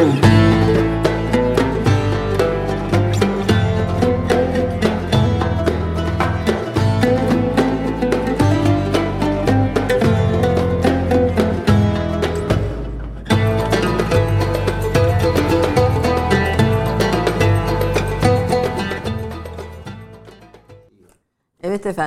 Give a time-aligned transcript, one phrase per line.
[0.00, 0.39] Evet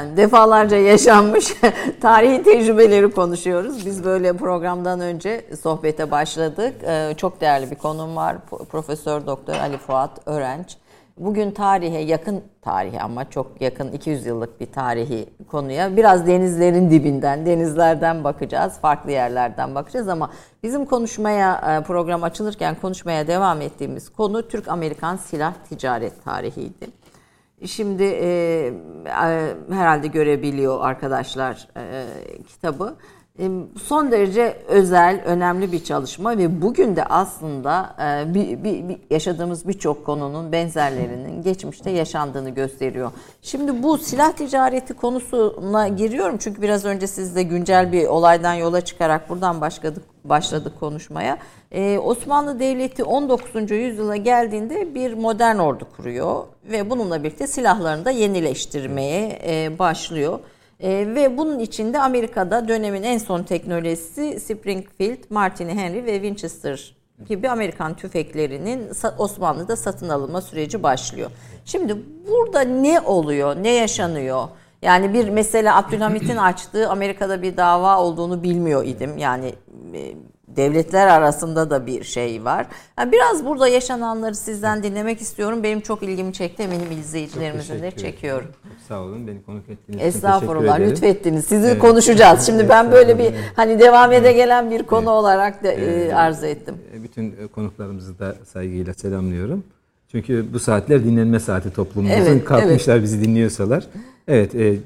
[0.03, 1.53] efendim defalarca yaşanmış
[2.01, 3.85] tarihi tecrübeleri konuşuyoruz.
[3.85, 6.73] Biz böyle programdan önce sohbete başladık.
[6.87, 8.37] Ee, çok değerli bir konum var.
[8.71, 10.77] Profesör Doktor Ali Fuat Örenç.
[11.17, 17.45] Bugün tarihe yakın tarihe ama çok yakın 200 yıllık bir tarihi konuya biraz denizlerin dibinden,
[17.45, 18.73] denizlerden bakacağız.
[18.81, 20.29] Farklı yerlerden bakacağız ama
[20.63, 27.02] bizim konuşmaya e, program açılırken konuşmaya devam ettiğimiz konu Türk-Amerikan silah ticaret tarihiydi.
[27.65, 28.73] Şimdi e,
[29.69, 32.07] herhalde görebiliyor arkadaşlar e,
[32.43, 32.95] kitabı.
[33.39, 33.49] E,
[33.83, 39.67] son derece özel, önemli bir çalışma ve bugün de aslında e, bir, bir, bir yaşadığımız
[39.67, 43.11] birçok konunun benzerlerinin geçmişte yaşandığını gösteriyor.
[43.41, 48.81] Şimdi bu silah ticareti konusuna giriyorum çünkü biraz önce siz de güncel bir olaydan yola
[48.81, 51.37] çıkarak buradan başladık başladık konuşmaya.
[51.71, 53.71] Ee, Osmanlı Devleti 19.
[53.71, 60.39] yüzyıla geldiğinde bir modern ordu kuruyor ve bununla birlikte silahlarını da yenileştirmeye e, başlıyor.
[60.83, 66.95] E, ve bunun içinde Amerika'da dönemin en son teknolojisi Springfield, Martini Henry ve Winchester
[67.27, 71.31] gibi Amerikan tüfeklerinin Osmanlı'da satın alınma süreci başlıyor.
[71.65, 74.47] Şimdi burada ne oluyor, ne yaşanıyor?
[74.81, 79.17] Yani bir mesela Abdülhamit'in açtığı Amerika'da bir dava olduğunu bilmiyor idim.
[79.17, 79.55] Yani
[79.93, 80.13] e,
[80.55, 82.67] devletler arasında da bir şey var.
[82.99, 85.63] Yani biraz burada yaşananları sizden dinlemek istiyorum.
[85.63, 86.63] Benim çok ilgimi çekti.
[86.63, 88.47] Eminim izleyicilerimizin de çekiyorum.
[88.63, 89.27] Çok sağ olun.
[89.27, 90.79] Beni konuk ettiğiniz için Estağfurullah.
[90.79, 91.45] Lütfettiniz.
[91.45, 91.79] Sizi evet.
[91.79, 92.45] konuşacağız.
[92.45, 95.09] Şimdi ben böyle bir hani devam ede gelen bir konu evet.
[95.09, 96.13] olarak da evet.
[96.13, 96.75] arzu ettim.
[96.93, 99.63] E, bütün konuklarımızı da saygıyla selamlıyorum.
[100.11, 102.31] Çünkü bu saatler dinlenme saati toplumumuzun.
[102.31, 103.03] Evet, Kalkmışlar evet.
[103.03, 103.87] bizi dinliyorsalar.
[104.27, 104.55] Evet.
[104.55, 104.77] E,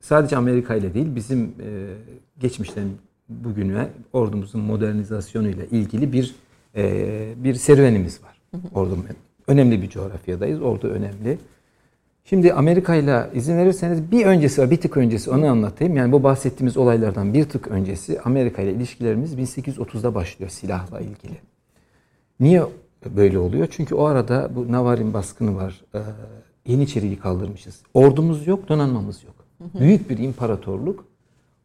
[0.00, 1.68] sadece Amerika ile değil bizim e,
[2.40, 2.84] geçmişten
[3.28, 6.34] bugüne ordumuzun modernizasyonu ile ilgili bir
[6.76, 8.40] e, bir serüvenimiz var.
[8.74, 9.06] Ordum
[9.46, 10.62] önemli bir coğrafyadayız.
[10.62, 11.38] Ordu önemli.
[12.24, 15.96] Şimdi Amerika ile izin verirseniz bir öncesi var, bir tık öncesi onu anlatayım.
[15.96, 21.36] Yani bu bahsettiğimiz olaylardan bir tık öncesi Amerika ile ilişkilerimiz 1830'da başlıyor silahla ilgili.
[22.40, 22.62] Niye
[23.16, 23.68] böyle oluyor?
[23.70, 25.84] Çünkü o arada bu Navarin baskını var.
[25.94, 25.98] Ee,
[26.66, 27.82] Yeniçeri'yi kaldırmışız.
[27.94, 29.34] Ordumuz yok, donanmamız yok.
[29.80, 31.04] Büyük bir imparatorluk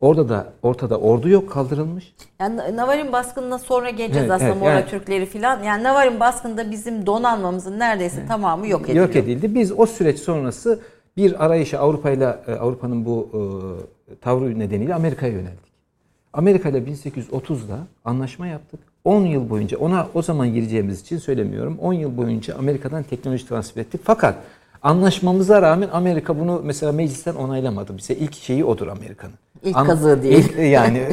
[0.02, 2.14] Orada da ortada ordu yok kaldırılmış.
[2.40, 5.64] Yani Navarin baskınına sonra geleceğiz evet, aslında evet, Mora yani, Türkleri filan.
[5.64, 8.98] Yani Navarin baskında bizim donanmamızın neredeyse evet, tamamı yok edildi.
[8.98, 9.56] Yok edildi.
[9.56, 10.80] Biz o süreç sonrası
[11.18, 12.28] bir arayışa Avrupa ile
[12.60, 15.70] Avrupa'nın bu e, tavrı nedeniyle Amerika'ya yöneldik.
[16.34, 18.80] Amerika ile 1830'da anlaşma yaptık.
[19.04, 21.78] 10 yıl boyunca ona o zaman gireceğimiz için söylemiyorum.
[21.82, 24.02] 10 yıl boyunca Amerika'dan teknoloji transfer ettik.
[24.04, 24.36] Fakat
[24.82, 27.98] anlaşmamıza rağmen Amerika bunu mesela meclisten onaylamadı.
[27.98, 29.34] Bize ilk şeyi odur Amerika'nın.
[29.64, 30.50] İlk An- kazığı değil.
[30.50, 31.08] Ilk, yani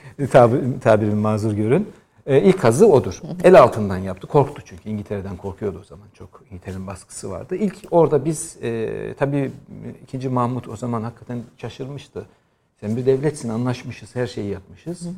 [0.30, 1.88] tabir, tabirimi mazur görün.
[2.26, 3.20] Ee, ilk kazı odur.
[3.44, 4.26] El altından yaptı.
[4.26, 4.90] Korktu çünkü.
[4.90, 6.06] İngiltere'den korkuyordu o zaman.
[6.14, 7.56] Çok İngiltere'nin baskısı vardı.
[7.56, 9.52] İlk orada biz e, tabii
[10.14, 10.28] 2.
[10.28, 12.26] Mahmut o zaman hakikaten şaşırmıştı.
[12.80, 15.08] Sen bir devletsin anlaşmışız her şeyi yapmışız.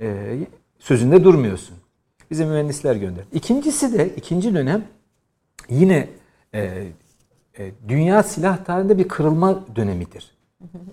[0.00, 0.36] E,
[0.78, 1.76] sözünde durmuyorsun.
[2.30, 3.26] Bize mühendisler gönderdi.
[3.32, 4.84] İkincisi de ikinci dönem
[5.68, 6.08] yine
[6.54, 6.84] e,
[7.58, 10.30] e, dünya silah tarihinde bir kırılma dönemidir.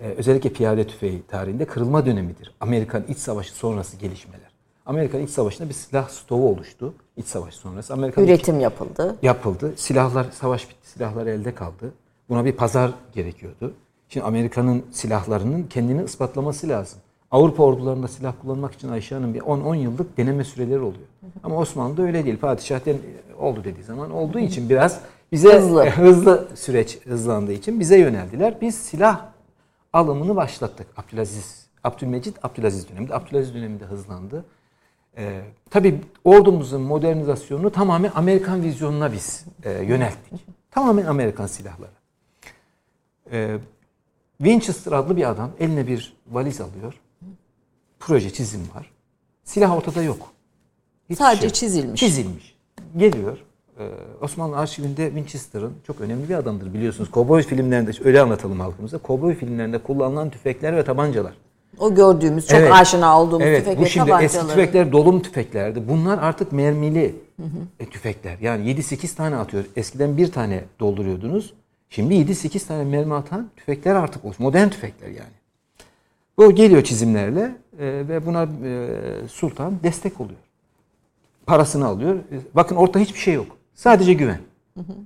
[0.02, 2.52] Ee, özellikle piyade tüfeği tarihinde kırılma dönemidir.
[2.60, 4.48] Amerikan İç Savaşı sonrası gelişmeler.
[4.86, 6.94] Amerikan İç Savaşı'nda bir silah stoğu oluştu.
[7.18, 7.94] İç Savaş sonrası.
[7.94, 9.16] Amerikan Üretim yapıldı.
[9.22, 9.74] Yapıldı.
[9.76, 10.90] Silahlar, savaş bitti.
[10.90, 11.94] Silahlar elde kaldı.
[12.30, 13.74] Buna bir pazar gerekiyordu.
[14.10, 17.00] Şimdi Amerika'nın silahlarının kendini ispatlaması lazım.
[17.32, 21.08] Avrupa ordularında silah kullanmak için Ayşe Hanım bir 10-10 yıllık deneme süreleri oluyor.
[21.44, 22.38] Ama Osmanlı'da öyle değil.
[22.38, 22.80] Padişah
[23.40, 25.00] oldu dediği zaman olduğu için biraz
[25.32, 28.62] bize hızlı, hızlı süreç hızlandığı için bize yöneldiler.
[28.62, 29.37] Biz silah
[29.98, 30.88] alımını başlattık.
[30.98, 33.16] Abdülaziz, Abdülmecit Abdülaziz döneminde.
[33.16, 34.46] Abdülaziz döneminde hızlandı.
[35.18, 40.46] Ee, tabii ordumuzun modernizasyonunu tamamen Amerikan vizyonuna biz e, yönelttik.
[40.72, 41.92] Tamamen Amerikan silahları.
[43.32, 43.58] Ee,
[44.38, 46.94] Winchester adlı bir adam eline bir valiz alıyor.
[48.00, 48.92] Proje çizim var.
[49.44, 50.34] Silah ortada yok.
[51.10, 52.00] Hiç Sadece şey çizilmiş.
[52.00, 52.58] Çizilmiş.
[52.98, 53.47] Geliyor.
[53.80, 53.90] Ee,
[54.22, 57.12] Osmanlı arşivinde Winchester'ın çok önemli bir adamdır biliyorsunuz.
[57.12, 58.98] Kovboy filmlerinde öyle anlatalım halkımıza.
[58.98, 61.34] Kovboy filmlerinde kullanılan tüfekler ve tabancalar.
[61.80, 62.72] O gördüğümüz çok evet.
[62.72, 64.26] aşina olduğumuz evet, tüfek bu şimdi tabancaları.
[64.26, 65.88] Eski tüfekler dolum tüfeklerdi.
[65.88, 67.86] Bunlar artık mermili hı hı.
[67.86, 68.38] tüfekler.
[68.42, 69.66] Yani 7-8 tane atıyor.
[69.76, 71.54] Eskiden bir tane dolduruyordunuz.
[71.90, 74.40] Şimdi 7-8 tane mermi atan tüfekler artık olmuş.
[74.40, 75.38] Modern tüfekler yani.
[76.38, 78.88] Bu geliyor çizimlerle e, ve buna e,
[79.28, 80.40] Sultan destek oluyor.
[81.46, 82.18] parasını alıyor.
[82.54, 83.57] Bakın ortada hiçbir şey yok.
[83.78, 84.40] Sadece güven.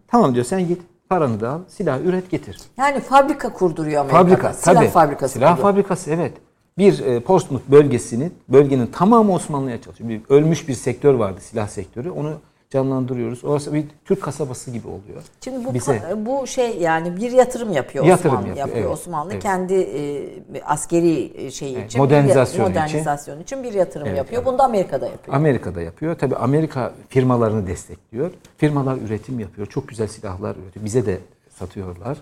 [0.08, 2.58] Tamam diyor sen git paranı da al, silah üret getir.
[2.78, 4.24] Yani fabrika kurduruyor Amerika'da.
[4.24, 4.90] Fabrika, silah tabii.
[4.90, 5.34] fabrikası.
[5.34, 5.74] Silah kuruyor.
[5.74, 6.34] fabrikası evet.
[6.78, 10.10] Bir e, Portsmouth bölgesini, bölgenin tamamı Osmanlı'ya çalışıyor.
[10.10, 12.10] Bir, ölmüş bir sektör vardı, silah sektörü.
[12.12, 12.34] Onu
[12.72, 13.44] canlandırıyoruz.
[13.44, 15.24] Orası bir Türk kasabası gibi oluyor.
[15.44, 16.02] Şimdi bu Bize.
[16.18, 19.44] bu şey yani bir yatırım yapıyor Yatırım Osmanlı yapıyor, yapıyor, evet, Osmanlı evet.
[19.44, 22.82] kendi e, askeri şeyi Evet, için modernizasyon bir, için.
[22.82, 23.64] modernizasyon için.
[23.64, 24.42] bir yatırım Evet, yapıyor.
[24.42, 24.52] evet.
[24.52, 25.38] Bunu da Amerika'da yapıyor.
[25.38, 26.16] Amerika'da yapıyor.
[26.16, 28.32] Tabii Amerika firmalarını destekliyor.
[28.58, 29.68] Firmalar üretim yapıyor.
[29.68, 30.86] Çok güzel silahlar üretiyor.
[30.86, 31.18] Bize de
[31.50, 32.18] satıyorlar.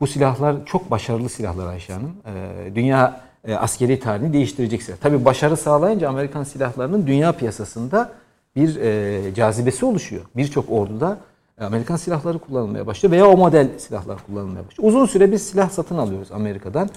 [0.00, 2.12] Bu silahlar çok başarılı silahlar Ayşe Hanım.
[2.26, 4.96] Ee, dünya e, askeri tarihini değiştirecek silah.
[4.96, 8.12] Tabii başarı sağlayınca Amerikan silahlarının dünya piyasasında
[8.56, 10.22] bir e, cazibesi oluşuyor.
[10.36, 11.18] Birçok orduda
[11.60, 14.88] Amerikan silahları kullanılmaya başlıyor veya o model silahlar kullanılmaya başlıyor.
[14.88, 16.90] Uzun süre biz silah satın alıyoruz Amerika'dan.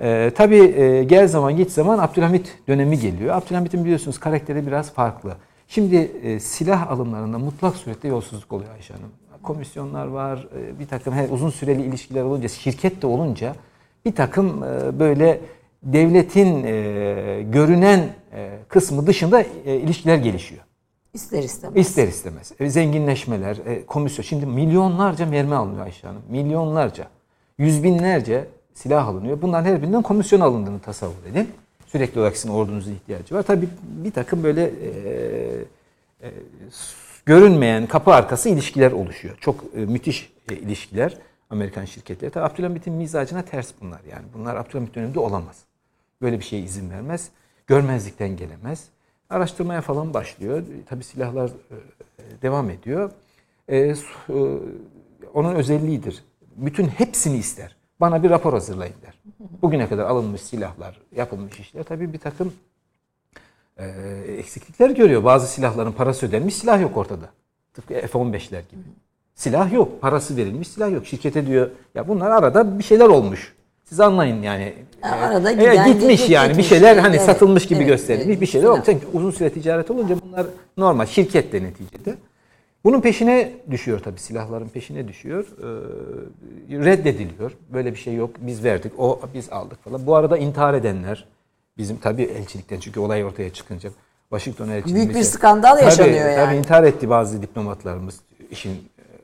[0.00, 3.34] Ee, tabii e, gel zaman geç zaman Abdülhamit dönemi geliyor.
[3.36, 5.36] Abdülhamit'in biliyorsunuz karakteri biraz farklı.
[5.68, 9.10] Şimdi e, silah alımlarında mutlak surette yolsuzluk oluyor Ayşe Hanım.
[9.42, 13.54] Komisyonlar var, e, bir takım he, uzun süreli ilişkiler olunca, şirket de olunca
[14.04, 15.40] bir takım e, böyle
[15.82, 20.62] devletin e, görünen e, kısmı dışında e, ilişkiler gelişiyor.
[21.14, 21.76] İster istemez.
[21.76, 22.52] İster istemez.
[22.60, 24.22] E, zenginleşmeler, e, komisyon.
[24.24, 26.22] Şimdi milyonlarca mermi alınıyor Ayşe Hanım.
[26.28, 27.08] Milyonlarca.
[27.58, 29.42] Yüz binlerce silah alınıyor.
[29.42, 31.50] Bunların her birinden komisyon alındığını tasavvur edin.
[31.86, 33.42] Sürekli olarak sizin ordunuzun ihtiyacı var.
[33.42, 34.90] Tabii bir takım böyle e,
[36.22, 36.30] e,
[37.26, 39.36] görünmeyen kapı arkası ilişkiler oluşuyor.
[39.40, 41.18] Çok e, müthiş e, ilişkiler
[41.50, 42.30] Amerikan şirketleri.
[42.30, 44.24] Tabii Abdülhamit'in mizacına ters bunlar yani.
[44.34, 45.56] Bunlar Abdülhamit döneminde olamaz.
[46.22, 47.28] Böyle bir şeye izin vermez.
[47.66, 48.84] Görmezlikten gelemez.
[49.30, 50.62] Araştırmaya falan başlıyor.
[50.88, 53.10] Tabii silahlar e, devam ediyor.
[53.68, 53.94] E, e,
[55.34, 56.24] onun özelliğidir.
[56.56, 57.76] Bütün hepsini ister.
[58.00, 59.14] Bana bir rapor hazırlayın der.
[59.62, 62.52] Bugüne kadar alınmış silahlar, yapılmış işler tabii bir takım
[64.26, 65.24] eksiklikler görüyor.
[65.24, 67.30] Bazı silahların parası ödenmiş, silah yok ortada.
[67.74, 68.82] Tıpkı F-15'ler gibi.
[69.34, 71.06] Silah yok, parası verilmiş silah yok.
[71.06, 73.54] Şirkete diyor ya bunlar arada bir şeyler olmuş.
[73.84, 74.74] Siz anlayın yani.
[75.04, 76.68] Ya arada E, giden, gitmiş gidip yani bir gitmiş.
[76.68, 78.40] şeyler hani Evet, satılmış gibi evet, gösterilmiş evet.
[78.40, 78.86] bir şeyler olmuş.
[78.86, 80.46] Çünkü uzun süre ticaret olunca bunlar
[80.76, 82.14] normal şirket de neticede.
[82.84, 85.46] Bunun peşine düşüyor tabii silahların peşine düşüyor.
[85.58, 87.52] Ee, reddediliyor.
[87.72, 88.30] Böyle bir şey yok.
[88.38, 88.92] Biz verdik.
[88.98, 90.06] O biz aldık falan.
[90.06, 91.26] Bu arada intihar edenler
[91.78, 93.90] bizim tabii elçilikten çünkü olay ortaya çıkınca
[94.30, 96.36] Washington elçiliği Büyük bir skandal Tabii, yaşanıyor yani.
[96.46, 98.20] Tabii intihar etti bazı diplomatlarımız
[98.50, 98.72] işin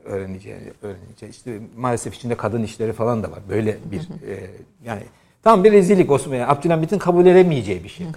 [0.05, 1.29] öğreneceği öğreneceği.
[1.29, 3.39] İşte maalesef içinde kadın işleri falan da var.
[3.49, 4.49] Böyle bir e,
[4.85, 5.01] yani
[5.43, 6.35] tam bir rezillik Osman.
[6.35, 8.07] Yani Abdülhamit'in kabul edemeyeceği bir şey.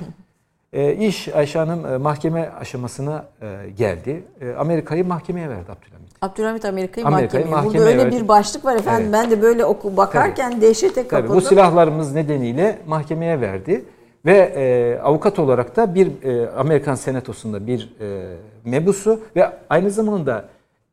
[0.72, 4.22] E, iş Ayşe Hanım e, mahkeme aşamasına e, geldi.
[4.40, 6.10] E, Amerika'yı mahkemeye verdi Abdülhamit.
[6.22, 7.62] Abdülhamit Amerika'yı Amerika'yı mahkemeye.
[7.62, 8.22] Burada mahkemeye öyle verdi.
[8.22, 9.14] bir başlık var efendim.
[9.14, 9.24] Evet.
[9.24, 11.36] Ben de böyle oku bakarken dehşete Tabii kapıldım.
[11.36, 13.84] bu silahlarımız nedeniyle mahkemeye verdi
[14.26, 20.44] ve e, avukat olarak da bir e, Amerikan Senatosu'nda bir e, mebusu ve aynı zamanda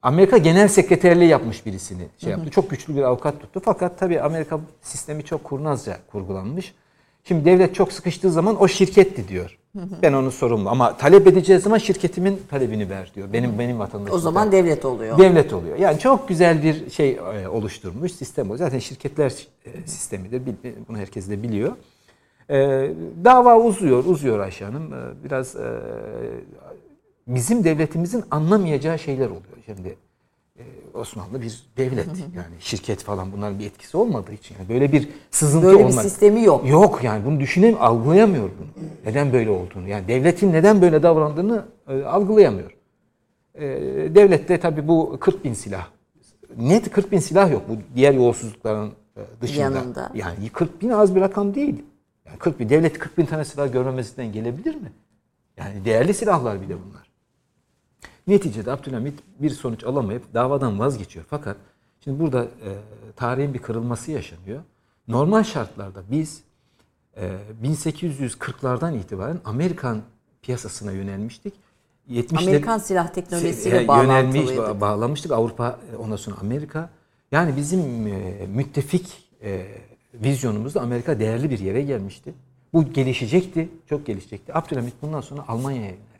[0.01, 2.49] Amerika Genel Sekreterliği yapmış birisini şey yaptı.
[2.49, 3.61] Çok güçlü bir avukat tuttu.
[3.65, 6.73] Fakat tabii Amerika sistemi çok kurnazca kurgulanmış.
[7.23, 9.57] Şimdi devlet çok sıkıştığı zaman o şirketti diyor.
[10.01, 13.33] Ben onu sorumlu ama talep edeceği zaman şirketimin talebini ver diyor.
[13.33, 14.15] Benim benim vatandaşım.
[14.15, 15.17] o zaman devlet oluyor.
[15.17, 15.77] Devlet oluyor.
[15.77, 18.57] Yani çok güzel bir şey e, oluşturmuş sistem o.
[18.57, 20.41] Zaten şirketler e, sistemidir.
[20.87, 21.71] Bunu herkes de biliyor.
[22.49, 22.55] E,
[23.23, 24.91] Dava uzuyor, uzuyor Ayşe Hanım.
[25.23, 25.79] Biraz e,
[27.27, 29.57] bizim devletimizin anlamayacağı şeyler oluyor.
[29.65, 29.97] Şimdi
[30.59, 35.09] e, Osmanlı bir devlet yani şirket falan bunların bir etkisi olmadığı için yani böyle bir
[35.31, 36.03] sızıntı Böyle bir olmadı.
[36.03, 36.69] sistemi yok.
[36.69, 38.85] Yok yani bunu düşünem algılayamıyor bunu.
[39.05, 39.87] Neden böyle olduğunu.
[39.87, 42.77] Yani devletin neden böyle davrandığını e, algılayamıyor.
[43.55, 43.65] E,
[44.15, 45.87] devlette tabii bu 40 bin silah.
[46.57, 49.61] Net 40 bin silah yok bu diğer yolsuzlukların e, dışında.
[49.61, 50.11] Yanında.
[50.13, 51.83] Yani 40 bin az bir rakam değil.
[52.25, 54.91] Yani 40 bin, devlet 40 bin tane silah görmemesinden gelebilir mi?
[55.57, 57.10] Yani değerli silahlar bir de bunlar.
[58.31, 61.25] Neticede Abdülhamit bir sonuç alamayıp davadan vazgeçiyor.
[61.29, 61.57] Fakat
[62.03, 62.69] şimdi burada e,
[63.15, 64.61] tarihin bir kırılması yaşanıyor.
[65.07, 66.41] Normal şartlarda biz
[67.17, 70.01] e, 1840'lardan itibaren Amerikan
[70.41, 71.53] piyasasına yönelmiştik.
[72.09, 73.81] 70'ler Amerikan silah teknolojisiyle e.
[73.81, 75.31] Yönelmiş, bağlamıştık.
[75.31, 76.89] Avrupa, e, ondan sonra Amerika.
[77.31, 79.65] Yani bizim e, müttefik e,
[80.13, 82.33] vizyonumuzda Amerika değerli bir yere gelmişti.
[82.73, 84.57] Bu gelişecekti, çok gelişecekti.
[84.57, 86.11] Abdülhamit bundan sonra Almanya'ya yöneldi.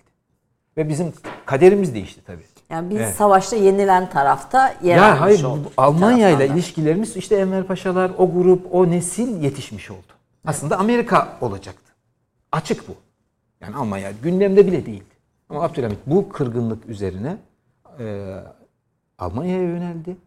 [0.78, 1.14] Ve bizim
[1.52, 2.44] kaderimiz değişti tabii.
[2.70, 3.16] Yani biz Evet.
[3.16, 5.72] savaşta yenilen tarafta yer Ya almış hayır olduk.
[5.78, 10.14] Almanya ile ilişkilerimiz işte Enver Paşalar, o grup, o nesil yetişmiş oldu.
[10.46, 11.94] Aslında Amerika olacaktı.
[12.52, 12.92] Açık bu.
[13.62, 15.16] Yani Almanya gündemde bile değildi.
[15.50, 17.38] Ama Abdülhamit bu kırgınlık üzerine
[18.00, 18.36] e,
[19.20, 20.18] Almanya'ya yöneldi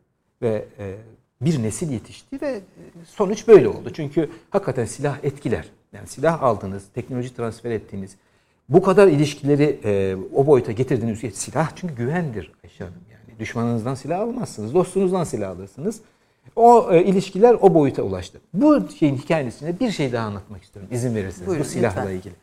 [0.42, 0.96] ve e,
[1.40, 2.60] bir nesil yetişti ve e,
[3.06, 3.90] sonuç böyle oldu.
[3.92, 5.68] Çünkü hakikaten silah etkiler.
[5.92, 8.16] Yani silah aldınız, teknoloji transfer ettiğiniz,
[8.68, 13.38] bu kadar ilişkileri e, o boyuta getirdiğiniz silah çünkü güvendir Ayşe Hanım yani.
[13.38, 16.00] Düşmanınızdan silah almazsınız, dostunuzdan silah alırsınız.
[16.56, 18.40] O e, ilişkiler o boyuta ulaştı.
[18.54, 22.16] Bu şeyin hikayesinde bir şey daha anlatmak istiyorum izin verirseniz Buyurun, bu silahla lütfen.
[22.16, 22.35] ilgili.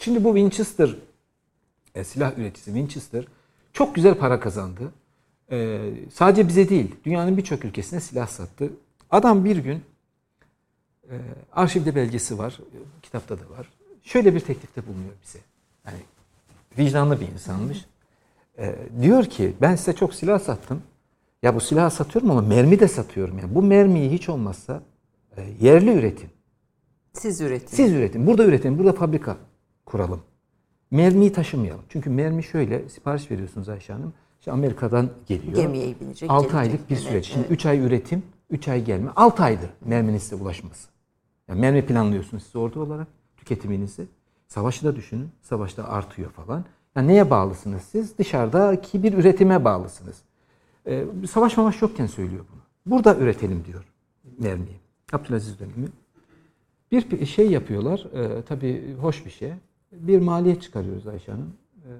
[0.00, 0.96] Şimdi bu Winchester
[1.94, 3.24] e, silah üreticisi Winchester
[3.72, 4.92] çok güzel para kazandı.
[5.50, 8.70] E, sadece bize değil dünyanın birçok ülkesine silah sattı.
[9.10, 9.82] Adam bir gün
[11.10, 11.14] e,
[11.52, 12.58] arşivde belgesi var,
[13.02, 13.68] kitapta da var.
[14.02, 15.38] Şöyle bir teklifte bulunuyor bize.
[15.88, 16.00] Yani
[16.78, 17.84] vicdanlı bir insanmış.
[18.58, 20.82] E, diyor ki ben size çok silah sattım.
[21.42, 23.38] Ya bu silahı satıyorum ama mermi de satıyorum.
[23.38, 24.82] Yani bu mermiyi hiç olmazsa
[25.36, 26.30] e, yerli üretin.
[27.12, 27.76] Siz üretin.
[27.76, 28.26] Siz üretin.
[28.26, 28.78] Burada üretin.
[28.78, 29.36] Burada fabrika
[29.86, 30.20] kuralım.
[30.90, 31.84] Mermiyi taşımayalım.
[31.88, 34.12] Çünkü mermi şöyle sipariş veriyorsunuz Ayşe Hanım.
[34.38, 35.56] İşte Amerika'dan geliyor.
[35.56, 36.30] Gemiye binecek.
[36.30, 36.60] 6 gelecek.
[36.60, 37.26] aylık bir Evet, süreç.
[37.26, 37.50] Şimdi evet.
[37.50, 39.10] 3 ay üretim, 3 ay gelme.
[39.16, 40.88] 6 aydır merminin size ulaşması.
[41.48, 44.06] Yani mermi planlıyorsunuz siz orada olarak tüketiminizi.
[44.48, 45.28] Savaşı da düşünün.
[45.42, 46.64] Savaşta artıyor falan.
[46.96, 48.18] Yani neye bağlısınız siz?
[48.18, 50.16] Dışarıdaki bir üretime bağlısınız.
[50.86, 52.60] Ee, savaş mavaş yokken söylüyor bunu.
[52.86, 53.84] Burada üretelim diyor
[54.38, 54.76] mermiyi.
[55.12, 55.88] Abdülaziz dönemi.
[56.92, 58.06] Bir şey yapıyorlar.
[58.14, 59.52] E, tabii hoş bir şey.
[59.92, 61.52] Bir maliyet çıkarıyoruz Ayşe Hanım.
[61.76, 61.90] E,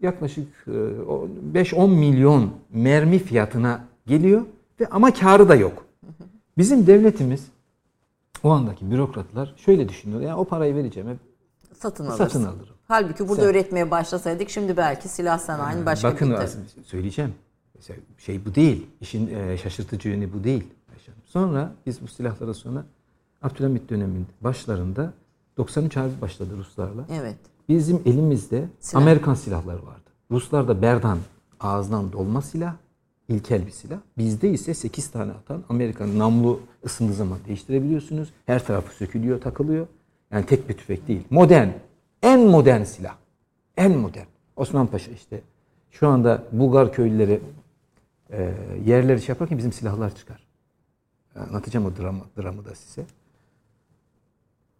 [0.00, 0.70] yaklaşık e,
[1.02, 4.42] o 5-10 milyon mermi fiyatına geliyor
[4.80, 5.86] ve ama karı da yok.
[6.58, 7.46] Bizim devletimiz
[8.42, 10.20] o andaki bürokratlar şöyle düşünüyor.
[10.20, 11.18] Yani o parayı vereceğim hep
[11.78, 12.24] Satın alırsın.
[12.24, 12.74] satın alırım.
[12.88, 17.34] Halbuki burada Sen- üretmeye başlasaydık şimdi belki silah sanayinin başka Bakın bir aslında söyleyeceğim.
[17.74, 18.86] Mesela şey bu değil.
[19.00, 20.64] İşin e, şaşırtıcı yönü bu değil.
[21.24, 22.84] Sonra biz bu silahlara sonra
[23.42, 25.12] Abdülhamit döneminin başlarında
[25.56, 27.04] 93 harbi başladı Ruslarla.
[27.12, 27.36] Evet.
[27.68, 29.02] Bizim elimizde Silah.
[29.02, 30.10] Amerikan silahları vardı.
[30.30, 31.18] Ruslarda Berdan
[31.60, 32.74] ağızdan dolma silah,
[33.30, 33.98] ilkel bir silah.
[34.18, 38.32] Bizde ise 8 tane atan Amerikan namlu ısındığı zaman değiştirebiliyorsunuz.
[38.46, 39.86] Her tarafı sökülüyor, takılıyor.
[40.30, 41.22] Yani tek bir tüfek değil.
[41.30, 41.68] Modern.
[42.22, 43.16] En modern silah.
[43.76, 44.26] En modern.
[44.56, 45.40] Osman Paşa işte.
[45.90, 47.40] Şu anda Bulgar köylüleri
[48.30, 48.54] e,
[48.86, 50.46] yerleri şey yaparken bizim silahlar çıkar.
[51.36, 53.02] Anlatacağım o dramı, dramı da size.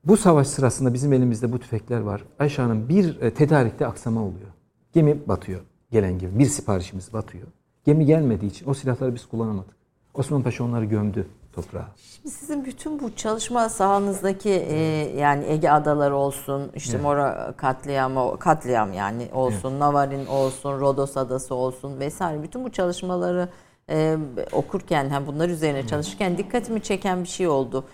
[0.04, 2.24] Bu savaş sırasında bizim elimizde bu tüfekler var.
[2.38, 4.48] Ayşe Hanım bir e, tedarikte aksama oluyor.
[4.92, 6.38] Gemi batıyor gelen gibi.
[6.38, 7.46] Bir siparişimiz batıyor.
[7.90, 9.74] Gemi gelmediği için o silahları biz kullanamadık.
[10.14, 11.88] Osman Paşa onları gömdü toprağa.
[11.96, 14.76] Şimdi sizin bütün bu çalışma sahanızdaki e,
[15.18, 22.00] yani Ege adaları olsun, işte Mora katliamı, katliam yani olsun, Navarin olsun, Rodos adası olsun
[22.00, 23.48] vesaire bütün bu çalışmaları
[23.90, 24.16] e,
[24.52, 27.84] okurken hem bunlar üzerine çalışırken dikkatimi çeken bir şey oldu.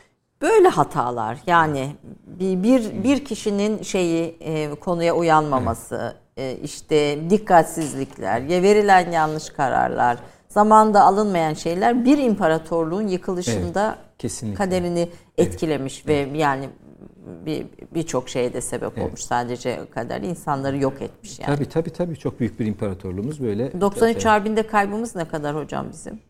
[0.42, 6.25] Böyle hatalar yani bir bir, bir kişinin şeyi e, konuya uyanmaması, e,
[6.62, 14.56] işte dikkatsizlikler, ya verilen yanlış kararlar, zamanda alınmayan şeyler bir imparatorluğun yıkılışında kesinlikle.
[14.64, 16.68] kaderini etkilemiş ve yani
[17.46, 19.20] bir birçok şeye de sebep olmuş.
[19.20, 21.56] Sadece kader insanları yok etmiş yani.
[21.56, 23.80] Tabii tabii tabii çok büyük bir imparatorluğumuz böyle.
[23.80, 26.20] 93 Harbi'nde kaybımız ne kadar hocam bizim?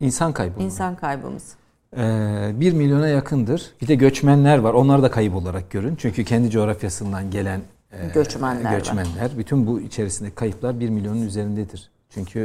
[0.00, 0.62] İnsan kaybı.
[0.62, 1.54] İnsan kaybımız.
[1.96, 3.70] Ee, 1 milyona yakındır.
[3.82, 4.74] Bir de göçmenler var.
[4.74, 5.96] Onları da kayıp olarak görün.
[5.96, 7.60] Çünkü kendi coğrafyasından gelen
[7.92, 8.74] e, Göçmenler var.
[8.78, 9.38] göçmenler.
[9.38, 11.90] Bütün bu içerisindeki kayıplar 1 milyonun üzerindedir.
[12.10, 12.40] Çünkü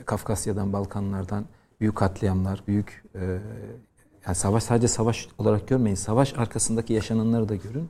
[0.00, 1.44] e, Kafkasya'dan, Balkanlardan
[1.80, 3.20] büyük katliamlar, büyük e,
[4.26, 5.96] yani savaş sadece savaş olarak görmeyin.
[5.96, 7.88] Savaş arkasındaki yaşananları da görün.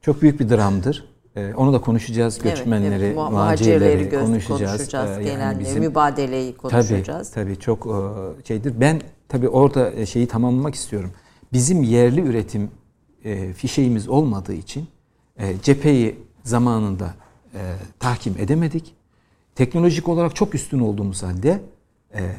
[0.00, 1.04] Çok büyük bir dramdır.
[1.36, 2.38] E, onu da konuşacağız.
[2.38, 4.70] Göçmenleri, evet, mu- muhacirleri göz- konuşacağız.
[4.76, 5.10] konuşacağız.
[5.10, 7.30] E, yani gelenleri, bizim- mübadeleyi konuşacağız.
[7.30, 8.74] Tabii, tabii çok e, şeydir.
[8.80, 11.10] Ben tabii orada e, şeyi tamamlamak istiyorum.
[11.52, 12.70] Bizim yerli üretim
[13.24, 14.86] e, fişeğimiz olmadığı için
[15.38, 17.14] e, cepheyi zamanında
[17.54, 17.60] e,
[17.98, 18.94] tahkim edemedik.
[19.54, 21.60] Teknolojik olarak çok üstün olduğumuz halde
[22.14, 22.30] e,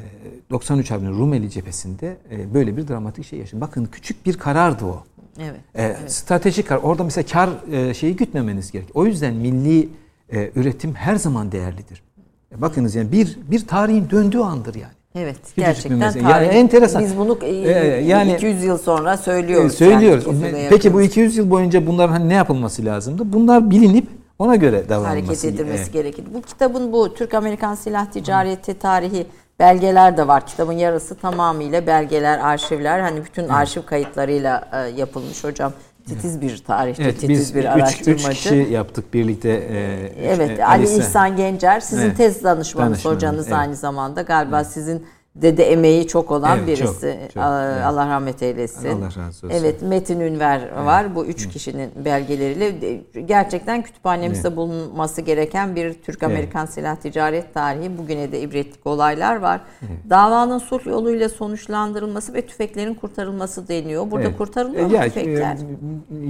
[0.49, 3.61] 93 Harbi'nin Rumeli cephesinde e, böyle bir dramatik şey yaşadık.
[3.61, 5.03] Bakın küçük bir karardı o.
[5.39, 5.59] Evet.
[5.75, 6.81] E, Stratejik karar.
[6.81, 8.87] Orada mesela kar e, şeyi gütmemeniz gerek.
[8.93, 9.89] O yüzden milli
[10.29, 12.03] e, üretim her zaman değerlidir.
[12.51, 14.93] E, bakınız yani bir bir tarihin döndüğü andır yani.
[15.15, 16.29] Evet, bir gerçekten tarih.
[16.29, 17.03] Yani enteresan.
[17.03, 19.73] Biz bunu e, Ee, yani- 200 yıl sonra söylüyoruz.
[19.73, 20.25] E, söylüyoruz.
[20.25, 21.05] Yani, Peki bu yakınız.
[21.11, 23.33] 200 yıl boyunca bunların hani ne yapılması lazımdı?
[23.33, 24.07] Bunlar bilinip
[24.39, 25.07] ona göre davranılması.
[25.07, 26.25] hareket edilmesi e, gerekir.
[26.33, 29.27] Bu kitabın bu Türk-Amerikan silah ticareti tarihi
[29.59, 30.47] belgeler de var.
[30.47, 32.99] Kitabın yarısı tamamıyla belgeler, arşivler.
[32.99, 35.73] Hani bütün arşiv kayıtlarıyla e, yapılmış hocam.
[36.07, 38.27] Titiz bir tarihçi, Evet titiz biz bir üç, araştırmacı.
[38.29, 39.49] üç kişi yaptık birlikte.
[39.49, 41.35] e, üç, Evet, e, Ali İhsan.
[41.35, 43.57] Gencer sizin Evet, tez danışmanınız hocanız evet.
[43.57, 44.21] aynı zamanda.
[44.21, 47.19] Galiba sizin de de emeği çok olan Evet, birisi.
[47.23, 47.85] çok, çok, Aa, evet.
[47.85, 48.89] Allah rahmet eylesin.
[48.89, 49.49] Allah razı olsun.
[49.49, 51.15] Evet Metin Ünver var.
[51.15, 57.97] Bu üç kişinin belgeleriyle gerçekten kütüphanemizde bulunması gereken bir Türk-Amerikan silah ticaret tarihi.
[57.97, 59.61] Bugüne de ibretlik olaylar var.
[60.09, 64.11] Davanın sulh yoluyla sonuçlandırılması ve tüfeklerin kurtarılması deniyor.
[64.11, 64.37] Burada Evet.
[64.37, 65.53] kurtarılıyor E, mu ya, tüfekler?
[65.55, 65.59] e,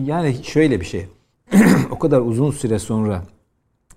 [0.05, 1.05] Yani şöyle bir şey.
[1.91, 3.21] o kadar uzun süre sonra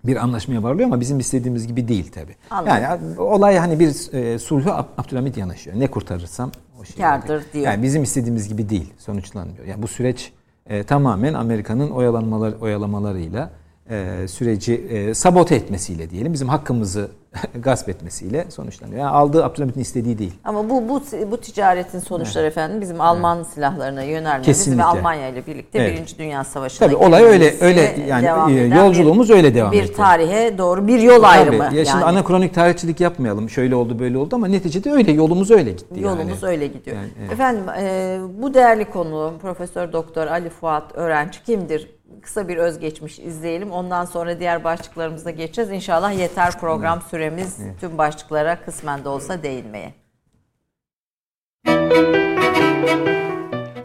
[0.08, 2.36] bir anlaşmaya varılıyor ama bizim istediğimiz gibi değil tabi.
[2.66, 5.80] Yani olay hani bir e, sulhu Ab- Abdülhamit yanaşıyor.
[5.80, 6.50] Ne kurtarırsam
[6.80, 6.96] o şey.
[6.96, 7.64] Kârdır diyor.
[7.64, 9.64] Yani bizim istediğimiz gibi değil sonuçlanmıyor.
[9.66, 10.32] Yani bu süreç
[10.66, 13.50] e, tamamen Amerika'nın oyalanmalar oyalamalarıyla
[13.90, 17.08] e, süreci e, sabote etmesiyle diyelim bizim hakkımızı
[17.54, 19.00] gasp etmesiyle sonuçlanıyor.
[19.00, 20.32] Yani aldığı Abdülhamit'in istediği değil.
[20.44, 24.82] Ama bu bu bu ticaretin sonuçları efendim bizim Alman silahlarına yönelmemiz Kesinlikle.
[24.82, 25.92] ve Almanya ile birlikte Evet.
[25.94, 28.26] Birinci Dünya Savaşı'na Tabii olay öyle öyle yani
[28.58, 29.96] e, yolculuğumuz bir, öyle devam bir etti.
[29.96, 31.58] tarihe doğru bir yol ayrımı.
[31.58, 31.76] Tabii.
[31.76, 32.04] Ya şimdi yani.
[32.04, 33.50] anakronik tarihçilik yapmayalım.
[33.50, 36.50] Şöyle oldu böyle oldu ama neticede öyle yolumuz öyle gitti Yolumuz yani.
[36.52, 36.96] öyle gidiyor.
[36.96, 37.32] Yani, evet.
[37.32, 41.97] Efendim e, bu değerli konu Profesör Doktor Ali Fuat Öğrenci kimdir?
[42.22, 43.70] Kısa bir özgeçmiş izleyelim.
[43.70, 45.70] Ondan sonra diğer başlıklarımıza geçeceğiz.
[45.70, 49.94] İnşallah yeter program süremiz tüm başlıklara kısmen de olsa değinmeye.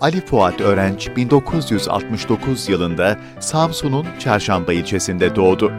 [0.01, 5.71] Ali Fuat Örenç 1969 yılında Samsun'un Çarşamba ilçesinde doğdu.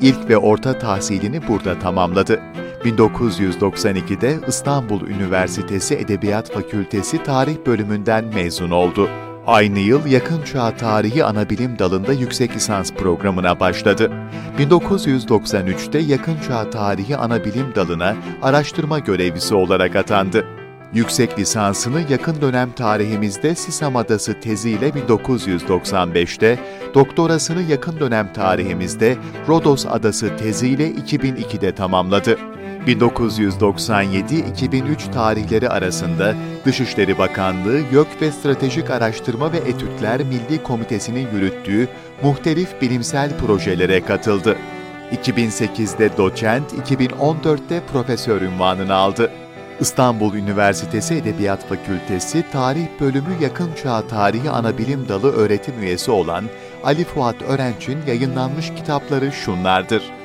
[0.00, 2.40] İlk ve orta tahsilini burada tamamladı.
[2.84, 9.08] 1992'de İstanbul Üniversitesi Edebiyat Fakültesi Tarih Bölümünden mezun oldu.
[9.50, 14.12] Aynı yıl Yakın Çağ Tarihi Anabilim Dalı'nda yüksek lisans programına başladı.
[14.58, 20.46] 1993'te Yakın Çağ Tarihi Anabilim Dalı'na araştırma görevlisi olarak atandı.
[20.94, 26.58] Yüksek lisansını yakın dönem tarihimizde Sisam Adası teziyle 1995'te,
[26.94, 29.16] doktorasını yakın dönem tarihimizde
[29.48, 32.38] Rodos Adası teziyle 2002'de tamamladı.
[32.86, 36.34] 1997-2003 tarihleri arasında
[36.64, 41.88] Dışişleri Bakanlığı YÖK ve Stratejik Araştırma ve Etütler Milli Komitesi'nin yürüttüğü
[42.22, 44.56] muhtelif bilimsel projelere katıldı.
[45.24, 49.30] 2008'de doçent, 2014'te profesör unvanını aldı.
[49.80, 56.44] İstanbul Üniversitesi Edebiyat Fakültesi Tarih Bölümü Yakın Çağ Tarihi Anabilim Dalı öğretim üyesi olan
[56.84, 60.19] Ali Fuat Örenç'in yayınlanmış kitapları şunlardır.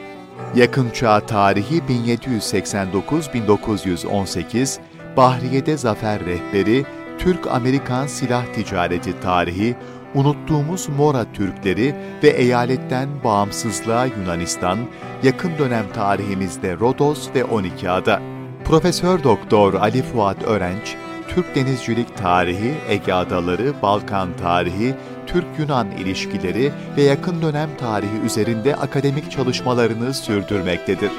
[0.56, 4.78] Yakın Çağ Tarihi 1789-1918,
[5.18, 6.86] Bahriye'de Zafer Rehberi,
[7.20, 9.76] Türk-Amerikan Silah Ticareti Tarihi,
[10.14, 14.80] Unuttuğumuz Mora Türkleri ve eyaletten bağımsızlığa Yunanistan,
[15.24, 18.22] yakın dönem tarihimizde Rodos ve 12 ada.
[18.66, 20.96] Profesör Doktor Ali Fuat Örenç,
[21.28, 24.96] Türk denizcilik tarihi, Ege Adaları, Balkan tarihi,
[25.28, 31.12] Türk-Yunan ilişkileri ve yakın dönem tarihi üzerinde akademik çalışmalarını sürdürmektedir.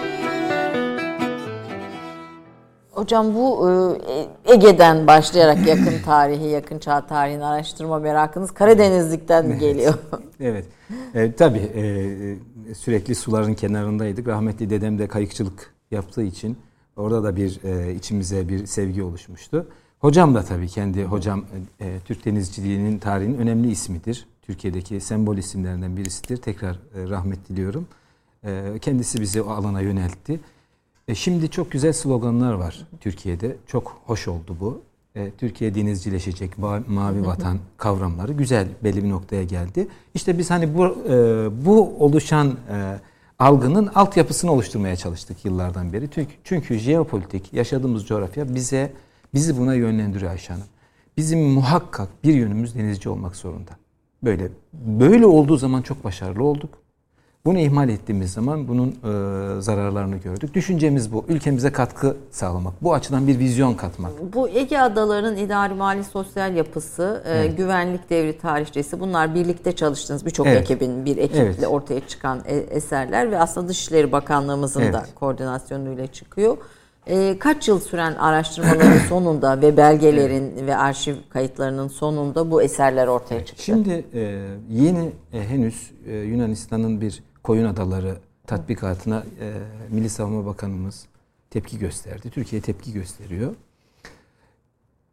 [2.90, 9.94] Hocam bu e, Ege'den başlayarak yakın tarihi, yakın çağ tarihini araştırma merakınız Karadenizlikten mi geliyor?
[10.40, 10.64] Evet.
[11.14, 14.28] E, tabii e, sürekli suların kenarındaydık.
[14.28, 16.58] Rahmetli dedem de kayıkçılık yaptığı için
[16.96, 19.66] orada da bir e, içimize bir sevgi oluşmuştu.
[20.00, 21.44] Hocam da tabii kendi hocam
[21.80, 24.26] e, Türk denizciliğinin tarihinin önemli ismidir.
[24.42, 26.36] Türkiye'deki sembol isimlerinden birisidir.
[26.36, 27.86] Tekrar e, rahmet diliyorum.
[28.44, 30.40] E, kendisi bizi o alana yöneltti.
[31.08, 33.56] E, şimdi çok güzel sloganlar var Türkiye'de.
[33.66, 34.82] Çok hoş oldu bu.
[35.14, 39.88] E, Türkiye denizcileşecek, mavi vatan kavramları güzel belli bir noktaya geldi.
[40.14, 42.98] İşte biz hani bu e, bu oluşan e,
[43.38, 46.08] algının altyapısını oluşturmaya çalıştık yıllardan beri.
[46.10, 48.92] Çünkü, çünkü jeopolitik yaşadığımız coğrafya bize
[49.36, 50.66] bizi buna yönlendiriyor Ayşe Hanım.
[51.16, 53.70] Bizim muhakkak bir yönümüz denizci olmak zorunda.
[54.22, 56.70] Böyle böyle olduğu zaman çok başarılı olduk.
[57.44, 60.54] Bunu ihmal ettiğimiz zaman bunun e, zararlarını gördük.
[60.54, 61.24] Düşüncemiz bu.
[61.28, 62.82] Ülkemize katkı sağlamak.
[62.82, 64.12] Bu açıdan bir vizyon katmak.
[64.34, 70.46] Bu Ege Adaları'nın idari mali sosyal yapısı, e, güvenlik devri tarihçesi bunlar birlikte çalıştığınız birçok
[70.46, 70.62] Evet.
[70.62, 71.66] ekibin bir ekiple Evet.
[71.68, 75.14] ortaya çıkan e- eserler ve aslında Dışişleri Bakanlığımızın da Evet.
[75.14, 76.56] koordinasyonuyla çıkıyor.
[77.06, 83.44] E, kaç yıl süren araştırmaların sonunda ve belgelerin ve arşiv kayıtlarının sonunda bu eserler ortaya
[83.44, 83.62] çıktı.
[83.62, 88.16] Şimdi e, yeni e, henüz e, Yunanistan'ın bir koyun adaları
[88.46, 89.52] tatbikatına e,
[89.90, 91.06] Milli Savunma Bakanımız
[91.50, 92.30] tepki gösterdi.
[92.30, 93.54] Türkiye tepki gösteriyor.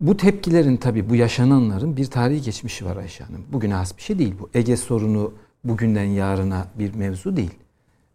[0.01, 3.45] Bu tepkilerin tabii bu yaşananların bir tarihi geçmişi var Ayşe Hanım.
[3.51, 4.49] Bugüne has bir şey değil bu.
[4.53, 7.53] Ege sorunu bugünden yarına bir mevzu değil.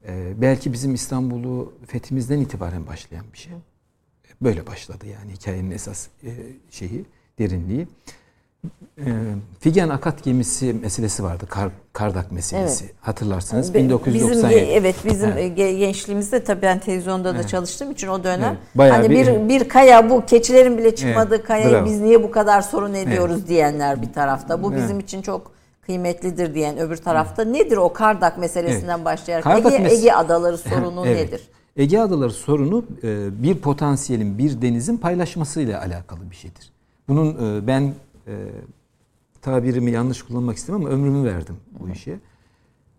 [0.07, 3.53] E, belki bizim İstanbul'u fethimizden itibaren başlayan bir şey.
[4.42, 6.31] Böyle başladı yani hikayenin esas e,
[6.70, 7.05] şeyi,
[7.38, 7.88] derinliği.
[8.98, 9.05] e,
[9.61, 11.46] Figen Akat gemisi meselesi vardı.
[11.48, 12.85] Kar, Kardak meselesi.
[12.85, 12.94] Evet.
[13.01, 13.74] Hatırlarsınız.
[13.74, 14.55] Be, 1997.
[14.55, 15.57] Bizim, evet bizim evet.
[15.57, 17.48] gençliğimizde tabii ben televizyonda da evet.
[17.48, 18.92] çalıştığım için o dönem evet.
[18.92, 21.46] hani bir, bir bir kaya bu keçilerin bile çıkmadığı evet.
[21.46, 21.85] kayayı Bravo.
[21.85, 23.48] biz niye bu kadar sorun ediyoruz evet.
[23.48, 24.62] diyenler bir tarafta.
[24.62, 24.83] Bu evet.
[24.83, 27.53] bizim için çok kıymetlidir diyen öbür tarafta evet.
[27.53, 29.05] nedir o Kardak meselesinden evet.
[29.05, 31.27] başlayarak Kardak Ege, mes- Ege adaları sorunu evet.
[31.27, 31.48] nedir?
[31.76, 36.72] Ege adaları sorunu e, bir potansiyelin bir denizin paylaşmasıyla alakalı bir şeydir.
[37.09, 37.94] Bunun e, ben
[38.26, 38.35] e,
[39.42, 42.18] tabirimi yanlış kullanmak istemem ama ömrümü verdim bu işe.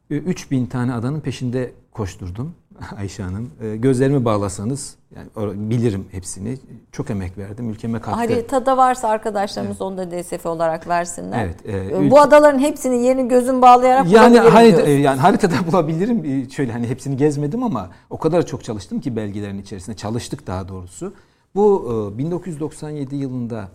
[0.10, 2.54] 3000 tane adanın peşinde koşturdum
[2.98, 3.52] Ayşe Hanım.
[3.76, 6.58] Gözlerimi bağlasanız yani bilirim hepsini.
[6.92, 7.70] Çok emek verdim.
[7.70, 8.20] Ülkeme katkı.
[8.20, 9.82] Haritada varsa arkadaşlarımız evet.
[9.82, 11.46] onu da DSF olarak versinler.
[11.46, 11.92] Evet.
[11.94, 16.50] E, Bu adaların hepsinin yerini gözüm bağlayarak yani harita, yani haritada bulabilirim.
[16.52, 19.96] Şöyle hani hepsini gezmedim ama o kadar çok çalıştım ki belgelerin içerisinde.
[19.96, 21.14] Çalıştık daha doğrusu.
[21.56, 23.70] Bu 1997 yılında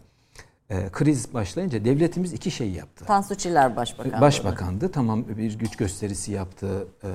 [0.71, 3.05] e, kriz başlayınca devletimiz iki şey yaptı.
[3.05, 4.21] Tansu Çiller Başbakandı.
[4.21, 4.91] Başbakandı.
[4.91, 6.89] Tamam bir güç gösterisi yaptı.
[7.05, 7.11] E,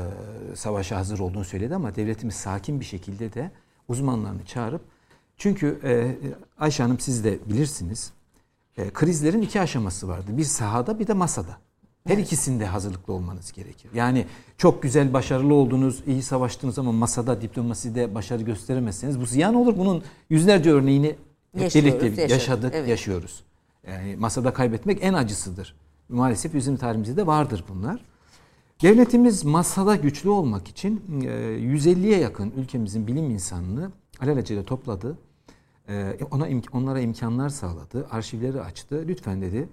[0.55, 3.51] savaşa hazır olduğunu söyledi ama devletimiz sakin bir şekilde de
[3.87, 4.81] uzmanlarını çağırıp
[5.37, 6.15] çünkü e,
[6.59, 8.11] Ayşe Hanım siz de bilirsiniz.
[8.77, 10.25] E, krizlerin iki aşaması vardı.
[10.37, 11.57] Bir sahada bir de masada.
[12.07, 12.25] Her evet.
[12.25, 13.91] ikisinde hazırlıklı olmanız gerekir.
[13.93, 14.25] Yani
[14.57, 19.77] çok güzel, başarılı oldunuz, iyi savaştınız ama masada, diplomaside başarı gösteremezseniz bu ziyan olur.
[19.77, 21.15] Bunun yüzlerce örneğini
[21.55, 22.89] birlikte yaşadık, yaşadık evet.
[22.89, 23.43] yaşıyoruz.
[23.87, 25.75] Yani masada kaybetmek en acısıdır.
[26.09, 28.05] Maalesef bizim tarihimizde de vardır bunlar.
[28.81, 35.17] Devletimiz masada güçlü olmak için 150'ye yakın ülkemizin bilim insanını alelacele topladı.
[35.89, 39.05] E, ona onlara imkanlar sağladı, arşivleri açtı.
[39.07, 39.69] Lütfen dedi,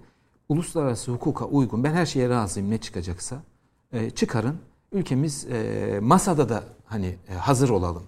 [0.49, 3.41] uluslararası hukuka uygun, ben her şeye razıyım ne çıkacaksa
[3.93, 4.57] e, çıkarın.
[4.91, 8.03] Ülkemiz e, masada da hani hazır olalım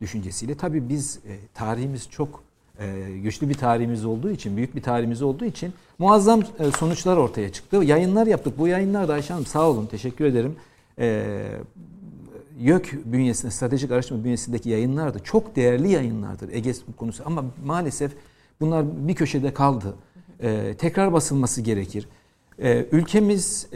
[0.00, 0.56] düşüncesiyle.
[0.56, 1.20] Tabii biz
[1.54, 2.45] tarihimiz çok e,
[3.22, 7.76] güçlü bir tarihimiz olduğu için, büyük bir tarihimiz olduğu için muazzam e, sonuçlar ortaya çıktı.
[7.76, 8.58] Yayınlar yaptık.
[8.58, 10.56] Bu yayınlar da Ayşe Hanım sağ olun, teşekkür ederim.
[10.98, 11.26] E,
[12.60, 17.22] YÖK bünyesinde, stratejik araştırma bünyesindeki yayınlar da çok değerli yayınlardır Ege konusu.
[17.26, 18.12] Ama maalesef
[18.60, 19.94] bunlar bir köşede kaldı.
[20.78, 22.08] tekrar basılması gerekir.
[22.92, 23.66] ülkemiz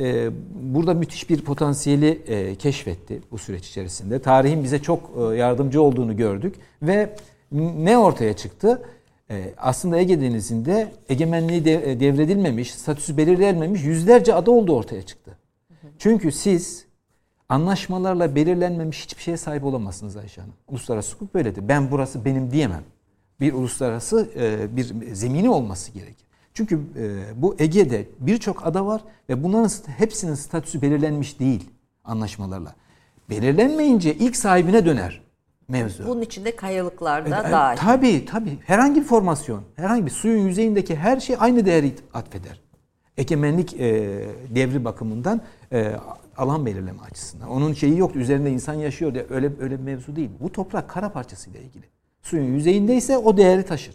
[0.63, 2.23] burada müthiş bir potansiyeli
[2.59, 4.19] keşfetti bu süreç içerisinde.
[4.19, 7.17] Tarihin bize çok yardımcı olduğunu gördük ve
[7.53, 8.83] ne ortaya çıktı?
[9.31, 15.39] Ee, aslında Ege Denizi'nde egemenliği e, devredilmemiş, statüsü belirlenmemiş yüzlerce ada olduğu ortaya çıktı.
[15.99, 16.85] Çünkü siz
[17.49, 20.55] anlaşmalarla belirlenmemiş hiçbir şeye sahip olamazsınız Ayşe Hanım.
[20.69, 21.69] Uluslararası hukuk böyledir.
[21.69, 22.85] Ben burası benim diyemem.
[23.41, 26.27] Bir uluslararası e, bir zemini olması gerekir.
[26.55, 31.71] Çünkü e, bu Ege'de birçok ada var ve bunların hepsinin statüsü belirlenmiş değil
[32.05, 32.75] anlaşmalarla.
[33.31, 35.30] Belirlenmeyince ilk sahibine döner
[35.71, 36.07] mevzu.
[36.07, 37.79] Bunun içinde kayalıklar da e, dahil.
[37.79, 38.59] Tabii tabii.
[38.67, 42.61] Herhangi bir formasyon, herhangi bir suyun yüzeyindeki her şey aynı değeri atfeder.
[43.17, 43.89] Egemenlik e,
[44.55, 45.41] devri bakımından
[45.73, 45.93] e,
[46.37, 47.49] alan belirleme açısından.
[47.49, 48.17] Onun şeyi yok.
[48.17, 50.31] Üzerinde insan yaşıyor diye öyle öyle bir mevzu değil.
[50.41, 51.85] Bu toprak kara parçasıyla ilgili.
[52.23, 53.95] Suyun yüzeyindeyse o değeri taşır.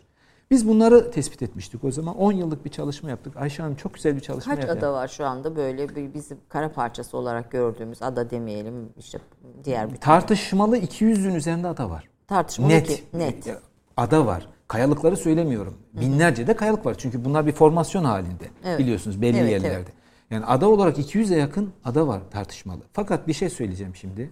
[0.51, 2.17] Biz bunları tespit etmiştik o zaman.
[2.17, 3.38] 10 yıllık bir çalışma yaptık.
[3.38, 4.79] Ayşe Hanım çok güzel bir çalışma Kaç yaptı.
[4.88, 9.19] ada var şu anda böyle bir bizim kara parçası olarak gördüğümüz ada demeyelim işte
[9.63, 12.10] diğer bir Tartışmalı 200'ün üzerinde ada var.
[12.27, 13.58] Tartışmalı net, ki, net.
[13.97, 14.47] Ada var.
[14.67, 15.77] Kayalıkları söylemiyorum.
[15.93, 16.95] Binlerce de kayalık var.
[16.97, 18.45] Çünkü bunlar bir formasyon halinde.
[18.65, 18.79] Evet.
[18.79, 19.75] Biliyorsunuz belli evet, yerlerde.
[19.75, 19.88] Evet.
[20.29, 22.81] Yani ada olarak 200'e yakın ada var tartışmalı.
[22.93, 24.31] Fakat bir şey söyleyeceğim şimdi.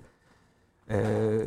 [0.90, 1.40] Ee,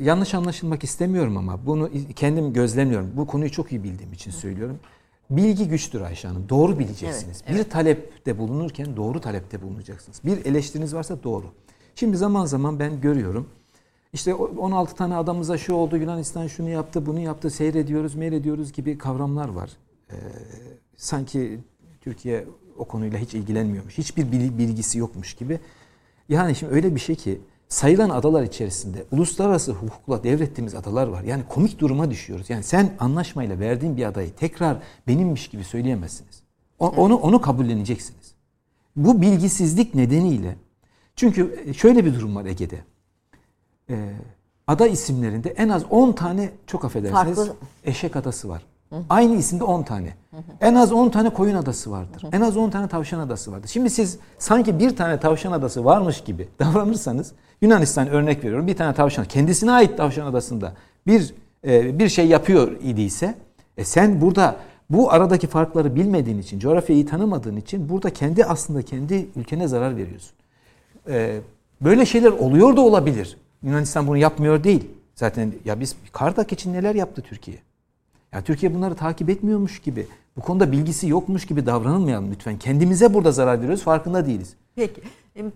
[0.00, 3.12] yanlış anlaşılmak istemiyorum ama bunu kendim gözlemliyorum.
[3.16, 4.78] Bu konuyu çok iyi bildiğim için söylüyorum.
[5.30, 6.48] Bilgi güçtür Ayşe Hanım.
[6.48, 7.42] Doğru bileceksiniz.
[7.46, 7.66] Evet, evet.
[7.66, 10.20] Bir talepte bulunurken doğru talepte bulunacaksınız.
[10.24, 11.46] Bir eleştiriniz varsa doğru.
[11.94, 13.48] Şimdi zaman zaman ben görüyorum.
[14.12, 19.48] İşte 16 tane adamıza şu oldu, Yunanistan şunu yaptı, bunu yaptı, seyrediyoruz, meyrediyoruz gibi kavramlar
[19.48, 19.70] var.
[20.10, 20.14] Ee,
[20.96, 21.58] sanki
[22.00, 22.44] Türkiye
[22.78, 23.98] o konuyla hiç ilgilenmiyormuş.
[23.98, 25.60] Hiçbir bilgisi yokmuş gibi.
[26.28, 31.22] Yani şimdi öyle bir şey ki sayılan adalar içerisinde uluslararası hukukla devrettiğimiz adalar var.
[31.22, 32.50] Yani komik duruma düşüyoruz.
[32.50, 36.42] Yani sen anlaşmayla verdiğin bir adayı tekrar benimmiş gibi söyleyemezsiniz.
[36.78, 38.34] O, onu onu kabulleneceksiniz.
[38.96, 40.56] Bu bilgisizlik nedeniyle
[41.16, 42.84] çünkü şöyle bir durum var Ege'de.
[43.90, 44.12] Ee,
[44.66, 47.56] ada isimlerinde en az 10 tane çok affedersiniz Farklı.
[47.84, 48.62] eşek adası var.
[48.90, 48.96] Hı.
[49.10, 50.14] Aynı isimde 10 tane.
[50.30, 50.40] Hı hı.
[50.60, 52.22] En az 10 tane koyun adası vardır.
[52.22, 52.30] Hı hı.
[52.32, 53.68] En az 10 tane tavşan adası vardır.
[53.68, 58.66] Şimdi siz sanki bir tane tavşan adası varmış gibi davranırsanız Yunanistan örnek veriyorum.
[58.66, 60.72] Bir tane tavşan kendisine ait tavşan adasında
[61.06, 61.34] bir
[61.66, 63.34] e, bir şey yapıyor idiyse
[63.76, 64.56] e sen burada
[64.90, 70.30] bu aradaki farkları bilmediğin için, coğrafyayı tanımadığın için burada kendi aslında kendi ülkene zarar veriyorsun.
[71.08, 71.40] E,
[71.80, 73.36] böyle şeyler oluyor da olabilir.
[73.62, 74.90] Yunanistan bunu yapmıyor değil.
[75.14, 77.56] Zaten ya biz Kardak için neler yaptı Türkiye?
[78.36, 82.58] Ya Türkiye bunları takip etmiyormuş gibi, bu konuda bilgisi yokmuş gibi davranılmayalım lütfen.
[82.58, 84.56] Kendimize burada zarar veriyoruz, farkında değiliz.
[84.74, 85.02] Peki.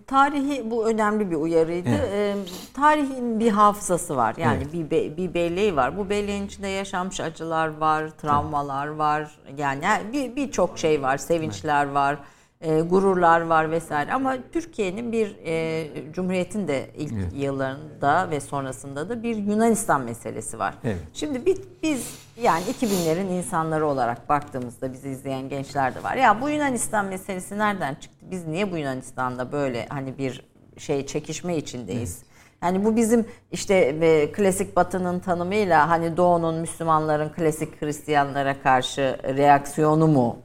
[0.07, 1.89] Tarihi bu önemli bir uyarıydı.
[1.89, 2.37] Evet.
[2.73, 4.35] tarihin bir hafızası var.
[4.37, 4.73] Yani evet.
[4.73, 5.97] bir be, bir belleği var.
[5.97, 8.97] Bu belleğin içinde yaşanmış acılar var, travmalar evet.
[8.97, 9.39] var.
[9.57, 11.95] Yani bir birçok şey var, sevinçler evet.
[11.95, 12.19] var
[12.61, 17.33] e, gururlar var vesaire ama Türkiye'nin bir e, Cumhuriyet'in de ilk evet.
[17.35, 20.75] yıllarında ve sonrasında da bir Yunanistan meselesi var.
[20.83, 20.97] Evet.
[21.13, 26.15] Şimdi biz, biz yani 2000'lerin insanları olarak baktığımızda bizi izleyen gençler de var.
[26.15, 28.25] Ya bu Yunanistan meselesi nereden çıktı?
[28.31, 30.45] Biz niye bu Yunanistan'da böyle hani bir
[30.77, 32.17] şey çekişme içindeyiz?
[32.17, 32.31] Evet.
[32.63, 40.07] Yani bu bizim işte e, klasik Batı'nın tanımıyla hani Doğu'nun Müslümanların klasik Hristiyanlara karşı reaksiyonu
[40.07, 40.37] mu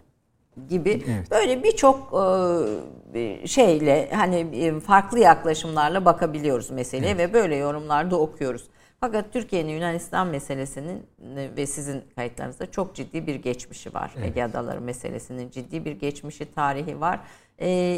[0.69, 1.31] gibi evet.
[1.31, 2.15] böyle birçok
[3.15, 7.29] e, şeyle hani e, farklı yaklaşımlarla bakabiliyoruz meseleye evet.
[7.31, 8.65] ve böyle yorumlarda okuyoruz.
[9.01, 11.07] Fakat Türkiye'nin Yunanistan meselesinin
[11.37, 14.13] e, ve sizin kayıtlarınızda çok ciddi bir geçmişi var.
[14.17, 14.29] Evet.
[14.29, 17.21] Ege Adaları meselesinin ciddi bir geçmişi, tarihi var.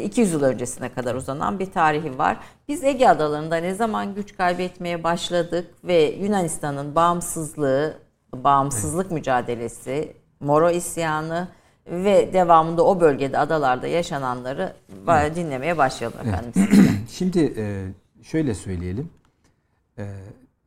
[0.03, 2.37] 200 yıl öncesine kadar uzanan bir tarihi var.
[2.67, 7.97] Biz Ege Adaları'nda ne zaman güç kaybetmeye başladık ve Yunanistan'ın bağımsızlığı,
[8.35, 9.11] bağımsızlık evet.
[9.11, 11.47] mücadelesi, Moro isyanı,
[11.87, 14.73] ve devamında o bölgede adalarda yaşananları
[15.09, 15.35] evet.
[15.35, 16.51] dinlemeye başlayalım efendim.
[16.55, 16.69] Evet.
[17.09, 17.85] Şimdi e,
[18.23, 19.09] şöyle söyleyelim.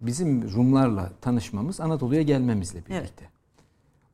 [0.03, 2.95] Bizim Rumlarla tanışmamız Anadolu'ya gelmemizle birlikte.
[2.95, 3.31] Evet.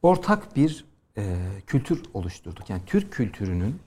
[0.02, 0.84] Ortak bir
[1.16, 2.70] e, kültür oluşturduk.
[2.70, 3.78] Yani Türk kültürünün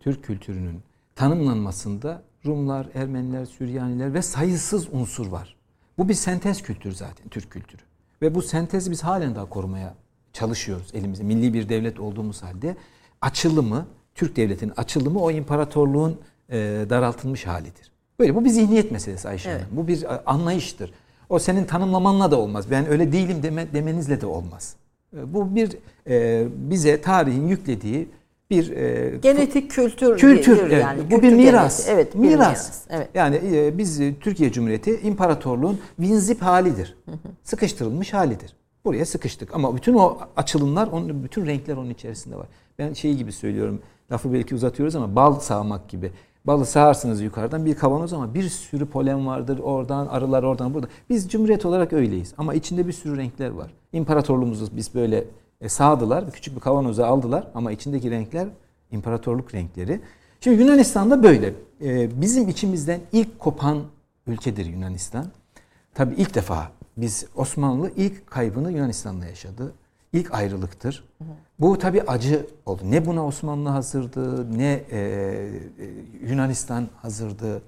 [0.00, 0.80] Türk kültürünün
[1.14, 5.56] tanımlanmasında Rumlar, Ermeniler, Süryaniler ve sayısız unsur var.
[5.98, 7.82] Bu bir sentez kültür zaten Türk kültürü.
[8.22, 9.94] Ve bu sentezi biz halen daha korumaya
[10.32, 11.24] çalışıyoruz elimizde.
[11.24, 12.76] Milli bir devlet olduğumuz halde
[13.20, 17.92] açılımı, Türk devletinin açılımı o imparatorluğun e, daraltılmış halidir.
[18.18, 19.62] Böyle bu bir zihniyet meselesi Ayşe evet.
[19.62, 19.76] Hanım.
[19.76, 20.92] Bu bir e, anlayıştır.
[21.32, 22.70] O senin tanımlamanla da olmaz.
[22.70, 24.76] Ben öyle değilim deme, demenizle de olmaz.
[25.16, 25.76] E, bu bir
[26.08, 28.08] e, bize tarihin yüklediği
[28.50, 29.20] bir e,
[29.68, 31.04] kültür kültür evet, yani.
[31.10, 31.88] Bu kültür bir miras.
[31.88, 32.38] Evet, bir miras.
[32.38, 32.82] miras.
[32.90, 33.08] Evet.
[33.14, 36.96] Yani e, biz e, Türkiye Cumhuriyeti imparatorluğun vinzip halidir.
[37.04, 37.28] Hı hı.
[37.44, 38.56] Sıkıştırılmış halidir.
[38.84, 39.54] Buraya sıkıştık.
[39.54, 42.46] Ama bütün o açılımlar, onun, bütün renkler onun içerisinde var.
[42.78, 43.80] Ben şey gibi söylüyorum,
[44.12, 46.12] lafı belki uzatıyoruz ama bal sağmak gibi.
[46.44, 50.88] Balı sağarsınız yukarıdan bir kavanoz ama bir sürü polen vardır oradan, arılar oradan burada.
[51.10, 53.70] Biz cumhuriyet olarak öyleyiz ama içinde bir sürü renkler var.
[53.92, 55.24] İmparatorluğumuzu biz böyle
[55.60, 58.48] e, sağdılar, küçük bir kavanoza aldılar ama içindeki renkler
[58.90, 60.00] imparatorluk renkleri.
[60.40, 61.54] Şimdi Yunanistan'da böyle.
[61.82, 63.78] E, bizim içimizden ilk kopan
[64.26, 65.26] ülkedir Yunanistan.
[65.94, 69.72] Tabii ilk defa biz Osmanlı ilk kaybını Yunanistan'da yaşadı.
[70.12, 71.04] İlk ayrılıktır.
[71.18, 71.28] Hı hı.
[71.60, 72.82] Bu tabi acı oldu.
[72.84, 75.60] Ne buna Osmanlı hazırdı, ne e, e
[76.22, 77.62] Yunanistan hazırdı.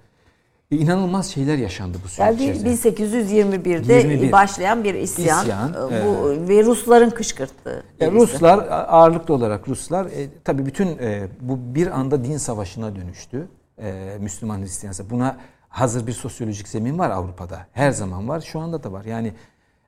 [0.70, 3.00] E, inanılmaz şeyler yaşandı bu süreç yani içerisinde.
[3.00, 4.32] 1821'de 21.
[4.32, 7.84] başlayan bir isyan, isyan e, bu e, ve Rusların kışkırttığı.
[8.00, 13.48] E, Ruslar ağırlıklı olarak Ruslar e, tabii bütün e, bu bir anda din savaşına dönüştü.
[13.78, 15.36] E, Müslüman Hristiyan buna
[15.68, 17.66] hazır bir sosyolojik zemin var Avrupa'da.
[17.72, 18.40] Her zaman var.
[18.40, 19.04] Şu anda da var.
[19.04, 19.32] Yani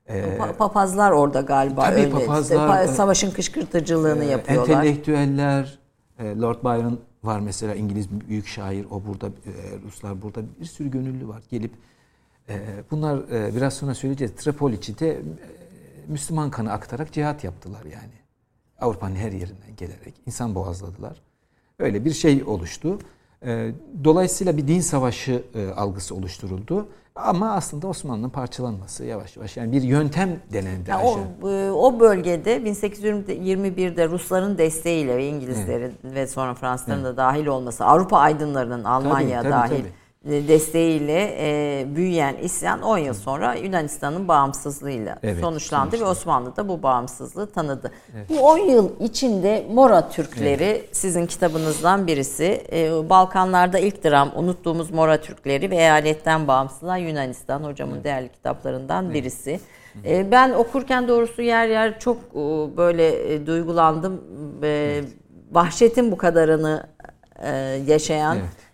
[0.09, 2.09] e, papazlar orada galiba tabii öyle.
[2.09, 4.73] Papazlar, işte, savaşın kışkırtıcılığını e, yapıyorlar.
[4.73, 5.79] Entelektüeller,
[6.19, 8.85] e, Lord Byron var mesela İngiliz büyük şair.
[8.91, 9.51] O burada, e,
[9.85, 10.41] Ruslar burada.
[10.59, 11.43] Bir sürü gönüllü var.
[11.49, 11.71] Gelip
[12.49, 12.59] e,
[12.91, 14.35] bunlar biraz sonra söyleyeceğiz.
[14.35, 15.21] Tripoli'de e,
[16.07, 18.13] Müslüman kanı aktarak cihat yaptılar yani.
[18.79, 21.21] Avrupa'nın her yerinden gelerek insan boğazladılar.
[21.79, 22.99] Öyle bir şey oluştu.
[23.45, 23.71] Ee,
[24.03, 25.43] dolayısıyla bir din savaşı
[25.75, 26.87] algısı oluşturuldu.
[27.17, 30.89] Ama aslında Osmanlı'nın parçalanması yavaş yavaş yani bir yöntem denendi.
[30.89, 36.15] Yani o, e, o bölgede 1821'de Rusların desteğiyle ve İngilizlerin evet.
[36.15, 37.13] ve sonra Fransızların evet.
[37.13, 42.97] da dahil olması, Avrupa aydınlarının Almanya tabii, tabii, dahil tabii desteğiyle e, büyüyen isyan 10
[42.97, 46.05] yıl sonra Yunanistan'ın bağımsızlığıyla evet, sonuçlandı sonuçta.
[46.05, 47.91] ve Osmanlı da bu bağımsızlığı tanıdı.
[48.15, 48.29] Evet.
[48.29, 50.97] Bu 10 yıl içinde Mora Türkleri evet.
[50.97, 52.63] sizin kitabınızdan birisi.
[52.71, 58.03] E, Balkanlarda ilk dram unuttuğumuz Mora Türkleri ve eyaletten bağımsızlığa Yunanistan hocamın evet.
[58.03, 59.13] değerli kitaplarından evet.
[59.13, 59.59] birisi.
[60.05, 62.37] E, ben okurken doğrusu yer yer çok e,
[62.77, 64.23] böyle e, duygulandım.
[64.63, 65.05] E, evet.
[65.51, 66.87] Vahşetin bu kadarını
[67.43, 67.49] e,
[67.87, 68.66] yaşayan evet e,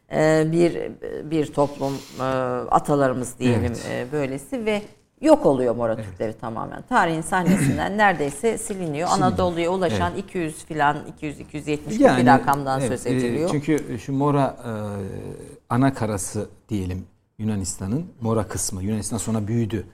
[0.52, 0.92] bir
[1.32, 2.24] bir toplum e,
[2.72, 3.88] atalarımız diyelim evet.
[3.90, 4.82] E, böylesi ve
[5.22, 6.06] yok oluyor Mora evet.
[6.06, 6.82] Türkleri tamamen.
[6.82, 9.10] Tarihin sahnesinden neredeyse siliniyor.
[9.12, 10.24] Anadolu'ya ulaşan evet.
[10.24, 13.50] 200 filan 200 270 yani, bir rakamdan evet, söz ediliyor.
[13.52, 14.58] Çünkü şu Mora
[15.70, 17.06] ana karası diyelim
[17.38, 18.84] Yunanistan'ın Mora kısmı.
[18.84, 19.86] Yunanistan sonra büyüdü.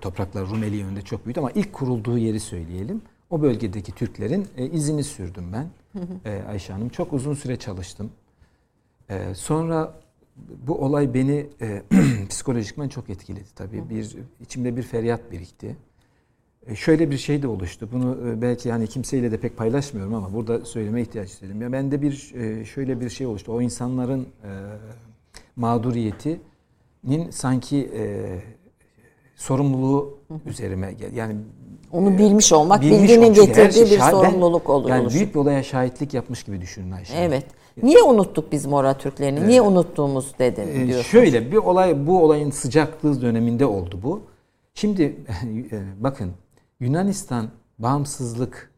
[0.00, 3.02] topraklar Rumeli yönünde çok büyüdü ama ilk kurulduğu yeri söyleyelim.
[3.30, 5.66] O bölgedeki Türklerin izini sürdüm ben.
[6.48, 8.10] Ayşe Hanım çok uzun süre çalıştım.
[9.10, 9.94] Ee, sonra
[10.66, 11.82] bu olay beni e,
[12.28, 13.90] psikolojikmen çok etkiledi tabii.
[13.90, 15.76] Bir içimde bir feryat birikti.
[16.66, 17.88] e, şöyle bir şey de oluştu.
[17.92, 21.62] Bunu e, belki hani kimseyle de pek paylaşmıyorum ama burada söyleme ihtiyaç istedim.
[21.62, 23.52] Ya bende bir e, şöyle bir şey oluştu.
[23.52, 24.28] O insanların
[25.56, 27.90] mağduriyetinin sanki
[29.36, 31.16] sorumluluğu üzerime geldi.
[31.16, 31.36] Yani
[31.92, 34.88] onu bilmiş olmak, bilmiş bildiğinin getirdiği şey, bir sorumluluk olur.
[34.88, 37.14] Yani büyük bir olaya şahitlik yapmış gibi düşünün Ayşe.
[37.14, 37.46] Evet.
[37.82, 39.48] Niye unuttuk biz Mora Türklerini?
[39.48, 41.06] Niye unuttuğumuz dedin diyorsunuz?
[41.06, 44.22] Şöyle bir olay bu olayın sıcaklığı döneminde oldu bu.
[44.74, 45.16] Şimdi
[45.98, 46.30] bakın
[46.80, 48.70] Yunanistan bağımsızlık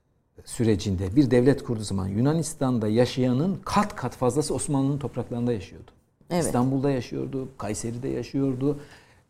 [0.44, 5.90] sürecinde bir devlet kurduğu zaman Yunanistan'da yaşayanın kat kat fazlası Osmanlı'nın topraklarında yaşıyordu.
[6.30, 6.44] Evet.
[6.44, 8.78] İstanbul'da yaşıyordu, Kayseri'de yaşıyordu,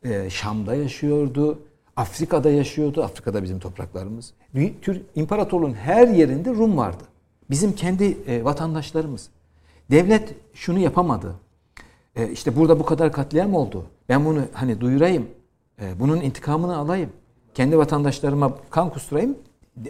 [0.04, 1.58] e, Şam'da yaşıyordu,
[1.96, 3.02] Afrika'da yaşıyordu.
[3.02, 4.34] Afrika'da bizim topraklarımız.
[4.82, 7.04] Tür imparatorluğun her yerinde Rum vardı.
[7.50, 9.28] Bizim kendi e, vatandaşlarımız.
[9.90, 11.34] Devlet şunu yapamadı.
[12.16, 13.84] E, işte burada bu kadar katliam oldu.
[14.08, 15.26] Ben bunu hani duyurayım.
[15.98, 17.10] bunun intikamını alayım
[17.54, 19.38] kendi vatandaşlarıma kan kusturayım.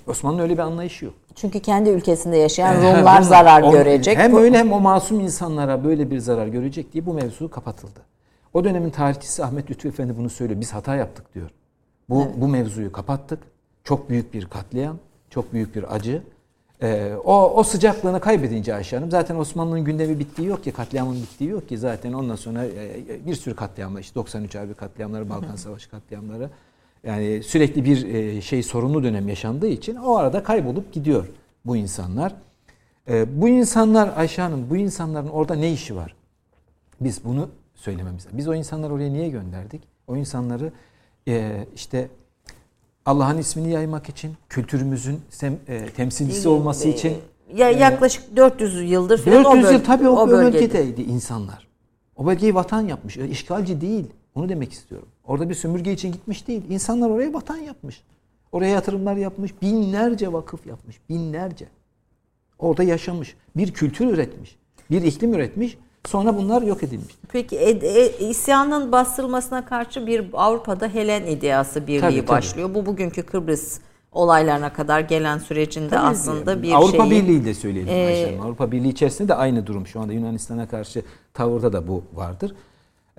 [0.07, 1.15] Osmanlı'nın öyle bir anlayışı yok.
[1.35, 4.19] Çünkü kendi ülkesinde yaşayan Rumlar ee, zarar on, görecek.
[4.19, 8.01] Hem öyle hem o masum insanlara böyle bir zarar görecek diye bu mevzu kapatıldı.
[8.55, 10.61] O dönemin tarihçisi Ahmet Lütfü Efendi bunu söylüyor.
[10.61, 11.51] Biz hata yaptık diyor.
[12.09, 12.35] Bu, evet.
[12.37, 13.39] bu mevzuyu kapattık.
[13.85, 14.99] Çok büyük bir katliam,
[15.31, 16.23] çok büyük bir acı.
[16.83, 21.51] Ee, o, o sıcaklığını kaybedince Ayşe Hanım zaten Osmanlı'nın gündemi bittiği yok ki, katliamın bittiği
[21.51, 25.91] yok ki zaten ondan sonra e, bir sürü katliamlar, işte 93 Harbi katliamları, Balkan Savaşı
[25.91, 26.51] katliamları,
[27.05, 31.29] yani sürekli bir e, şey sorunlu dönem yaşandığı için o arada kaybolup gidiyor
[31.65, 32.35] bu insanlar.
[33.09, 36.15] E, bu insanlar Ayşe Hanım bu insanların orada ne işi var?
[37.01, 38.39] Biz bunu söylememiz lazım.
[38.39, 39.83] Biz o insanları oraya niye gönderdik?
[40.07, 40.73] O insanları
[41.29, 42.09] e, işte
[43.07, 45.21] Allah'ın ismini yaymak için, kültürümüzün
[45.97, 47.17] temsilcisi olması için.
[47.55, 51.69] Ya yaklaşık 400 yıldır falan 400 o yıl tabii o, o bölgedeydi insanlar.
[52.17, 53.17] O bölgeyi vatan yapmış.
[53.17, 54.07] işgalci değil.
[54.35, 55.09] Onu demek istiyorum.
[55.25, 56.63] Orada bir sömürge için gitmiş değil.
[56.71, 58.03] İnsanlar oraya vatan yapmış.
[58.53, 59.63] Oraya yatırımlar yapmış.
[59.63, 61.01] Binlerce vakıf yapmış.
[61.09, 61.67] Binlerce.
[62.59, 63.37] Orada yaşamış.
[63.57, 64.57] Bir kültür üretmiş.
[64.91, 65.79] Bir iklim üretmiş.
[66.07, 67.15] Sonra bunlar yok edilmiş.
[67.29, 72.29] Peki e, e, isyanın bastırılmasına karşı bir Avrupa'da Helen iddiası birliği tabii, tabii.
[72.29, 72.75] başlıyor.
[72.75, 73.81] Bu bugünkü Kıbrıs
[74.13, 78.73] olaylarına kadar gelen sürecinde tabii, aslında bir Avrupa şeyi, Birliği de söyleyelim e, Ayşe Avrupa
[78.73, 81.03] Birliği içerisinde de aynı durum şu anda Yunanistan'a karşı
[81.35, 82.55] tavırda da bu vardır.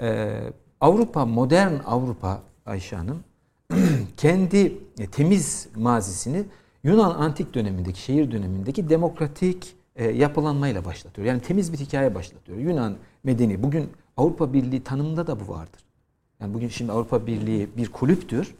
[0.02, 0.39] Ee,
[0.82, 3.24] Avrupa, modern Avrupa Ayşe Hanım
[4.17, 6.43] kendi e, temiz mazisini
[6.84, 11.27] Yunan antik dönemindeki, şehir dönemindeki demokratik e, yapılanmayla başlatıyor.
[11.27, 12.58] Yani temiz bir hikaye başlatıyor.
[12.58, 13.63] Yunan medeni.
[13.63, 15.82] Bugün Avrupa Birliği tanımında da bu vardır.
[16.39, 18.56] Yani bugün şimdi Avrupa Birliği bir kulüptür.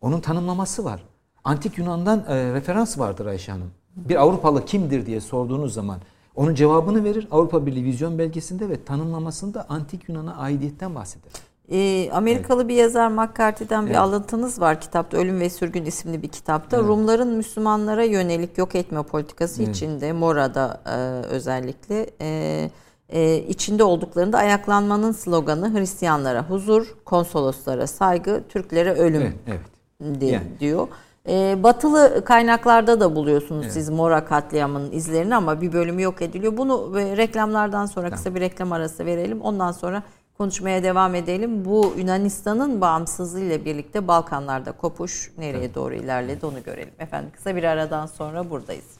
[0.00, 1.04] Onun tanımlaması var.
[1.44, 3.70] Antik Yunan'dan e, referans vardır Ayşe Hanım.
[3.96, 6.00] Bir Avrupalı kimdir diye sorduğunuz zaman
[6.34, 7.28] onun cevabını verir.
[7.30, 11.32] Avrupa Birliği vizyon belgesinde ve tanımlamasında antik Yunan'a aidiyetten bahseder.
[11.70, 12.68] E, Amerikalı evet.
[12.68, 13.98] bir yazar McCarthy'den bir evet.
[13.98, 16.76] alıntınız var kitapta Ölüm ve Sürgün isimli bir kitapta.
[16.76, 16.88] Evet.
[16.88, 19.76] Rumların Müslümanlara yönelik yok etme politikası evet.
[19.76, 22.70] içinde Mora'da e, özellikle e,
[23.08, 29.60] e, içinde olduklarında ayaklanmanın sloganı Hristiyanlara huzur, konsoloslara saygı, Türklere ölüm evet,
[30.00, 30.20] evet.
[30.20, 30.46] Diye, yani.
[30.60, 30.88] diyor.
[31.28, 33.72] E, batılı kaynaklarda da buluyorsunuz evet.
[33.72, 36.56] siz Mora katliamının izlerini ama bir bölümü yok ediliyor.
[36.56, 38.16] Bunu e, reklamlardan sonra tamam.
[38.16, 39.40] kısa bir reklam arası verelim.
[39.40, 40.02] Ondan sonra
[40.38, 41.64] konuşmaya devam edelim.
[41.64, 45.74] Bu Yunanistan'ın bağımsızlığı ile birlikte Balkanlarda kopuş nereye evet.
[45.74, 46.94] doğru ilerledi onu görelim.
[46.98, 48.98] Efendim kısa bir aradan sonra buradayız.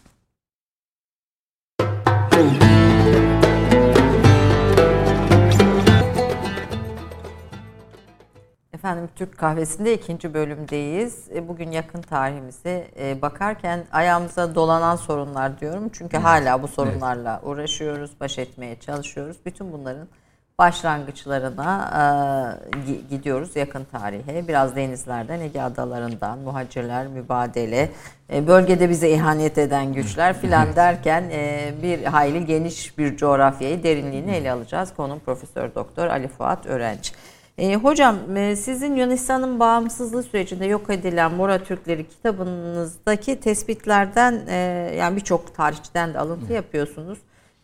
[8.72, 11.28] Efendim Türk Kahvesi'nde ikinci bölümdeyiz.
[11.34, 15.90] E, bugün yakın tarihimize e, bakarken ayağımıza dolanan sorunlar diyorum.
[15.92, 16.26] Çünkü evet.
[16.26, 17.48] hala bu sorunlarla evet.
[17.48, 19.36] uğraşıyoruz, baş etmeye çalışıyoruz.
[19.46, 20.08] Bütün bunların
[20.58, 21.90] başlangıçlarına
[22.88, 24.48] e, gidiyoruz yakın tarihe.
[24.48, 27.90] Biraz denizlerden, Ege adalarından, muhacirler, mübadele,
[28.32, 34.30] e, bölgede bize ihanet eden güçler filan derken e, bir hayli geniş bir coğrafyayı derinliğini
[34.30, 34.92] ele alacağız.
[34.96, 37.10] Konum Profesör Doktor Ali Fuat Öğrenci.
[37.58, 44.56] E, hocam e, sizin Yunanistan'ın bağımsızlığı sürecinde yok edilen Mora Türkleri kitabınızdaki tespitlerden e,
[44.98, 47.18] yani birçok tarihçiden de alıntı yapıyorsunuz.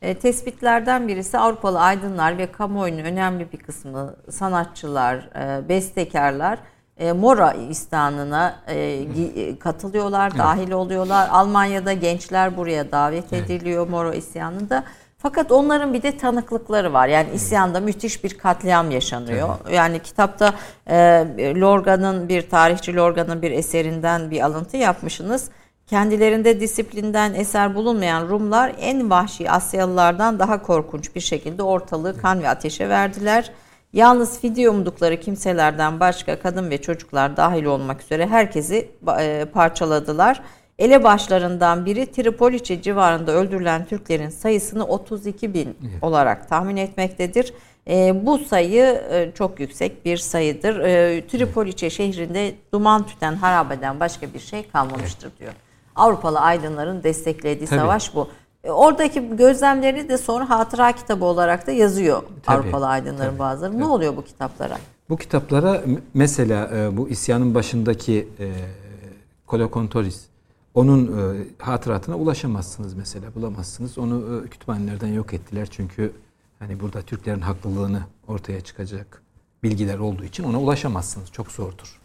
[0.04, 6.58] E, tespitlerden birisi Avrupalı aydınlar ve kamuoyunun önemli bir kısmı sanatçılar, e, bestekarlar
[6.98, 8.56] e, Mora istanına
[9.60, 11.28] katılıyorlar, dahil oluyorlar.
[11.30, 13.88] Almanya'da gençler buraya davet ediliyor.
[13.88, 14.84] Mora isyanında.
[15.18, 17.08] Fakat onların bir de tanıklıkları var.
[17.08, 19.48] Yani isyanda müthiş bir katliam yaşanıyor.
[19.72, 20.54] Yani kitapta
[20.86, 20.96] e,
[21.60, 25.50] Lorga'nın bir tarihçi Lorga'nın bir eserinden bir alıntı yapmışsınız.
[25.86, 32.48] Kendilerinde disiplinden eser bulunmayan Rumlar en vahşi Asyalılardan daha korkunç bir şekilde ortalığı kan ve
[32.48, 33.50] ateşe verdiler.
[33.92, 38.88] Yalnız fidye umdukları kimselerden başka kadın ve çocuklar dahil olmak üzere herkesi
[39.20, 40.42] e, parçaladılar.
[40.78, 47.54] Elebaşlarından biri Tripoliçe civarında öldürülen Türklerin sayısını 32 bin olarak tahmin etmektedir.
[47.88, 50.80] E, bu sayı e, çok yüksek bir sayıdır.
[50.80, 55.52] E, Tripoliçe şehrinde duman tüten harabeden başka bir şey kalmamıştır diyor.
[55.96, 57.80] Avrupalı aydınların desteklediği Tabii.
[57.80, 58.28] savaş bu.
[58.64, 62.56] E, oradaki gözlemleri de sonra hatıra kitabı olarak da yazıyor Tabii.
[62.56, 63.38] Avrupalı aydınların Tabii.
[63.38, 63.72] bazıları.
[63.72, 63.82] Tabii.
[63.82, 64.78] Ne oluyor bu kitaplara?
[65.08, 65.82] Bu kitaplara
[66.14, 68.52] mesela e, bu isyanın başındaki e,
[69.46, 70.26] Kolokontoris
[70.74, 73.98] onun e, hatıratına ulaşamazsınız mesela bulamazsınız.
[73.98, 76.12] Onu e, kütüphanelerden yok ettiler çünkü
[76.58, 79.22] hani burada Türklerin haklılığını ortaya çıkacak
[79.62, 81.32] bilgiler olduğu için ona ulaşamazsınız.
[81.32, 82.00] Çok zordur.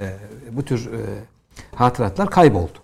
[0.00, 0.16] E,
[0.52, 1.00] bu tür e,
[1.74, 2.78] hatıratlar kayboldu.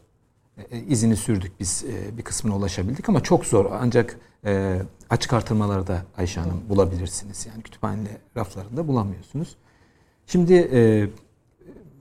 [0.71, 3.67] E, izini sürdük biz e, bir kısmına ulaşabildik ama çok zor.
[3.81, 7.47] Ancak e, açık artırmalarda Ayşe Hanım bulabilirsiniz.
[7.47, 9.57] Yani kütüphane raflarında bulamıyorsunuz.
[10.27, 10.71] Şimdi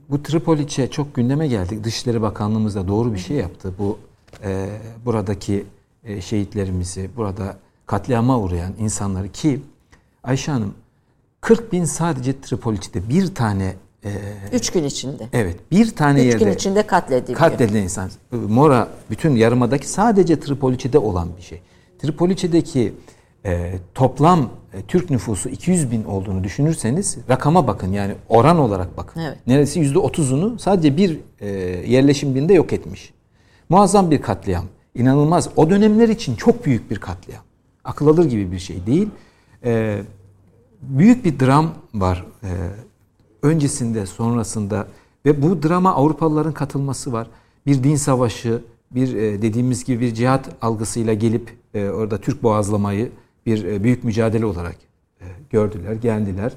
[0.08, 1.84] bu Tripoliç'e çok gündeme geldik.
[1.84, 3.74] Dışişleri Bakanlığımız da doğru bir şey yaptı.
[3.78, 3.98] Bu
[5.04, 5.66] buradaki
[6.20, 9.62] şehitlerimizi, burada katliama uğrayan insanları ki
[10.22, 10.74] Ayşe Hanım
[11.40, 13.74] 40 bin sadece Tripoliç'te bir tane
[14.04, 14.10] e,
[14.52, 15.28] Üç gün içinde.
[15.32, 15.56] Evet.
[15.70, 16.36] Bir tane Üç yerde.
[16.36, 17.38] Üç gün içinde katlediliyor.
[17.38, 18.10] Katledilen insan.
[18.32, 21.60] Mora bütün yarımadaki sadece Tripoliçe'de olan bir şey.
[21.98, 22.92] Tripoliçe'deki
[23.44, 29.20] e, toplam e, Türk nüfusu 200 bin olduğunu düşünürseniz rakama bakın yani oran olarak bakın.
[29.20, 29.38] Evet.
[29.46, 31.48] Neresi %30'unu sadece bir e,
[31.86, 33.12] yerleşim binde yok etmiş.
[33.68, 34.64] Muazzam bir katliam.
[34.94, 35.48] İnanılmaz.
[35.56, 37.42] O dönemler için çok büyük bir katliam.
[37.84, 39.08] Akıl alır gibi bir şey değil.
[39.64, 40.02] E,
[40.82, 42.26] büyük bir dram var.
[42.42, 42.48] E,
[43.42, 44.88] öncesinde, sonrasında
[45.26, 47.30] ve bu drama Avrupalıların katılması var.
[47.66, 53.10] Bir din savaşı, bir e, dediğimiz gibi bir cihat algısıyla gelip e, orada Türk boğazlamayı
[53.46, 54.76] bir e, büyük mücadele olarak
[55.50, 56.52] gördüler, geldiler.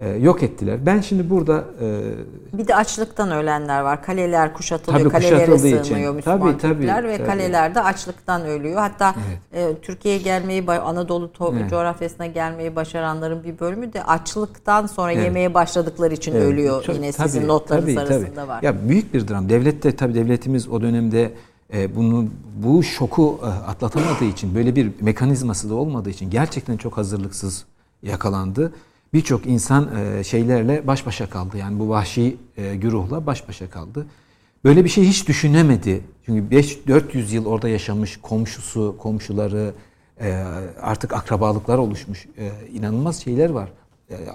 [0.00, 0.86] E, yok ettiler.
[0.86, 1.64] Ben şimdi burada...
[1.80, 4.02] E, bir de açlıktan ölenler var.
[4.02, 6.14] Kaleler kuşatılıyor, tabii, kalelere sığınıyor için.
[6.14, 7.26] Müslüman tabii, Türkler tabii, ve tabii.
[7.26, 8.80] kaleler de açlıktan ölüyor.
[8.80, 9.14] Hatta
[9.52, 9.76] evet.
[9.76, 11.70] e, Türkiye'ye gelmeyi, Anadolu evet.
[11.70, 15.24] coğrafyasına gelmeyi başaranların bir bölümü de açlıktan sonra evet.
[15.24, 16.42] yemeye başladıkları için evet.
[16.42, 16.82] ölüyor.
[16.82, 18.48] Çok, Yine tabii, sizin notlarınız tabii, arasında tabii.
[18.48, 18.62] var.
[18.62, 19.48] Ya büyük bir dram.
[19.48, 21.32] Devlet de tabii devletimiz o dönemde
[21.74, 22.26] e, bunu
[22.56, 27.64] bu şoku e, atlatamadığı için böyle bir mekanizması da olmadığı için gerçekten çok hazırlıksız
[28.02, 28.72] yakalandı
[29.12, 31.56] birçok insan e, şeylerle baş başa kaldı.
[31.56, 34.06] Yani bu vahşi e, güruhla baş başa kaldı.
[34.64, 36.00] Böyle bir şey hiç düşünemedi.
[36.26, 39.72] Çünkü 5-400 yıl orada yaşamış komşusu, komşuları,
[40.20, 40.32] e,
[40.80, 42.26] artık akrabalıklar oluşmuş.
[42.72, 43.72] inanılmaz şeyler var.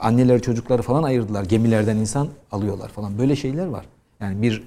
[0.02, 1.44] Anneleri, çocukları falan ayırdılar.
[1.44, 3.18] Gemilerden insan alıyorlar falan.
[3.18, 3.86] Böyle şeyler var.
[4.20, 4.64] Yani bir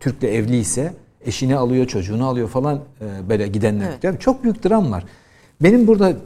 [0.00, 2.80] Türk'le evli ise eşini alıyor, çocuğunu alıyor falan
[3.28, 3.88] böyle gidenler.
[3.88, 4.04] Evet.
[4.04, 5.04] Yani çok büyük dram var.
[5.62, 6.16] Benim burada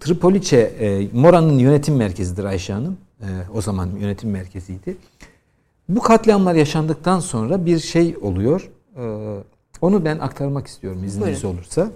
[0.00, 2.96] Tripoliçe, e, Mora'nın yönetim merkezidir Ayşe Hanım.
[3.20, 4.96] E, o zaman yönetim merkeziydi.
[5.88, 8.70] Bu katliamlar yaşandıktan sonra bir şey oluyor.
[8.96, 9.02] E,
[9.80, 11.58] onu ben aktarmak istiyorum izniniz Buyurun.
[11.58, 11.90] olursa.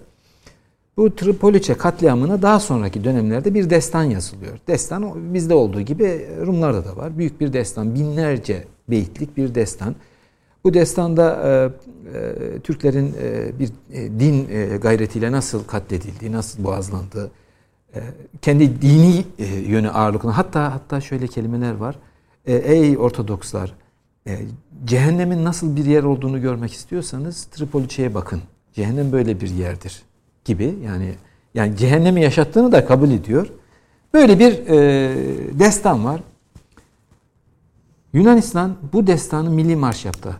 [0.96, 4.58] Bu Tripoliçe katliamına daha sonraki dönemlerde bir destan yazılıyor.
[4.68, 7.18] Destan bizde olduğu gibi Rumlarda da var.
[7.18, 9.94] Büyük bir destan, binlerce beyitlik bir destan.
[10.64, 11.70] Bu destanda e,
[12.18, 17.30] e, Türklerin e, bir e, din e, gayretiyle nasıl katledildiği, nasıl boğazlandığı,
[17.94, 18.00] e,
[18.42, 20.30] kendi dini e, yönü ağırlıklı.
[20.30, 21.98] Hatta hatta şöyle kelimeler var.
[22.46, 23.74] E, ey Ortodokslar,
[24.26, 24.38] e,
[24.84, 28.42] cehennemin nasıl bir yer olduğunu görmek istiyorsanız Tripoliçe'ye bakın.
[28.72, 30.02] Cehennem böyle bir yerdir
[30.44, 30.74] gibi.
[30.84, 31.14] Yani
[31.54, 33.48] yani cehennemi yaşattığını da kabul ediyor.
[34.14, 34.78] Böyle bir e,
[35.58, 36.20] destan var.
[38.12, 40.36] Yunanistan bu destanı milli marş yaptı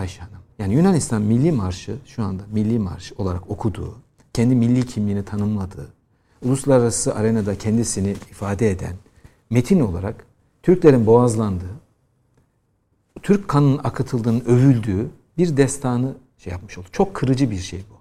[0.00, 0.42] Ayşe Hanım.
[0.58, 3.94] Yani Yunanistan Milli Marşı şu anda Milli Marş olarak okuduğu,
[4.32, 5.88] kendi milli kimliğini tanımladığı,
[6.44, 8.94] uluslararası arenada kendisini ifade eden
[9.50, 10.26] metin olarak
[10.62, 11.80] Türklerin boğazlandığı,
[13.22, 16.86] Türk kanının akıtıldığının övüldüğü bir destanı şey yapmış oldu.
[16.92, 17.94] Çok kırıcı bir şey bu.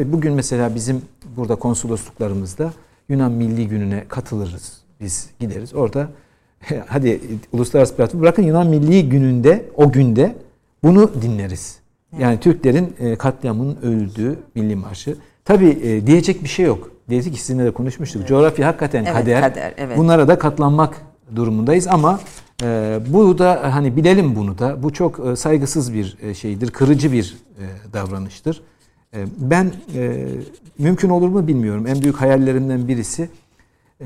[0.00, 1.02] Ve bugün mesela bizim
[1.36, 2.72] burada konsolosluklarımızda
[3.08, 4.80] Yunan Milli Günü'ne katılırız.
[5.00, 5.74] Biz gideriz.
[5.74, 6.10] Orada
[6.86, 7.20] hadi
[7.52, 10.36] uluslararası platform bırakın Yunan Milli Günü'nde o günde
[10.82, 11.78] bunu dinleriz.
[12.18, 15.16] Yani Türklerin e, katliamının öldüğü milli marşı.
[15.44, 16.90] Tabi e, diyecek bir şey yok.
[17.08, 18.20] Diyecek ki sizinle de konuşmuştuk.
[18.20, 18.28] Evet.
[18.28, 19.40] Coğrafya hakikaten evet, kader.
[19.40, 19.98] kader evet.
[19.98, 21.02] Bunlara da katlanmak
[21.36, 22.20] durumundayız ama
[22.62, 24.82] e, bu da hani bilelim bunu da.
[24.82, 26.70] Bu çok e, saygısız bir e, şeydir.
[26.70, 28.62] Kırıcı bir e, davranıştır.
[29.14, 30.26] E, ben e,
[30.78, 31.86] mümkün olur mu bilmiyorum.
[31.86, 33.28] En büyük hayallerimden birisi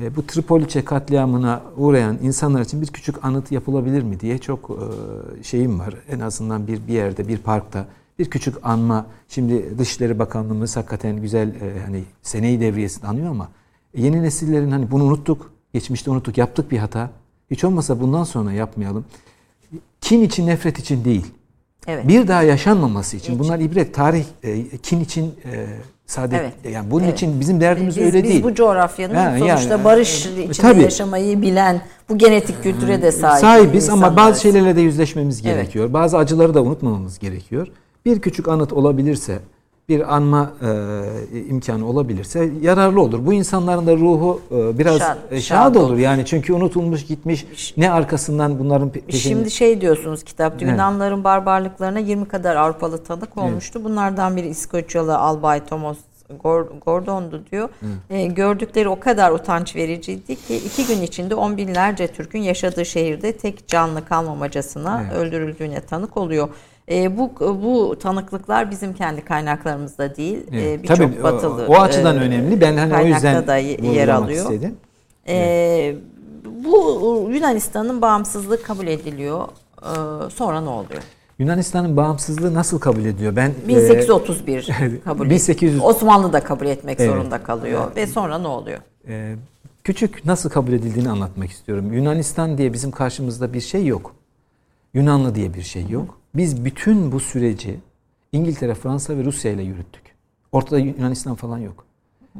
[0.01, 5.43] e, bu Tripoliçe katliamına uğrayan insanlar için bir küçük anıt yapılabilir mi diye çok e,
[5.43, 5.93] şeyim var.
[6.09, 7.85] En azından bir bir yerde, bir parkta
[8.19, 9.05] bir küçük anma.
[9.29, 13.49] Şimdi Dışişleri Bakanlığımız hakikaten güzel e, hani seneyi devriyesini anıyor ama
[13.95, 15.51] yeni nesillerin hani bunu unuttuk.
[15.73, 16.37] Geçmişte unuttuk.
[16.37, 17.09] Yaptık bir hata.
[17.51, 19.05] Hiç olmasa bundan sonra yapmayalım.
[20.01, 21.25] Kin için, nefret için değil.
[21.87, 22.07] Evet.
[22.07, 23.39] Bir daha yaşanmaması için.
[23.39, 25.67] Bunlar ibret, tarih, e, kin için, e,
[26.07, 26.41] saadet.
[26.41, 26.73] Evet.
[26.75, 27.13] Yani bunun Evet.
[27.13, 28.43] için bizim derdimiz Biz, öyle biz değil.
[28.43, 30.81] bu coğrafyanın Ha, sonuçta yani, barış e, içinde tabii.
[30.81, 35.55] yaşamayı bilen, bu genetik kültüre de sahip Sahibiz ama bazı şeylerle de yüzleşmemiz Evet.
[35.55, 35.93] gerekiyor.
[35.93, 37.67] Bazı acıları da unutmamamız gerekiyor.
[38.05, 39.39] Bir küçük anıt olabilirse,
[39.89, 43.25] bir anma e, imkanı olabilirse yararlı olur.
[43.25, 45.89] Bu insanların da ruhu e, biraz Şad- e, şad şad olur.
[45.89, 45.97] olur.
[45.97, 47.45] Yani çünkü unutulmuş gitmiş
[47.77, 49.21] ne arkasından bunların pe- peşini...
[49.21, 50.71] Şimdi şey diyorsunuz kitapta Evet.
[50.71, 53.83] Yunanların barbarlıklarına 20 kadar Avrupalı tanık olmuştu.
[53.83, 55.97] Bunlardan biri İskoçyalı Albay Thomas
[56.43, 57.69] Gor- Gordon'du diyor.
[58.09, 63.31] E, gördükleri o kadar utanç vericiydi ki iki gün içinde on binlerce Türk'ün yaşadığı şehirde
[63.37, 65.13] tek canlı kalmamacasına Evet.
[65.17, 66.49] öldürüldüğüne tanık oluyor.
[66.91, 67.31] E, bu
[67.63, 70.37] bu tanıklıklar bizim kendi kaynaklarımızda değil.
[70.51, 70.83] E, Evet.
[70.83, 72.61] Birçok Tabii o- batılı o açıdan e, önemli.
[72.61, 74.43] Ben hani o yüzden da yer alıyor.
[74.43, 74.75] istedim.
[75.27, 75.95] Ee,
[76.63, 79.47] bu Yunanistan'ın bağımsızlığı kabul ediliyor.
[79.81, 79.85] Ee,
[80.29, 81.01] sonra ne oluyor?
[81.39, 83.35] Yunanistan'ın bağımsızlığı nasıl kabul ediyor?
[83.35, 84.69] Ben e, 1831
[85.05, 85.89] kabul 1800 ediliyor.
[85.95, 87.09] Osmanlı da kabul etmek Evet.
[87.11, 87.95] zorunda kalıyor.
[87.95, 88.79] Ve sonra ne oluyor?
[89.07, 89.35] e,
[89.83, 91.93] küçük nasıl kabul edildiğini anlatmak istiyorum.
[91.93, 94.15] Yunanistan diye bizim karşımızda bir şey yok.
[94.93, 96.16] Yunanlı diye bir şey yok.
[96.35, 97.79] Biz bütün bu süreci
[98.31, 100.03] İngiltere, Fransa ve Rusya ile yürüttük.
[100.51, 101.85] Ortada Yunanistan falan yok.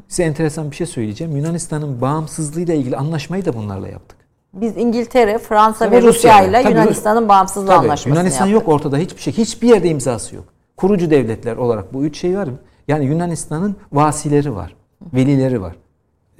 [0.08, 1.36] Size enteresan bir şey söyleyeceğim.
[1.36, 4.18] Yunanistan'ın bağımsızlığıyla ilgili anlaşmayı da bunlarla yaptık.
[4.54, 8.68] Biz İngiltere, Fransa Tabii ve Rusya ile Yunanistan'ın bağımsızlığı Tabii, anlaşmasını Yunanistan yaptık.
[8.68, 9.32] yok ortada hiçbir şey.
[9.32, 10.44] Hiçbir yerde imzası yok.
[10.76, 12.48] Kurucu devletler olarak bu üç şey var.
[12.88, 14.76] Yani Yunanistan'ın vasileri var.
[15.14, 15.76] Velileri var.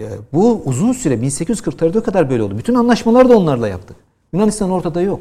[0.01, 2.59] Ee, bu uzun süre 1840'larda kadar böyle oldu.
[2.59, 3.96] Bütün anlaşmaları da onlarla yaptık.
[4.32, 5.20] Yunanistan ortada yok.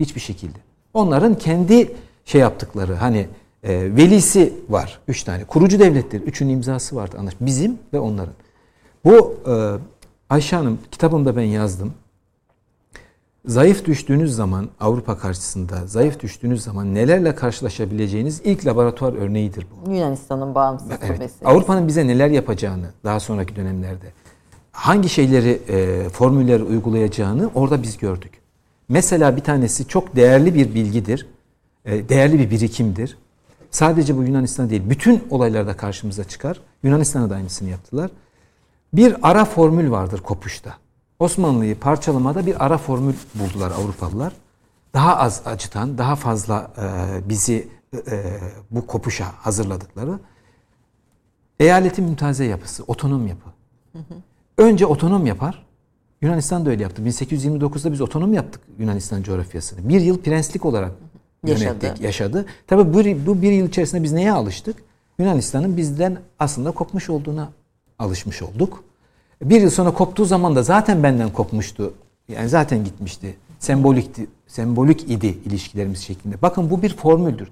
[0.00, 0.58] Hiçbir şekilde.
[0.94, 1.92] Onların kendi
[2.24, 3.26] şey yaptıkları hani
[3.62, 5.00] e, velisi var.
[5.08, 5.44] Üç tane.
[5.44, 6.20] Kurucu devletler.
[6.20, 7.16] Üçün imzası vardı.
[7.18, 7.34] Anlaş.
[7.40, 8.34] Bizim ve onların.
[9.04, 9.52] Bu e,
[10.30, 11.94] Ayşe Hanım kitabımda ben yazdım.
[13.46, 19.92] Zayıf düştüğünüz zaman Avrupa karşısında zayıf düştüğünüz zaman nelerle karşılaşabileceğiniz ilk laboratuvar örneğidir bu.
[19.92, 21.10] Yunanistan'ın bağımsızlığı Evet.
[21.10, 21.46] meselesi.
[21.46, 24.06] Avrupa'nın bize neler yapacağını daha sonraki dönemlerde
[24.72, 28.32] hangi şeyleri e, formülleri uygulayacağını orada biz gördük.
[28.88, 31.26] Mesela bir tanesi çok değerli bir bilgidir.
[31.84, 33.18] e, değerli bir birikimdir.
[33.70, 36.60] Sadece bu Yunanistan değil, bütün olaylarda karşımıza çıkar.
[36.82, 38.10] Yunanistan'a da aynısını yaptılar.
[38.92, 40.74] Bir ara formül vardır kopuşta.
[41.18, 44.32] Osmanlı'yı parçalamada bir ara formül buldular Avrupalılar.
[44.94, 47.68] Daha az acıtan, daha fazla e, bizi
[48.10, 50.18] e, bu kopuşa hazırladıkları
[51.60, 53.50] eyaletin mümtaze yapısı, otonom yapı.
[54.58, 55.63] Önce otonom yapar.
[56.24, 57.02] Yunanistan da öyle yaptı.
[57.02, 59.88] 1829'da biz otonom yaptık Yunanistan coğrafyasını.
[59.88, 60.92] Bir yıl prenslik olarak
[61.46, 61.64] Yaşadı.
[61.64, 62.46] yönettik, yaşadı.
[62.66, 64.76] Tabii bu, bu bir yıl içerisinde biz neye alıştık?
[65.18, 67.48] Yunanistan'ın bizden aslında kopmuş olduğuna
[67.98, 68.84] alışmış olduk.
[69.42, 71.94] Bir yıl sonra koptuğu zaman da zaten benden kopmuştu.
[72.28, 73.36] Yani zaten gitmişti.
[73.58, 76.42] Sembolikti, sembolik idi ilişkilerimiz şeklinde.
[76.42, 77.48] Bakın bu bir formüldür.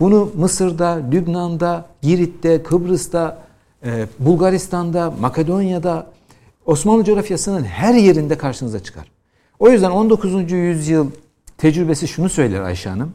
[0.00, 3.38] Bunu Mısır'da, Lübnan'da, Girit'te, Kıbrıs'ta,
[3.84, 6.06] e, Bulgaristan'da, Makedonya'da,
[6.66, 9.10] Osmanlı coğrafyasının her yerinde karşınıza çıkar.
[9.58, 10.52] O yüzden 19.
[10.52, 11.06] yüzyıl
[11.58, 13.12] tecrübesi şunu söyler Ayşe Hanım.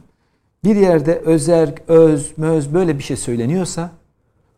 [0.64, 3.90] Bir yerde özerk, öz, möz böyle bir şey söyleniyorsa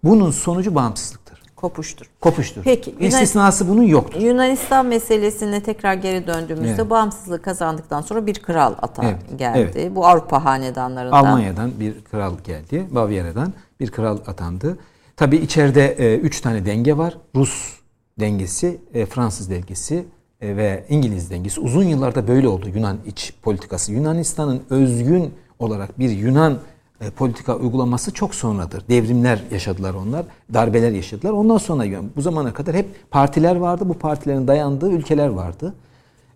[0.05, 1.43] bunun sonucu bağımsızlıktır.
[1.57, 2.07] Kopuştur.
[2.21, 2.63] Kopuştur.
[2.65, 4.21] Peki, Yunan- İstisnası bunun yoktur.
[4.21, 6.91] Yunanistan meselesine tekrar geri döndüğümüzde Evet.
[6.91, 9.73] bağımsızlığı kazandıktan sonra bir kral ata Evet, geldi.
[9.77, 9.97] evet.
[9.97, 11.17] Bu Avrupa hanedanlarından.
[11.25, 12.87] Almanya'dan bir kral geldi.
[12.91, 14.79] Bavyera'dan bir kral atandı.
[15.17, 17.17] Tabii içeride e, üç tane denge var.
[17.37, 17.80] Rus
[18.21, 20.05] dengesi, e, Fransız dengesi
[20.41, 21.61] e, ve İngiliz dengesi.
[21.61, 23.93] Uzun yıllarda böyle oldu Yunan iç politikası.
[23.93, 26.59] Yunanistan'ın özgün olarak bir Yunan
[27.01, 28.85] e, politika uygulaması çok sonradır.
[28.89, 31.33] Devrimler yaşadılar onlar, darbeler yaşadılar.
[31.33, 33.85] Ondan sonra yani bu zamana kadar hep partiler vardı.
[33.89, 35.75] Bu partilerin dayandığı ülkeler vardı.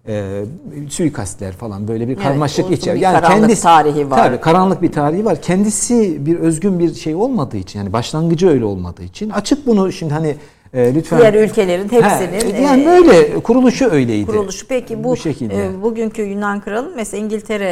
[0.08, 0.44] E,
[0.90, 2.96] suikastler falan böyle bir Evet, karmaşık uzun içer.
[2.96, 4.18] bir karanlık tarihi var.
[4.18, 5.42] Tabii, karanlık bir tarihi var.
[5.42, 10.14] Kendisi bir özgün bir şey olmadığı için yani başlangıcı öyle olmadığı için açık bunu şimdi
[10.14, 10.36] hani
[10.74, 14.26] e, lütfen Diğer ülkelerin hepsinin He, yani e, böyle kuruluşu öyleydi.
[14.26, 14.68] kuruluşu.
[14.68, 15.66] Peki bu, bu şekilde.
[15.66, 17.68] e, bugünkü Yunan kralı mesela İngiltere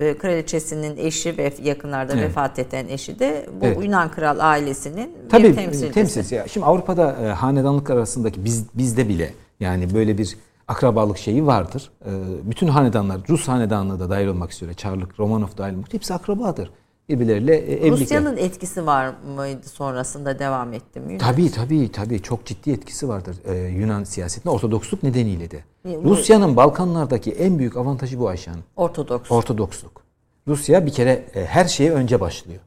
[0.00, 2.24] e, e, kraliçesinin eşi ve yakınlarda Evet.
[2.24, 3.84] vefat eden eşi de bu Evet.
[3.84, 5.92] Yunan kral ailesinin Tabii bir temsilcisi.
[5.92, 6.34] temsilcisi.
[6.34, 10.36] Ya Şimdi Avrupa'da e, hanedanlık arasındaki biz bizde bile yani böyle bir
[10.68, 11.90] akrabalık şeyi vardır.
[12.04, 12.10] E,
[12.50, 16.70] bütün hanedanlar Rus hanedanlığı da dahil olmak üzere Çarlık, Romanov dahil olmak hepsi akrabadır.
[17.10, 17.90] Birbirleriyle e, evlilikler.
[17.90, 21.18] Rusya'nın etkisi var mıydı sonrasında devam etti mi?
[21.18, 25.64] Tabii tabii tabii çok ciddi etkisi vardır e, Yunan siyasetinde Ortodoksluk nedeniyle de.
[25.88, 28.64] E, bu- Rusya'nın Balkanlardaki en büyük avantajı bu Ayşe Hanım.
[28.76, 29.30] Ortodoks.
[29.30, 30.02] Ortodoksluk.
[30.48, 32.60] Rusya bir kere e, her şeye önce başlıyor.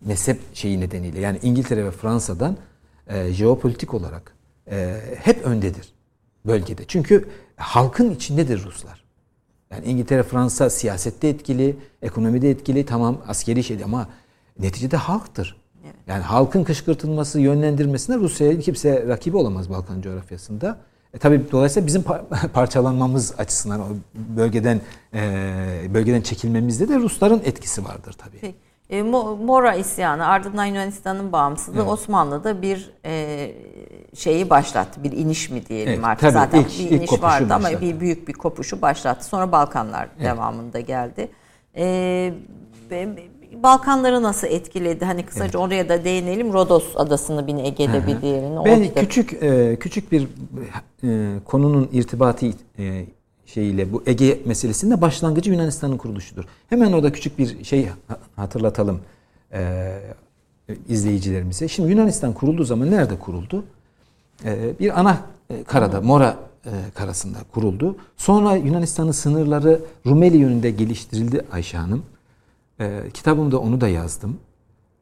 [0.00, 1.20] Mezhep şeyi nedeniyle.
[1.20, 2.56] Yani İngiltere ve Fransa'dan
[3.06, 4.34] e, jeopolitik olarak
[4.70, 5.92] e, hep öndedir.
[6.46, 6.82] bölgede.
[6.88, 9.04] Çünkü halkın içindedir Ruslar.
[9.70, 14.08] Yani İngiltere, Fransa siyasette etkili, ekonomide etkili, tamam askeri şey ama
[14.58, 15.56] neticede halktır.
[16.06, 20.78] Yani halkın kışkırtılması, yönlendirmesine Rusya'ya kimse rakibi olamaz Balkan coğrafyasında.
[21.14, 22.02] E tabii dolayısıyla bizim
[22.52, 24.80] parçalanmamız açısından o bölgeden
[25.14, 28.38] e, bölgeden çekilmemizde de Rusların etkisi vardır tabii.
[28.40, 28.67] Peki.
[28.90, 31.90] E, Mora isyanı ardından Yunanistan'ın bağımsızlığı evet.
[31.90, 33.50] Osmanlı'da bir e,
[34.14, 35.04] şeyi başlattı.
[35.04, 36.20] Bir iniş mi diyelim evet, artık.
[36.20, 37.54] Tabii, Zaten ilk, bir iniş vardı başlattı.
[37.54, 39.24] ama bir büyük bir kopuşu başlattı.
[39.24, 40.26] Sonra Balkanlar evet.
[40.26, 41.28] devamında geldi.
[41.76, 42.32] E,
[43.62, 45.04] Balkanları nasıl etkiledi?
[45.04, 45.56] Hani kısaca evet.
[45.56, 46.52] oraya da değinelim.
[46.52, 48.64] Rodos adasını bir Ege'de bir diğerini.
[48.64, 50.28] Ben küçük e, küçük bir
[51.04, 52.46] e, konunun irtibatı
[52.78, 53.06] e,
[53.54, 56.44] şeyiyle bu Ege meselesinde başlangıcı Yunanistan'ın kuruluşudur.
[56.68, 57.88] Hemen orada küçük bir şey
[58.36, 59.00] hatırlatalım
[59.52, 59.98] e,
[60.88, 61.68] izleyicilerimize.
[61.68, 63.64] Şimdi Yunanistan kurulduğu zaman nerede kuruldu?
[64.44, 65.20] E, bir ana
[65.66, 66.36] karada, Mora
[66.66, 67.96] e, karasında kuruldu.
[68.16, 72.02] Sonra Yunanistan'ın sınırları Rumeli yönünde geliştirildi Ayşe Hanım.
[72.80, 74.36] E, kitabımda onu da yazdım.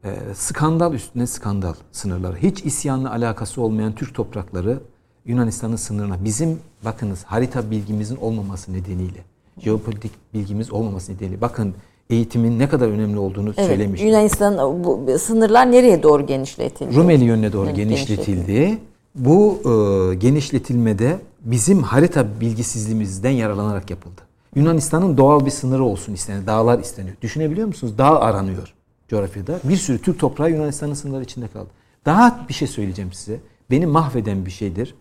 [0.03, 2.37] E, skandal üstüne skandal sınırları.
[2.37, 4.79] Hiç isyanla alakası olmayan Türk toprakları
[5.27, 9.23] Yunanistan'ın sınırına bizim bakınız harita bilgimizin olmaması nedeniyle,
[9.59, 11.73] jeopolitik bilgimiz olmaması nedeniyle bakın
[12.09, 14.07] eğitimin ne kadar önemli olduğunu evet, söylemiştim.
[14.09, 16.95] Yunanistan bu sınırlar nereye doğru genişletildi?
[16.95, 18.25] Rumeli yönüne doğru genişletildi.
[18.25, 18.77] genişletildi.
[19.15, 24.21] Bu e, genişletilmede bizim harita bilgisizliğimizden yararlanarak yapıldı.
[24.55, 26.47] Yunanistan'ın doğal bir sınırı olsun isteniyor.
[26.47, 27.15] Dağlar isteniyor.
[27.21, 27.97] Düşünebiliyor musunuz?
[27.97, 28.73] Dağ aranıyor
[29.07, 29.59] coğrafyada.
[29.63, 31.69] Bir sürü Türk toprağı Yunanistan'ın sınırları içinde kaldı.
[32.05, 33.39] Daha bir şey söyleyeceğim size.
[33.71, 34.95] Beni mahveden bir şeydir.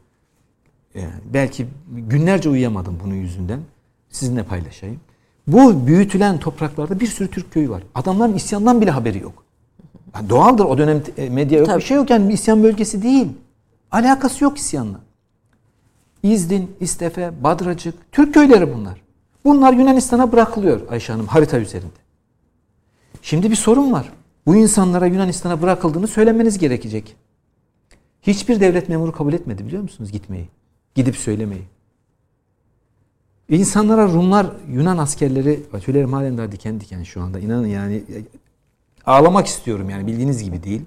[0.96, 3.60] Yani belki günlerce uyuyamadım bunun yüzünden.
[4.10, 5.00] Sizinle paylaşayım.
[5.46, 7.82] Bu büyütülen topraklarda bir sürü Türk köyü var.
[7.94, 9.44] Adamların isyandan bile haberi yok.
[10.14, 11.78] Yani doğaldır o dönem e, medya yok Tabii.
[11.78, 13.28] bir şey yok yani isyan bölgesi değil.
[13.90, 15.00] Alakası yok isyanla.
[16.22, 19.00] İzdin, İstefe, Badracık, Türk köyleri bunlar.
[19.44, 21.90] Bunlar Yunanistan'a bırakılıyor Ayşe Hanım harita üzerinde.
[23.22, 24.12] Şimdi bir sorun var.
[24.46, 27.16] Bu insanlara Yunanistan'a bırakıldığını söylemeniz gerekecek.
[28.22, 30.48] Hiçbir devlet memuru kabul etmedi biliyor musunuz gitmeyi?
[30.96, 31.62] Gidip söylemeyi.
[33.48, 37.38] İnsanlara Rumlar, Yunan askerleri, tüylerim halen daha diken diken şu anda.
[37.38, 38.02] İnanın yani
[39.06, 40.82] ağlamak istiyorum yani bildiğiniz gibi değil.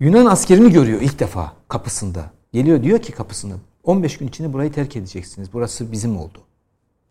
[0.00, 2.30] Yunan askerini görüyor ilk defa kapısında.
[2.52, 3.54] Geliyor diyor ki kapısını
[3.84, 5.48] 15 gün içinde burayı terk edeceksiniz.
[5.52, 6.38] Burası bizim oldu.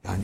[0.05, 0.23] Yani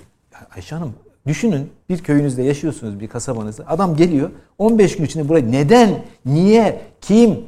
[0.56, 0.94] Ayşe Hanım
[1.28, 3.64] düşünün bir köyünüzde yaşıyorsunuz bir kasabanızda.
[3.68, 7.40] Adam geliyor 15 gün içinde burayı neden, niye, kim,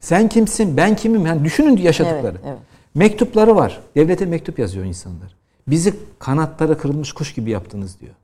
[0.00, 1.26] sen kimsin, ben kimim?
[1.26, 2.36] Yani düşünün yaşadıkları.
[2.44, 2.69] Evet, evet.
[2.94, 3.80] Mektupları var.
[3.96, 5.36] Devlete mektup yazıyor insanlar.
[5.66, 8.14] Bizi kanatları kırılmış kuş gibi yaptınız diyor.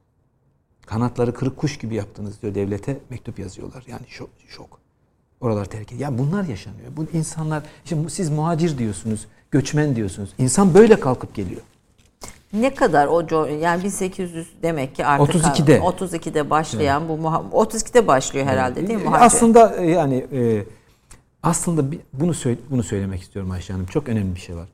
[0.87, 2.55] Kanatları kırık kuş gibi yaptınız diyor.
[2.55, 3.85] Devlete mektup yazıyorlar.
[3.89, 4.29] Yani şok.
[4.49, 4.81] şok.
[5.41, 6.01] Oralar terk ediyor.
[6.01, 6.89] Yani bunlar yaşanıyor.
[6.97, 10.35] Bu insanlar, şimdi siz muhacir diyorsunuz, göçmen diyorsunuz.
[10.39, 11.63] İnsan böyle kalkıp geliyor.
[12.53, 17.19] Ne kadar o yani 1800 demek ki artık 32'de 32'de başlayan evet.
[17.53, 19.05] bu 32'de başlıyor herhalde değil mi?
[19.05, 19.27] Muhacir?
[19.27, 20.65] Aslında e, yani e,
[21.47, 22.35] aslında bunu
[22.71, 23.87] bunu söylemek istiyorum Ayşe Hanım.
[23.87, 24.69] Çok önemli bir şey var.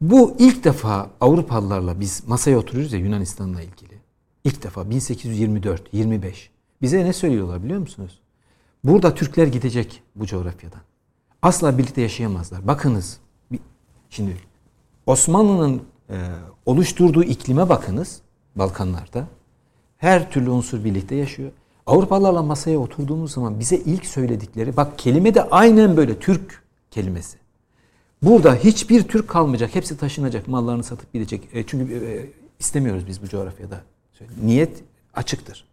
[0.00, 3.94] Bu ilk defa Avrupalılarla biz masaya oturuyoruz ya Yunanistan'la ilgili.
[4.44, 6.50] İlk defa 1824, 25.
[6.82, 8.20] Bize ne söylüyorlar biliyor musunuz?
[8.84, 10.80] Burada Türkler gidecek bu coğrafyadan.
[11.42, 12.66] Asla birlikte yaşayamazlar.
[12.66, 13.20] Bakınız.
[14.10, 14.36] Şimdi
[15.06, 16.16] Osmanlı'nın e,
[16.66, 18.20] oluşturduğu iklime bakınız
[18.56, 19.26] Balkanlarda.
[19.98, 21.50] Her türlü unsur birlikte yaşıyor.
[21.88, 27.38] Avrupalılarla masaya oturduğumuz zaman bize ilk söyledikleri bak kelime de aynen böyle Türk kelimesi.
[28.22, 29.74] Burada hiçbir Türk kalmayacak.
[29.74, 30.48] Hepsi taşınacak.
[30.48, 31.48] Mallarını satıp gidecek.
[31.52, 32.26] E, çünkü e,
[32.58, 33.80] istemiyoruz biz bu coğrafyada.
[34.42, 34.76] Niyet
[35.14, 35.64] açıktır.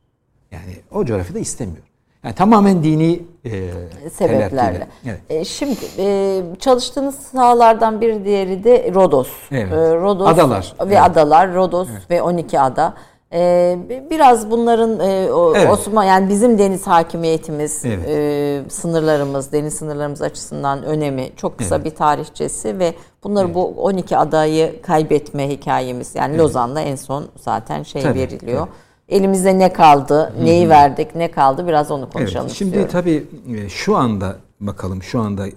[0.51, 1.83] Yani o coğrafyada istemiyor.
[2.23, 3.71] Yani tamamen dini e,
[4.13, 4.87] sebeplerle.
[5.05, 5.19] Evet.
[5.29, 9.29] E, şimdi e, çalıştığınız sahalardan bir diğeri de Rodos.
[9.51, 9.73] Evet.
[9.73, 11.01] E, Rodos adalar ve evet.
[11.01, 11.53] adalar.
[11.53, 12.11] Rodos evet.
[12.11, 12.93] ve 12 ada.
[13.33, 13.77] Ee,
[14.09, 15.69] biraz bunların e, evet.
[15.71, 18.07] Osman yani bizim deniz hakimiyetimiz, evet.
[18.07, 21.85] e, sınırlarımız, deniz sınırlarımız açısından önemi çok kısa evet.
[21.85, 23.55] bir tarihçesi ve bunları evet.
[23.55, 26.39] bu 12 adayı kaybetme hikayemiz yani evet.
[26.39, 28.59] Lozan'da en son zaten şey tabii, veriliyor.
[28.59, 29.15] Tabii.
[29.17, 30.69] Elimizde ne kaldı, neyi Hı-hı.
[30.69, 32.91] verdik, ne kaldı biraz onu konuşalım evet, Şimdi istiyorum.
[32.91, 33.25] tabii
[33.57, 35.53] e, şu anda bakalım şu anda e,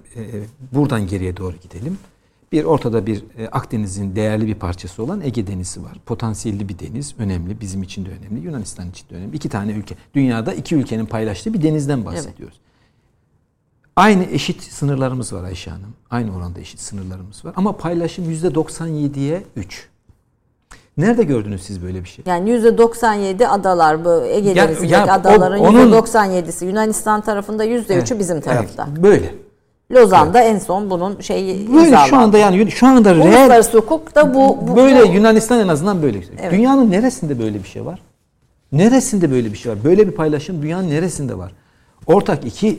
[0.73, 1.99] buradan geriye doğru gidelim.
[2.53, 5.93] Bir ortada bir e, Akdeniz'in değerli bir parçası olan Ege Denizi var.
[6.07, 7.61] Potansiyelli bir deniz, önemli.
[7.61, 9.37] Bizim için de önemli, Yunanistan için de önemli.
[9.37, 12.57] İki tane ülke, dünyada iki ülkenin paylaştığı bir denizden bahsediyoruz.
[12.61, 12.69] Evet.
[13.97, 15.95] Aynı eşit sınırlarımız var Ayşe Hanım.
[16.11, 17.53] Aynı oranda eşit sınırlarımız var.
[17.57, 19.89] Ama paylaşım %97'ye 3.
[20.99, 22.25] Nerede gördünüz siz böyle bir şey?
[22.29, 28.41] Yani %97 adalar bu Ege Denizi'ndeki adaların o, onun, %97'si Yunanistan tarafında %3'ü evet, bizim
[28.41, 28.89] tarafta.
[28.93, 29.35] Evet, böyle.
[29.93, 30.55] Lozan'da evet.
[30.55, 34.77] en son bunun şeyi Böyle şu anda yani şu anda Uluslararası hukuk da bu, bu
[34.77, 35.13] böyle bu.
[35.15, 36.19] Yunanistan en azından böyle.
[36.19, 36.53] Evet.
[36.53, 38.03] Dünyanın neresinde böyle bir şey var?
[38.73, 39.85] Neresinde böyle bir şey var?
[39.85, 41.53] Böyle bir paylaşım dünyanın neresinde var?
[42.07, 42.79] Ortak iki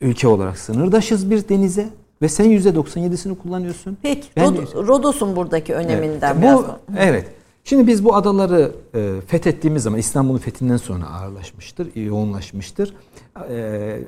[0.00, 1.88] ülke olarak sınırdaşız bir denize
[2.22, 3.98] ve sen %97'sini kullanıyorsun.
[4.02, 6.42] Peki ben Rodos'un buradaki öneminden evet.
[6.42, 6.58] biraz.
[6.58, 6.66] Bu,
[6.98, 7.26] evet.
[7.64, 12.94] Şimdi biz bu adaları e, fethettiğimiz zaman İstanbul'un fethinden sonra ağırlaşmıştır, yoğunlaşmıştır.
[13.50, 13.98] E,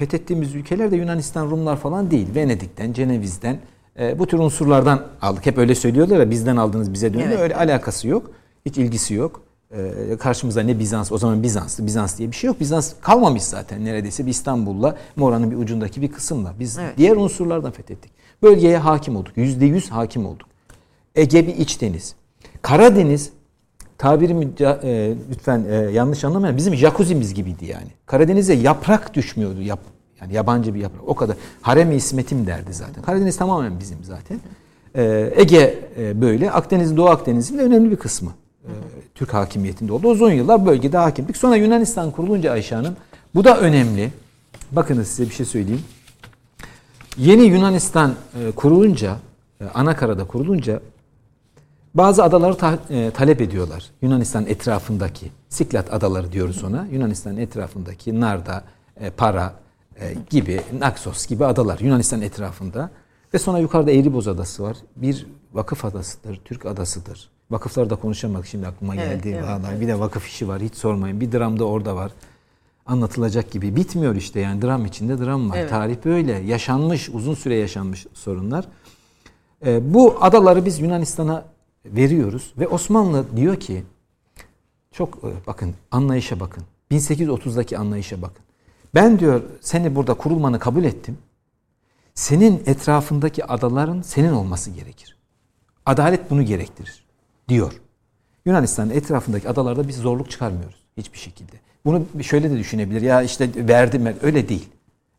[0.00, 2.34] fethettiğimiz ülkeler de Yunanistan, Rumlar falan değil.
[2.34, 3.58] Venedik'ten, Ceneviz'den
[3.98, 5.46] e, bu tür unsurlardan aldık.
[5.46, 7.28] Hep öyle söylüyorlar ya bizden aldınız bize dönüyor.
[7.28, 7.40] Evet.
[7.40, 8.30] Öyle alakası yok.
[8.66, 9.42] Hiç ilgisi yok.
[9.70, 11.86] E, karşımıza ne Bizans, o zaman Bizans'tı.
[11.86, 12.60] Bizans diye bir şey yok.
[12.60, 16.54] Bizans kalmamış zaten neredeyse bir İstanbul'la Mora'nın bir ucundaki bir kısımla.
[16.58, 16.98] Biz evet.
[16.98, 18.12] diğer unsurlardan fethettik.
[18.42, 19.36] Bölgeye hakim olduk.
[19.36, 20.48] Yüzde yüz hakim olduk.
[21.14, 22.14] Ege bir iç deniz.
[22.62, 23.30] Karadeniz
[24.00, 26.56] tabirimi e, lütfen e, yanlış anlamayın.
[26.56, 27.88] Bizim jacuzzi'miz gibiydi yani.
[28.06, 29.62] Karadeniz'e yaprak düşmüyordu.
[29.62, 29.80] Yap,
[30.20, 31.08] yani yabancı bir yaprak.
[31.08, 31.36] O kadar.
[31.62, 33.02] Harem-i İsmet'im derdi zaten.
[33.02, 34.40] Karadeniz tamamen bizim zaten.
[34.94, 36.50] E, Ege e, böyle.
[36.50, 38.30] Akdeniz, Doğu Akdeniz'in de önemli bir kısmı.
[38.64, 38.70] E,
[39.14, 40.08] Türk hakimiyetinde oldu.
[40.08, 41.36] Uzun yıllar bölgede hakimlik.
[41.36, 42.96] Sonra Yunanistan kurulunca Ayşe Hanım.
[43.34, 44.10] Bu da önemli.
[44.72, 45.82] Bakınız size bir şey söyleyeyim.
[47.16, 49.16] Yeni Yunanistan e, kurulunca,
[49.60, 50.80] e, Anakara'da kurulunca
[51.94, 53.90] bazı adaları ta, e, talep ediyorlar.
[54.02, 56.86] Yunanistan etrafındaki, Siklat adaları diyoruz ona.
[56.92, 58.64] Yunanistan etrafındaki Narda,
[59.00, 59.54] e, Para
[60.00, 62.90] e, gibi, Naxos gibi adalar Yunanistan etrafında.
[63.34, 64.76] Ve sonra yukarıda Eğriboz Adası var.
[64.96, 67.30] Bir vakıf adasıdır, Türk adasıdır.
[67.50, 69.28] Vakıfları da konuşamadık şimdi aklıma geldi.
[69.28, 69.80] Evet, evet.
[69.80, 71.20] Bir de vakıf işi var hiç sormayın.
[71.20, 72.12] Bir dram da orada var.
[72.86, 73.76] Anlatılacak gibi.
[73.76, 75.56] Bitmiyor işte yani dram içinde dram var.
[75.58, 75.70] Evet.
[75.70, 76.32] Tarih böyle.
[76.32, 78.64] Yaşanmış, uzun süre yaşanmış sorunlar.
[79.66, 81.44] E, bu adaları biz Yunanistan'a
[81.84, 83.84] veriyoruz ve Osmanlı diyor ki
[84.92, 86.64] çok e, bakın anlayışa bakın.
[86.90, 88.44] 1830'daki anlayışa bakın.
[88.94, 91.18] Ben diyor seni burada kurulmanı kabul ettim.
[92.14, 95.16] Senin etrafındaki adaların senin olması gerekir.
[95.86, 97.04] Adalet bunu gerektirir
[97.48, 97.72] diyor.
[98.44, 101.56] Yunanistan'ın etrafındaki adalarda biz zorluk çıkarmıyoruz hiçbir şekilde.
[101.84, 103.02] Bunu şöyle de düşünebilir.
[103.02, 104.68] Ya işte verdim öyle değil.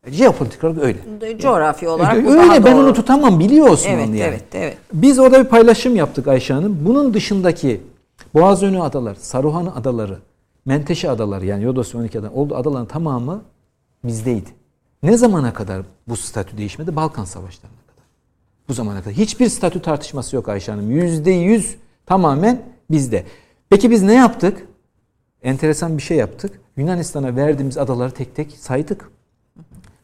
[0.06, 1.38] Jeopolitik olarak öyle.
[1.38, 2.84] Coğrafi olarak öyle, öyle ben doğru.
[2.84, 4.20] onu tutamam biliyor Osmanlı evet, yani.
[4.20, 4.76] Evet, evet.
[4.92, 6.78] Biz orada bir paylaşım yaptık Ayşe Hanım.
[6.84, 7.80] Bunun dışındaki
[8.34, 10.18] Boğazönü adalar, Saruhan adaları,
[10.64, 13.42] Menteşe adaları yani Yodos 12 adaları oldu adaların tamamı
[14.04, 14.50] bizdeydi.
[15.02, 16.96] Ne zamana kadar bu statü değişmedi?
[16.96, 18.04] Balkan savaşlarına kadar.
[18.68, 19.14] Bu zamana kadar.
[19.14, 20.90] Hiçbir statü tartışması yok Ayşe Hanım.
[20.90, 21.76] Yüzde yüz
[22.06, 23.24] tamamen bizde.
[23.70, 24.66] Peki biz ne yaptık?
[25.42, 26.60] Enteresan bir şey yaptık.
[26.76, 29.10] Yunanistan'a verdiğimiz adaları tek tek saydık.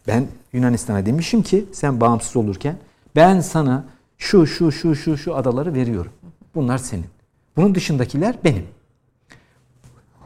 [0.08, 2.76] Ben Yunanistan'a demişim ki sen bağımsız olurken
[3.16, 3.84] ben sana
[4.18, 6.12] şu şu şu şu şu adaları veriyorum.
[6.54, 7.06] Bunlar senin.
[7.56, 8.64] Bunun dışındakiler benim.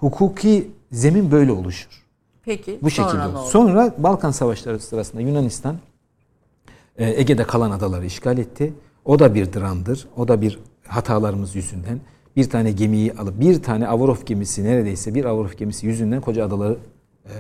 [0.01, 2.03] Hukuki zemin böyle oluşur.
[2.45, 2.79] Peki.
[2.83, 3.23] Bu şekilde.
[3.23, 5.77] Sonra, sonra Balkan Savaşları sırasında Yunanistan
[6.97, 8.73] e, Ege'de kalan adaları işgal etti.
[9.05, 10.09] O da bir dramdır.
[10.17, 12.01] O da bir hatalarımız yüzünden.
[12.37, 16.79] Bir tane gemiyi alıp bir tane Avrov gemisi neredeyse bir Avrov gemisi yüzünden koca adaları
[17.25, 17.33] e,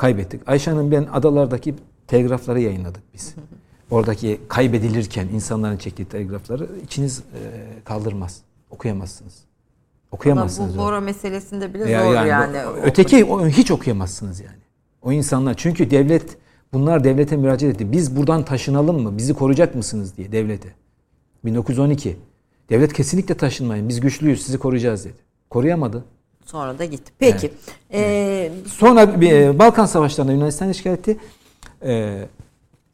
[0.00, 0.48] kaybettik.
[0.48, 1.74] Ayşe Hanım ben adalardaki
[2.06, 3.34] telgrafları yayınladık biz.
[3.90, 7.40] Oradaki kaybedilirken insanların çektiği telgrafları içiniz e,
[7.84, 8.40] kaldırmaz.
[8.70, 9.34] Okuyamazsınız.
[10.12, 10.70] Okuyamazsınız.
[10.74, 12.28] Ama bu Bora meselesinde bile ya, zor yani.
[12.28, 12.58] yani.
[12.82, 14.58] Öteki o, hiç okuyamazsınız yani.
[15.02, 16.36] O insanlar çünkü devlet
[16.72, 17.92] bunlar devlete müracaat etti.
[17.92, 19.18] Biz buradan taşınalım mı?
[19.18, 20.68] Bizi koruyacak mısınız diye devlete.
[21.44, 22.16] 1912.
[22.70, 23.88] Devlet kesinlikle taşınmayın.
[23.88, 24.42] Biz güçlüyüz.
[24.42, 25.18] Sizi koruyacağız dedi.
[25.50, 26.04] Koruyamadı.
[26.50, 27.12] Sonra da gitti.
[27.18, 27.52] Peki.
[27.90, 28.52] Evet.
[28.62, 31.16] Ee, Sonra bir, Balkan Savaşları'nda Yunanistan işgal etti.
[31.82, 32.26] Ee,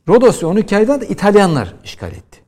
[0.09, 2.41] Rodos ve 12 ayda da İtalyanlar işgal etti.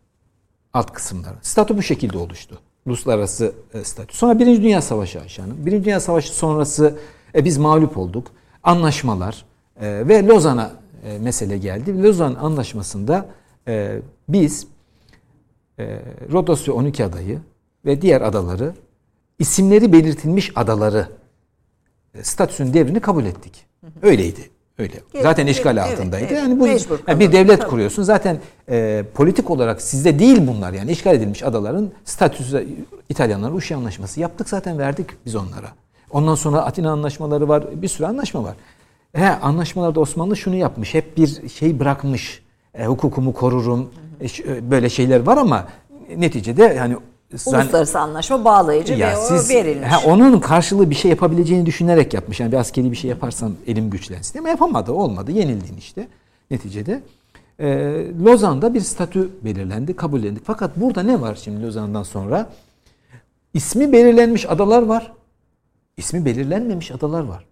[0.72, 1.34] Alt kısımları.
[1.42, 2.59] Statü bu şekilde oluştu.
[2.86, 4.16] Uluslararası e, statü.
[4.16, 5.66] Sonra Birinci Dünya Savaşı Ayşe Hanım.
[5.66, 6.98] Birinci Dünya Savaşı sonrası
[7.34, 8.26] e, biz mağlup olduk.
[8.62, 9.44] Anlaşmalar
[9.80, 10.70] e, ve Lozan'a
[11.04, 12.02] e, mesele geldi.
[12.02, 13.26] Lozan Anlaşması'nda
[13.68, 13.98] e,
[14.28, 14.66] biz
[15.78, 15.98] e,
[16.32, 17.40] Rodos ve 12 adayı
[17.84, 18.74] ve diğer adaları
[19.39, 21.09] isimleri belirtilmiş adaları
[22.14, 23.66] e, statüsünün devrini kabul ettik.
[24.03, 24.51] Öyleydi.
[24.78, 24.95] Öyle.
[25.22, 26.26] Zaten işgal evet, altındaydı.
[26.30, 26.66] Evet, yani bu
[27.09, 27.70] yani bir devlet Tabii.
[27.70, 28.03] kuruyorsun.
[28.03, 32.66] Zaten e, politik olarak sizde değil bunlar yani işgal edilmiş adaların statüsü
[33.09, 35.68] İtalyanlar Uşi anlaşması yaptık zaten verdik biz onlara.
[36.11, 37.64] Ondan sonra Atina anlaşmaları var.
[37.82, 38.55] Bir sürü anlaşma var.
[39.12, 40.95] He, anlaşmalarda Osmanlı şunu yapmış.
[40.95, 42.43] Hep bir şey bırakmış.
[42.74, 43.91] E, hukukumu korurum.
[44.20, 45.68] E, böyle şeyler var ama
[46.16, 46.97] neticede yani
[47.33, 49.89] Uluslararası anlaşma bağlayıcı ya ve siz, o verilmiş.
[49.89, 52.41] Ha, onun karşılığı bir şey yapabileceğini düşünerek yapmış.
[52.41, 54.39] Yani bir askeri bir şey yaparsam elim güçlensin.
[54.39, 55.31] Ama yapamadı, olmadı.
[55.33, 56.09] Yenildin işte
[56.51, 57.03] neticede.
[57.59, 57.68] E,
[58.24, 60.43] Lozan'da bir statü belirlendi, kabullendik.
[60.47, 62.51] Fakat burada ne var şimdi Lozan'dan sonra?
[63.55, 65.12] İsmi belirlenmiş adalar var.
[65.97, 67.45] İsmi belirlenmemiş adalar var.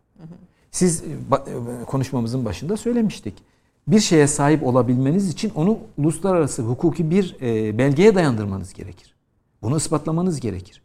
[0.70, 1.04] Siz
[1.86, 3.34] konuşmamızın başında söylemiştik.
[3.88, 9.15] bir şeye sahip olabilmeniz için onu uluslararası hukuki bir e, belgeye dayandırmanız gerekir.
[9.62, 10.82] Bunu ispatlamanız gerekir.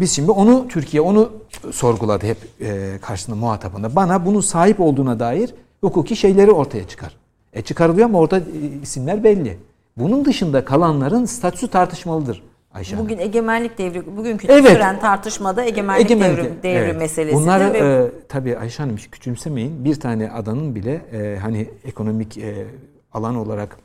[0.00, 1.32] Biz şimdi onu Türkiye onu
[1.72, 3.96] sorguladı hep e, karşısında muhatabında.
[3.96, 7.16] Bana bunun sahip olduğuna dair hukuki şeyleri ortaya çıkar.
[7.52, 8.42] E çıkarılıyor ama orada e,
[8.82, 9.58] isimler belli.
[9.96, 12.42] Bunun dışında kalanların statüsü tartışmalıdır.
[12.74, 14.72] Ayşe Bugün egemenlik devri, bugünkü Evet.
[14.72, 16.98] süren tartışmada egemenlik, Egemenlik, devri, devri evet.
[16.98, 17.36] meselesi.
[17.36, 19.84] Bunları ve e, tabii Ayşe Hanım küçümsemeyin.
[19.84, 22.66] Bir tane adanın bile e, hani ekonomik e,
[23.12, 23.76] alan olarak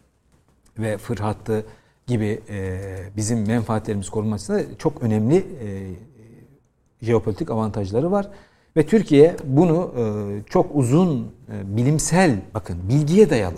[0.79, 1.65] ve fır hattı
[2.07, 2.79] gibi e,
[3.17, 5.45] bizim menfaatlerimiz korunmasında çok önemli e,
[7.01, 8.27] jeopolitik avantajları var.
[8.77, 10.03] Ve Türkiye bunu e,
[10.49, 11.31] çok uzun
[11.63, 13.57] bilimsel bakın bilgiye dayalı.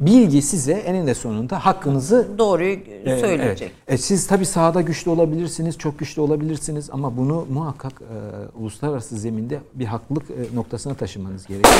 [0.00, 3.72] Bilgi size eninde sonunda hakkınızı doğruyu e, söyleyecek.
[3.88, 4.00] evet.
[4.00, 9.60] E, siz tabii sahada güçlü olabilirsiniz, çok güçlü olabilirsiniz ama bunu muhakkak e, uluslararası zeminde
[9.74, 11.74] bir haklılık e, noktasına taşımanız gerekiyor.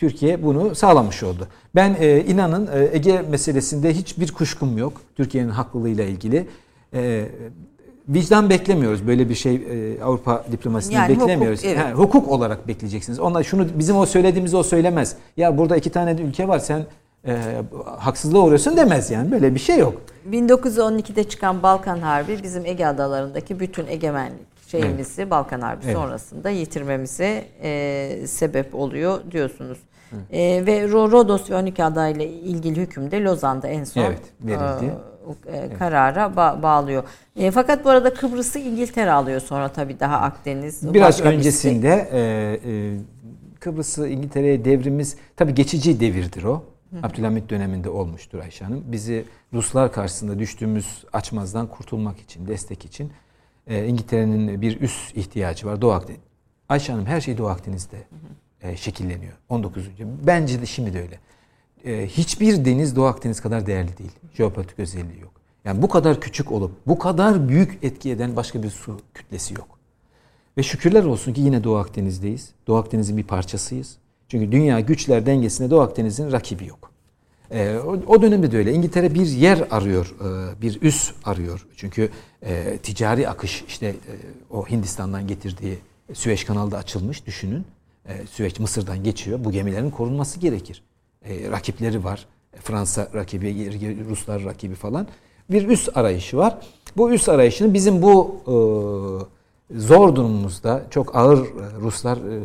[0.00, 1.48] Türkiye bunu sağlamış oldu.
[1.74, 5.00] Ben e, inanın e, Ege meselesinde hiçbir kuşkum yok.
[5.16, 6.46] Türkiye'nin haklılığıyla ilgili.
[6.94, 7.24] E,
[8.08, 9.06] vicdan beklemiyoruz.
[9.06, 11.60] Böyle bir şey e, Avrupa diplomasisinden Yani hukuk, beklemiyoruz.
[11.64, 11.78] evet.
[11.78, 13.20] Ha, hukuk olarak bekleyeceksiniz.
[13.20, 15.16] Onlar şunu bizim o söylediğimizi o söylemez.
[15.36, 16.86] Ya burada iki tane de ülke var sen
[17.26, 17.36] e,
[17.98, 19.30] haksızlığa uğruyorsun demez yani.
[19.30, 20.02] Böyle bir şey yok.
[20.30, 25.94] 1912'de çıkan Balkan Harbi bizim Ege adalarındaki bütün egemenlik şeyimizi Balkan Harbi Evet.
[25.96, 29.78] sonrasında yitirmemize e, sebep oluyor diyorsunuz.
[30.32, 34.94] E, ve Ro- Rodos ve 12 adayla ilgili hüküm de Lozan'da en son Evet, verildi.
[35.46, 37.04] e, e, karara ba- bağlıyor.
[37.36, 40.94] E, fakat bu arada Kıbrıs'ı İngiltere alıyor sonra tabii daha Akdeniz.
[40.94, 42.20] Biraz öncesinde e,
[42.70, 42.96] e,
[43.60, 46.62] Kıbrıs'ı İngiltere'ye devrimiz tabii geçici devirdir o.
[47.02, 48.84] Abdülhamit döneminde olmuştur Ayşe Hanım.
[48.86, 53.12] Bizi Ruslar karşısında düştüğümüz açmazdan kurtulmak için, destek için
[53.66, 56.20] e, İngiltere'nin bir üst ihtiyacı var Doğu Akdeniz.
[56.68, 57.96] Ayşe Hanım her şey Doğu Akdeniz'de
[58.62, 59.32] e, şekilleniyor.
[59.48, 59.84] 19.
[60.26, 61.18] Bence de şimdi de öyle.
[61.84, 64.12] E, hiçbir deniz Doğu Akdeniz kadar değerli değil.
[64.34, 65.32] Jeopolitik özelliği yok.
[65.64, 69.78] Yani bu kadar küçük olup bu kadar büyük etki eden başka bir su kütlesi yok.
[70.58, 72.50] Ve şükürler olsun ki yine Doğu Akdeniz'deyiz.
[72.66, 73.96] Doğu Akdeniz'in bir parçasıyız.
[74.28, 76.90] Çünkü dünya güçler dengesinde Doğu Akdeniz'in rakibi yok.
[77.50, 78.72] Ee, o, dönemde de öyle.
[78.72, 81.66] İngiltere bir yer arıyor, e, bir üs arıyor.
[81.76, 82.10] Çünkü
[82.42, 83.94] e, ticari akış işte e,
[84.50, 85.78] o Hindistan'dan getirdiği
[86.12, 87.64] Süveyş kanalı da açılmış düşünün.
[88.08, 89.44] E, Süveyş Mısır'dan geçiyor.
[89.44, 90.82] Bu gemilerin korunması gerekir.
[91.24, 92.26] E, rakipleri var.
[92.54, 95.06] E, Fransa rakibi, Ruslar rakibi falan.
[95.50, 96.58] Bir üs arayışı var.
[96.96, 98.36] Bu üs arayışını bizim bu
[99.70, 101.38] e, zor durumumuzda çok ağır
[101.80, 102.40] Ruslar e,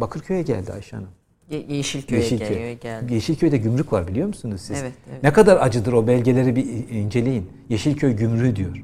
[0.00, 1.08] Bakırköy'e geldi Ayşe Hanım.
[1.50, 2.48] Ye- Yeşilköy'e Yeşilköy.
[2.48, 3.14] geliyor, geldi.
[3.14, 4.78] Yeşilköy'de gümrük var biliyor musunuz siz?
[4.80, 5.22] Evet, evet.
[5.22, 7.46] Ne kadar acıdır o belgeleri bir inceleyin.
[7.68, 8.82] Yeşilköy gümrüğü diyor.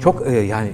[0.00, 0.70] Çok e, yani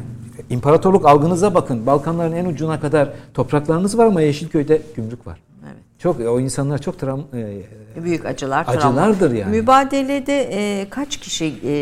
[0.51, 1.87] imparatorluk algınıza bakın.
[1.87, 5.39] Balkanların en ucuna kadar topraklarınız var ama Yeşilköy'de gümrük var.
[5.65, 5.77] Evet.
[5.99, 7.63] Çok o insanlar çok travma e,
[8.05, 9.37] Büyük acılar, Acılardır travma.
[9.37, 9.51] yani.
[9.61, 11.73] Mübadelede e, kaç kişi e,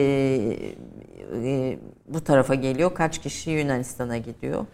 [1.44, 4.64] e, bu tarafa geliyor, kaç kişi Yunanistan'a gidiyor?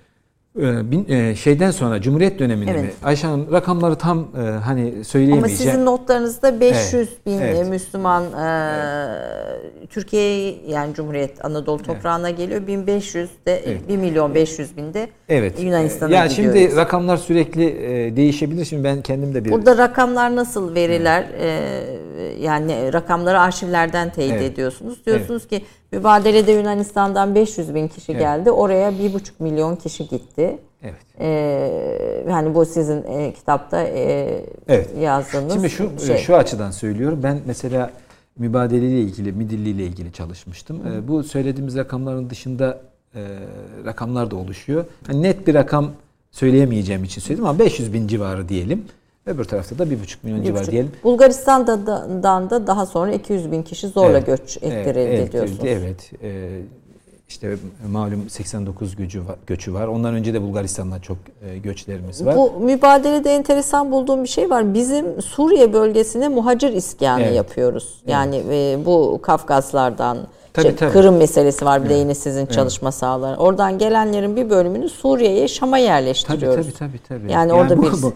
[0.59, 2.83] E, bin- e, şeyden sonra Cumhuriyet döneminde Evet.
[2.83, 2.91] mi?
[3.03, 5.57] Ayşe Hanım rakamları tam e, hani Ama söyleyemeyeceğim.
[5.73, 7.69] sizin notlarınızda 500 bin evet.
[7.69, 12.67] Müslüman e, Türkiye yani Cumhuriyet Anadolu toprağına geliyor.
[12.67, 13.89] 1500 de Evet.
[13.89, 15.63] 1 milyon 500 bin de Evet.
[15.63, 16.53] Yunanistan'a Ya gidiyor.
[16.55, 18.65] şimdi rakamlar sürekli e, değişebilir.
[18.65, 21.27] Şimdi ben kendim de bir Burada rakamlar nasıl veriler?
[21.41, 21.61] Ee,
[22.41, 24.43] yani rakamları arşivlerden teyit Evet.
[24.53, 25.07] ediyorsunuz.
[25.07, 28.21] Diyorsunuz ki mübadelede Yunanistan'dan 500 bin kişi Evet.
[28.21, 28.51] geldi.
[28.51, 30.59] Oraya 1,5 milyon kişi gitti.
[30.83, 30.95] Evet.
[31.21, 34.89] Ee, yani bu sizin e, kitapta e, Evet.
[35.01, 36.17] yazdığınız Şimdi şu şey.
[36.17, 37.21] şu açıdan söylüyorum.
[37.23, 37.91] Ben mesela
[38.39, 40.81] mübadeleyle ilgili, midilliyle ilgili çalışmıştım.
[40.87, 42.81] Ee, bu söylediğimiz rakamların dışında
[43.15, 43.21] e,
[43.85, 44.85] rakamlar da oluşuyor.
[45.07, 45.91] Hani net bir rakam
[46.31, 48.85] söyleyemeyeceğim için söyledim ama 500 bin civarı diyelim.
[49.27, 50.71] Öbür tarafta da 1,5 milyon Bir buçuk.
[50.71, 50.93] diyelim.
[51.05, 54.27] Bulgaristan'da da, daha sonra 200 bin kişi zorla Evet.
[54.27, 55.61] göç ettirildi Evet, diyorsunuz.
[55.65, 56.11] Evet.
[56.23, 56.61] Ee,
[57.29, 57.57] işte
[57.91, 59.87] malum 89 göçü var, göçü var.
[59.87, 62.37] Ondan önce de Bulgaristan'dan çok e, göçlerimiz var.
[62.37, 64.75] Bu mübadelede enteresan bulduğum bir şey var.
[64.75, 67.37] Bizim Suriye bölgesine muhacir iskanı Evet.
[67.37, 68.03] yapıyoruz.
[68.07, 70.19] Yani e, bu Kafkaslardan
[70.53, 70.93] Tabii, işte tabii.
[70.93, 73.37] Kırım meselesi var bir de yine sizin çalışma sahaları.
[73.37, 76.67] Oradan gelenlerin bir bölümünü Suriye'ye, Şam'a Tabii yerleştiriyoruz.
[76.79, 77.33] tabii tabii tabii.
[77.33, 78.13] Yani orada bu, bu- bu,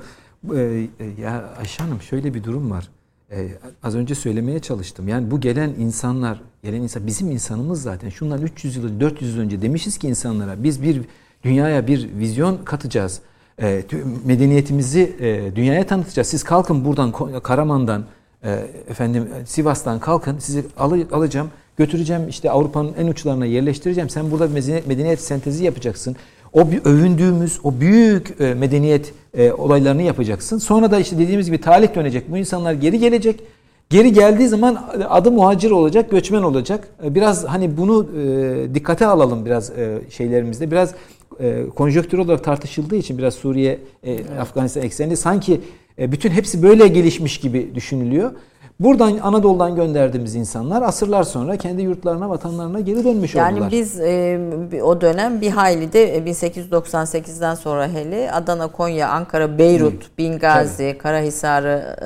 [0.57, 0.61] e,
[1.01, 2.89] e, ya Ayşe Hanım şöyle bir durum var.
[3.31, 3.49] E,
[3.83, 5.09] az önce söylemeye çalıştım.
[5.09, 8.09] Yani bu gelen insanlar, gelen insan bizim insanımız zaten.
[8.09, 11.01] Şundan 300 yıl, 400 yıl önce demişiz ki insanlara biz bir
[11.45, 13.21] dünyaya bir vizyon katacağız.
[13.63, 13.85] E,
[14.25, 16.29] medeniyetimizi e, dünyaya tanıtacağız.
[16.29, 18.05] Siz kalkın buradan Karaman'dan
[18.45, 18.51] e,
[18.89, 24.11] efendim Sivas'tan kalkın sizi alı- alacağım götüreceğim işte Avrupa'nın en uçlarına yerleştireceğim.
[24.11, 24.49] Sen burada
[24.87, 26.17] medeniyet sentezi yapacaksın.
[26.55, 30.59] O övündüğümüz o büyük e, medeniyet e, olaylarını yapacaksın.
[30.59, 32.31] Sonra da işte dediğimiz gibi talih dönecek.
[32.31, 33.41] Bu insanlar geri gelecek
[33.91, 36.89] Geri geldiği zaman adı muhacir olacak, göçmen olacak.
[37.03, 40.71] Biraz hani bunu e, dikkate alalım biraz e, şeylerimizde.
[40.71, 40.95] Biraz
[41.41, 45.61] e, konjonktür olarak tartışıldığı için biraz Suriye, e, Afganistan ekseninde sanki
[45.99, 48.33] e, bütün hepsi böyle gelişmiş gibi düşünülüyor.
[48.81, 53.71] Buradan Anadolu'dan gönderdiğimiz insanlar asırlar sonra kendi yurtlarına, vatanlarına geri dönmüş yani oldular.
[53.71, 60.05] Yani biz e, o dönem bir hayli de 1898'den sonra hele Adana, Konya, Ankara, Beyrut,
[60.05, 60.09] Hı.
[60.19, 60.99] Bingazi, tabii.
[60.99, 61.97] Karahisar'ı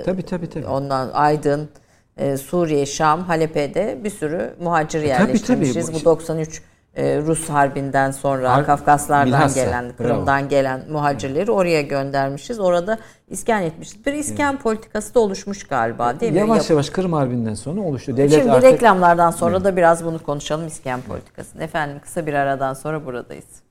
[0.00, 0.66] e, tabii, tabii, tabii.
[0.66, 1.68] ondan Aydın,
[2.16, 5.74] e, Suriye, Şam, Halep'e bir sürü muhacir yerleştirmişiz.
[5.74, 6.00] Tabii, tabii.
[6.00, 6.62] Bu 93
[6.96, 10.48] e, Rus Harbi'nden sonra Har Kafkaslardan bilhassa, gelen, Kırım'dan bravo.
[10.48, 12.60] gelen muhacirleri oraya göndermişiz.
[12.60, 14.06] Orada iskan etmişiz.
[14.06, 14.62] Bir iskan evet.
[14.62, 16.38] politikası da oluşmuş galiba değil mi?
[16.38, 18.16] Yavaş yavaş Kırım Harbi'nden sonra oluştu.
[18.16, 18.72] Devlet Şimdi artık...
[18.72, 19.64] reklamlardan sonra evet.
[19.64, 21.58] da biraz bunu konuşalım iskan politikası.
[21.58, 23.64] Efendim kısa bir aradan sonra buradayız.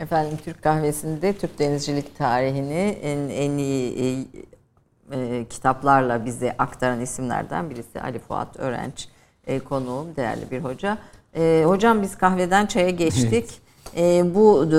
[0.00, 4.28] Efendim Türk kahvesinde Türk denizcilik tarihini en, en iyi
[5.14, 9.08] e, kitaplarla bize aktaran isimlerden birisi Ali Fuat Öğrenç
[9.46, 10.98] e, konuğum, değerli bir hoca.
[11.36, 13.63] E, hocam biz kahveden çaya geçtik.
[13.96, 14.70] E, bu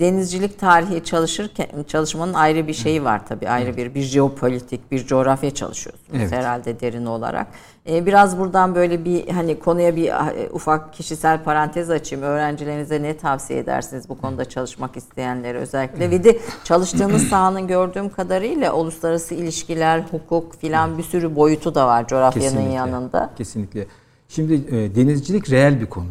[0.00, 3.48] denizcilik tarihi çalışırken çalışmanın ayrı bir şeyi var tabii.
[3.48, 6.32] Ayrı bir bir jeopolitik, bir coğrafya çalışıyorsunuz evet.
[6.32, 7.46] herhalde derin olarak.
[7.88, 12.24] E, biraz buradan böyle bir hani konuya bir e, ufak kişisel parantez açayım.
[12.24, 16.10] Öğrencilerinize ne tavsiye edersiniz bu konuda çalışmak isteyenlere özellikle?
[16.10, 22.08] Ve de çalıştığınız sahanın gördüğüm kadarıyla uluslararası ilişkiler, hukuk filan bir sürü boyutu da var
[22.08, 22.74] coğrafyanın Kesinlikle.
[22.74, 23.30] yanında.
[23.38, 23.86] Kesinlikle.
[24.34, 26.10] Şimdi e, denizcilik reel bir konu.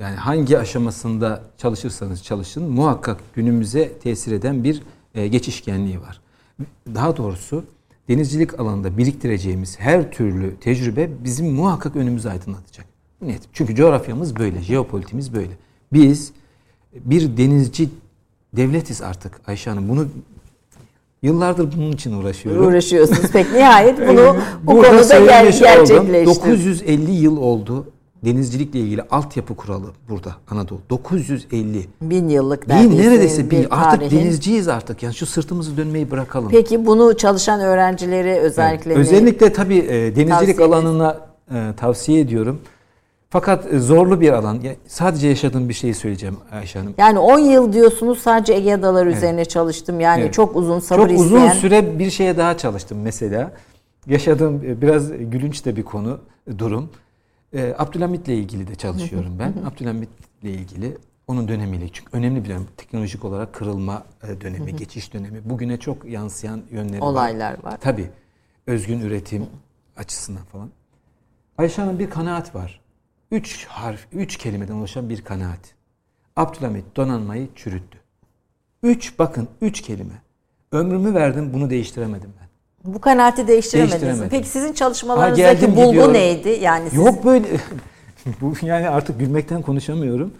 [0.00, 4.82] Yani hangi aşamasında çalışırsanız çalışın muhakkak günümüze tesir eden bir
[5.14, 6.20] e, geçişkenliği var.
[6.94, 7.64] Daha doğrusu
[8.08, 12.86] denizcilik alanında biriktireceğimiz her türlü tecrübe bizim muhakkak önümüzü aydınlatacak.
[13.22, 13.42] Net.
[13.52, 15.52] Çünkü coğrafyamız böyle, jeopolitimiz böyle.
[15.92, 16.32] Biz
[16.94, 17.88] bir denizci
[18.56, 19.88] devletiz artık Ayşe Hanım.
[19.88, 20.08] Bunu
[21.22, 22.66] Yıllardır bunun için uğraşıyorum.
[22.66, 23.30] Uğraşıyorsunuz.
[23.30, 26.26] Pek nihayet bunu bu konuda ger gerçekleşti.
[26.26, 27.86] 950 yıl oldu
[28.24, 30.78] denizcilikle ilgili altyapı kuralı burada Anadolu.
[30.90, 31.86] 950.
[32.02, 32.90] Bin yıllık neredeyse.
[32.90, 33.66] Bin neredeyse bin.
[33.70, 35.02] Artık denizciyiz artık.
[35.02, 36.48] Yani şu sırtımızı dönmeyi bırakalım.
[36.50, 39.00] Peki bunu çalışan öğrencileri özellikle evet.
[39.00, 41.20] Özellikle tabii e, denizcilik alanına
[41.50, 42.60] e, tavsiye ediyorum.
[43.32, 44.60] Fakat e, zorlu bir alan.
[44.86, 46.94] Sadece yaşadığım bir şeyi söyleyeceğim Ayşe Hanım.
[46.98, 49.16] Yani 10 yıl diyorsunuz sadece Ege Adaları evet.
[49.16, 50.00] üzerine çalıştım.
[50.00, 50.34] Yani evet.
[50.34, 51.28] çok uzun sabır çok isteyen.
[51.28, 53.52] Çok uzun süre bir şeye daha çalıştım mesela.
[54.06, 56.20] Yaşadığım e, biraz gülünç de bir konu,
[56.50, 56.90] e, durum.
[57.78, 59.54] Abdülhamit'le ilgili de çalışıyorum ben.
[59.66, 64.02] Abdülhamit'le ilgili onun dönemiyle çünkü önemli bir dönem teknolojik olarak kırılma
[64.40, 65.50] dönemi, geçiş dönemi.
[65.50, 67.72] Bugüne çok yansıyan yönleri Olaylar var.
[67.72, 67.78] var.
[67.80, 68.10] Tabii.
[68.66, 69.46] Özgün üretim
[69.96, 70.70] açısından falan.
[71.58, 72.81] Ayşe Hanım bir kanaat var.
[73.32, 75.74] Üç harf, üç kelimeden oluşan bir kanaat.
[76.36, 77.98] Abdülhamit donanmayı çürüttü.
[78.82, 80.14] Üç, bakın üç kelime.
[80.72, 82.48] Ömrümü verdim bunu değiştiremedim ben.
[82.94, 84.20] Bu kanaati değiştiremediniz.
[84.30, 86.12] Peki sizin çalışmalarınızdaki ha, bulgu gidiyorum.
[86.12, 86.58] neydi?
[86.62, 86.98] Yani siz...
[86.98, 87.46] Yok böyle.
[88.40, 90.34] Bu yani artık gülmekten konuşamıyorum.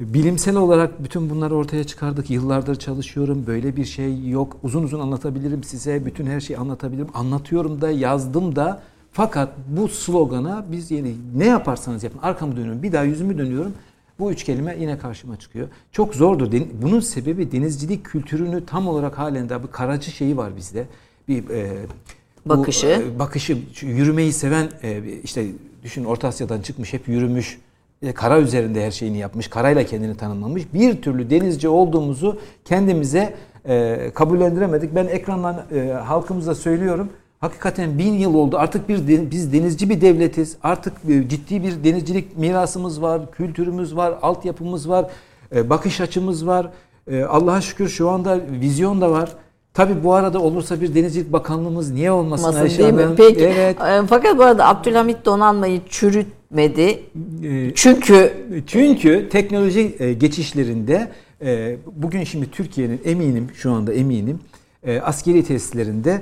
[0.00, 2.30] Bilimsel olarak bütün bunları ortaya çıkardık.
[2.30, 3.46] Yıllardır çalışıyorum.
[3.46, 4.56] Böyle bir şey yok.
[4.62, 6.06] Uzun uzun anlatabilirim size.
[6.06, 7.08] Bütün her şeyi anlatabilirim.
[7.14, 8.82] Anlatıyorum da, yazdım da.
[9.16, 13.72] Fakat bu slogana biz yeni ne yaparsanız yapın arkamı dönüyorum bir daha yüzümü dönüyorum.
[14.18, 15.68] Bu üç kelime yine karşıma çıkıyor.
[15.92, 16.52] Çok zordur.
[16.82, 20.86] Bunun sebebi denizcilik kültürünü tam olarak halen daha bir karacı şeyi var bizde.
[21.28, 21.72] Bir e,
[22.46, 23.02] bakışı.
[23.06, 25.46] Bu, e, bakışı yürümeyi seven e, işte
[25.82, 27.58] düşün Orta Asya'dan çıkmış hep yürümüş.
[28.02, 29.48] E, kara üzerinde her şeyini yapmış.
[29.48, 30.62] Karayla kendini tanımlamış.
[30.74, 33.34] Bir türlü denizci olduğumuzu kendimize
[33.68, 34.94] e, kabullendiremedik.
[34.94, 37.08] Ben ekrandan e, halkımıza söylüyorum.
[37.44, 38.58] Hakikaten bin yıl oldu.
[38.58, 40.56] Artık bir biz denizci bir devletiz.
[40.62, 45.06] Artık e, ciddi bir denizcilik mirasımız var, kültürümüz var, altyapımız var,
[45.54, 46.70] e, bakış açımız var.
[47.10, 49.32] E, Allah'a şükür şu anda vizyon da var.
[49.74, 53.06] Tabi bu arada olursa bir denizcilik bakanlığımız niye olmasın Masın, Ayşe değil mi?
[53.16, 53.44] Peki.
[53.44, 53.76] Evet.
[54.08, 57.00] Fakat bu arada Abdülhamit donanmayı çürütmedi.
[57.74, 58.32] Çünkü
[58.66, 61.08] çünkü teknoloji geçişlerinde
[61.96, 64.40] bugün şimdi Türkiye'nin eminim şu anda eminim
[65.02, 66.20] askeri tesislerinde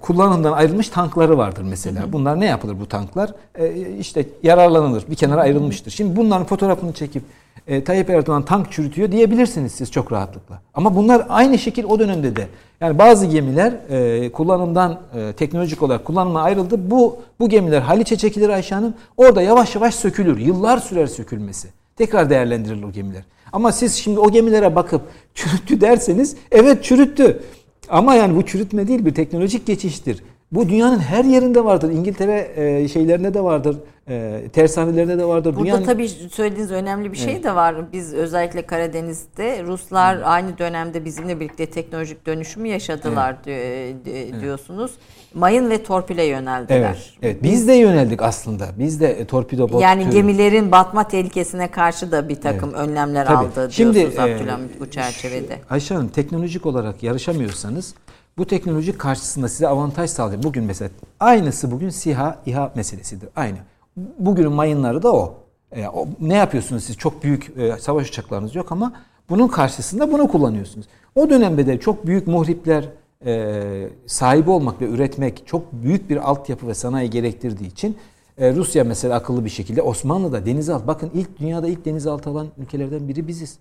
[0.00, 2.02] kullanımdan ayrılmış tankları vardır mesela.
[2.02, 2.12] Hı hı.
[2.12, 3.34] Bunlar ne yapılır bu tanklar?
[3.54, 5.04] E, işte yararlanılır.
[5.10, 5.90] Bir kenara ayrılmıştır.
[5.90, 7.22] Şimdi bunların fotoğrafını çekip
[7.66, 10.60] e, Tayyip Erdoğan tank çürütüyor diyebilirsiniz siz çok rahatlıkla.
[10.74, 12.46] Ama bunlar aynı şekil o dönemde de.
[12.80, 16.90] Yani bazı gemiler e, kullanımdan e, teknolojik olarak kullanıma ayrıldı.
[16.90, 18.94] Bu bu gemiler Haliç'e çekilir Ayşe Hanım.
[19.16, 20.38] Orada yavaş yavaş sökülür.
[20.38, 21.68] Yıllar sürer sökülmesi.
[21.96, 23.22] Tekrar değerlendirilir o gemiler.
[23.52, 25.02] Ama siz şimdi o gemilere bakıp
[25.34, 27.42] çürüttü derseniz evet çürüttü.
[27.88, 30.22] Ama yani bu çürütme değil bir teknolojik geçiştir.
[30.52, 31.90] Bu dünyanın her yerinde vardır.
[31.90, 33.76] İngiltere e, şeylerinde de vardır.
[34.08, 35.56] E, tersanelerinde de vardır.
[35.56, 35.84] Burada dünyanın...
[35.84, 37.44] tabii söylediğiniz önemli bir şey evet.
[37.44, 37.92] de var.
[37.92, 40.24] Biz özellikle Karadeniz'de Ruslar hmm.
[40.24, 44.40] aynı dönemde bizimle birlikte teknolojik dönüşümü yaşadılar evet.
[44.40, 44.92] diyorsunuz.
[45.34, 46.78] Mayın ve torpile yöneldiler.
[46.78, 47.42] Evet, evet.
[47.42, 48.68] Biz de yöneldik aslında.
[48.78, 52.88] Biz de e, torpido bot Yani gemilerin batma tehlikesine karşı da bir takım evet.
[52.88, 53.36] önlemler Tabii.
[53.36, 55.58] aldı Şimdi, diyorsunuz e, Abdülhamit bu çerçevede.
[55.70, 57.94] Ayşe Hanım teknolojik olarak yarışamıyorsanız
[58.38, 60.42] bu teknoloji karşısında size avantaj sağlıyor.
[60.42, 60.90] Bugün mesela
[61.20, 63.28] aynısı bugün SİHA, İHA meselesidir.
[63.36, 63.56] Aynı.
[63.96, 65.34] Bugünün mayınları da o.
[65.72, 66.96] E, o ne yapıyorsunuz siz?
[66.96, 68.92] Çok büyük e, savaş uçaklarınız yok ama
[69.28, 70.86] bunun karşısında bunu kullanıyorsunuz.
[71.14, 72.88] O dönemde de çok büyük muhripler
[73.26, 77.96] e, sahibi olmak ve üretmek çok büyük bir altyapı ve sanayi gerektirdiği için
[78.38, 83.08] e, Rusya mesela akıllı bir şekilde Osmanlı'da denizaltı bakın ilk dünyada ilk denizaltı alan ülkelerden
[83.08, 83.58] biri biziz.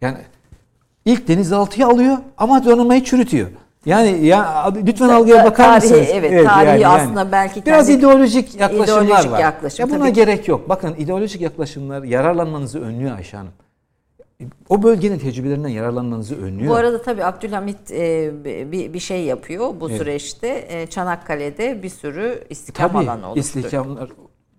[0.00, 0.18] Yani
[1.04, 3.48] ilk denizaltıyı alıyor ama donanmayı çürütüyor.
[3.86, 6.08] Yani ya lütfen algıya bakar tarihi, mısınız?
[6.12, 7.32] Evet, evet tarihi yani, aslında yani.
[7.32, 9.38] belki biraz ideolojik yaklaşımlar ideolojik var.
[9.40, 10.12] Yaklaşım, ya buna tabii.
[10.12, 10.68] gerek yok.
[10.68, 13.52] Bakın ideolojik yaklaşımlar yararlanmanızı önlüyor Ayşe Hanım.
[14.68, 16.70] O bölgenin tecrübelerinden yararlanmanızı önlüyor.
[16.70, 19.98] Bu arada tabii Abdülhamit e, bir, bir şey yapıyor bu evet.
[19.98, 20.66] süreçte.
[20.68, 23.64] E, Çanakkale'de bir sürü istikam tabii, alanı oluşturuyor.
[23.64, 24.08] İstikamlar,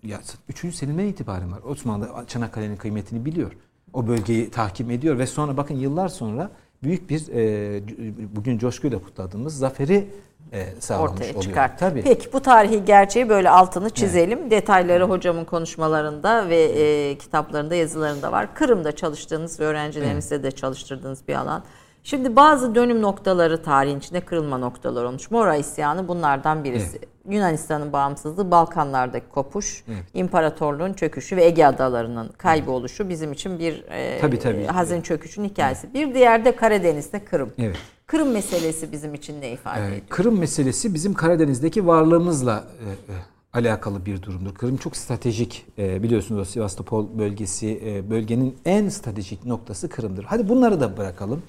[0.03, 0.19] ya,
[0.49, 1.59] üçüncü seneden itibaren var.
[1.69, 3.51] Osmanlı Çanakkale'nin kıymetini biliyor.
[3.93, 6.51] O bölgeyi tahkim ediyor ve sonra bakın yıllar sonra
[6.83, 10.07] büyük bir e, bugün coşkuyla kutladığımız zaferi
[10.53, 11.41] e, sağlamış ortaya oluyor.
[11.41, 11.77] çıkar.
[11.77, 12.01] Tabii.
[12.01, 14.39] Peki bu tarihi gerçeği böyle altını çizelim.
[14.41, 14.51] Evet.
[14.51, 15.09] Detayları evet.
[15.09, 18.53] hocamın konuşmalarında ve e, kitaplarında, yazılarında var.
[18.53, 20.45] Kırım'da çalıştığınız ve öğrencilerimizle evet.
[20.45, 21.63] de çalıştırdığınız bir alan.
[22.07, 25.31] Şimdi bazı dönüm noktaları tarihin içinde kırılma noktaları olmuş.
[25.31, 26.97] Mora isyanı bunlardan birisi.
[26.97, 27.07] Evet.
[27.29, 30.03] Yunanistan'ın bağımsızlığı, Balkanlardaki kopuş, evet.
[30.13, 34.65] imparatorluğun çöküşü ve Ege adalarının kayboluşu bizim için bir e, tabii, tabii.
[34.65, 35.87] hazin çöküşün hikayesi.
[35.87, 35.95] Evet.
[35.95, 37.51] Bir diğer de Karadeniz'de Kırım.
[37.59, 37.77] Evet.
[38.05, 40.01] Kırım meselesi bizim için ne ifade ediyor?
[40.09, 43.15] Kırım meselesi bizim Karadeniz'deki varlığımızla e, e,
[43.53, 44.55] alakalı bir durumdur.
[44.55, 50.23] Kırım çok stratejik e, biliyorsunuz o Sivastopol bölgesi e, bölgenin en stratejik noktası Kırım'dır.
[50.23, 51.41] Hadi bunları da bırakalım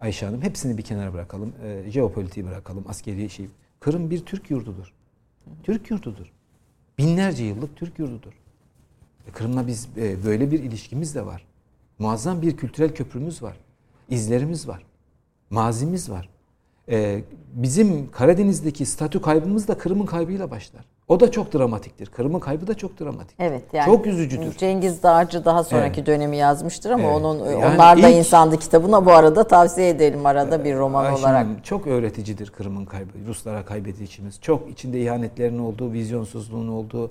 [0.00, 0.42] Ayşe Hanım.
[0.42, 1.52] Hepsini bir kenara bırakalım.
[1.64, 2.84] E, jeopolitiği bırakalım.
[2.88, 3.46] Askeri şey.
[3.80, 4.92] Kırım bir Türk yurdudur.
[5.62, 6.32] Türk yurdudur.
[6.98, 8.32] Binlerce yıllık Türk yurdudur.
[9.28, 11.46] E, Kırım'la biz e, böyle bir ilişkimiz de var.
[11.98, 13.56] Muazzam bir kültürel köprümüz var.
[14.08, 14.88] İzlerimiz var
[15.50, 16.28] mazimiz var.
[16.88, 20.84] Ee, bizim Karadeniz'deki statü kaybımız da Kırım'ın kaybıyla başlar.
[21.08, 22.06] O da çok dramatiktir.
[22.06, 23.36] Kırım'ın kaybı da çok dramatik.
[23.38, 23.84] Evet yani.
[23.84, 24.56] Çok üzücüdür.
[24.56, 26.06] Cengiz Dağcı daha sonraki evet.
[26.06, 27.16] dönemi yazmıştır ama evet.
[27.16, 31.20] onun yani onlar da ilk, insandı kitabına bu arada tavsiye edelim arada bir roman Ayşe
[31.20, 31.46] olarak.
[31.64, 33.10] Çok öğreticidir Kırım'ın kaybı.
[33.26, 34.40] Ruslara kaybedişimiz.
[34.40, 37.10] Çok içinde ihanetlerin olduğu, vizyonsuzluğun olduğu,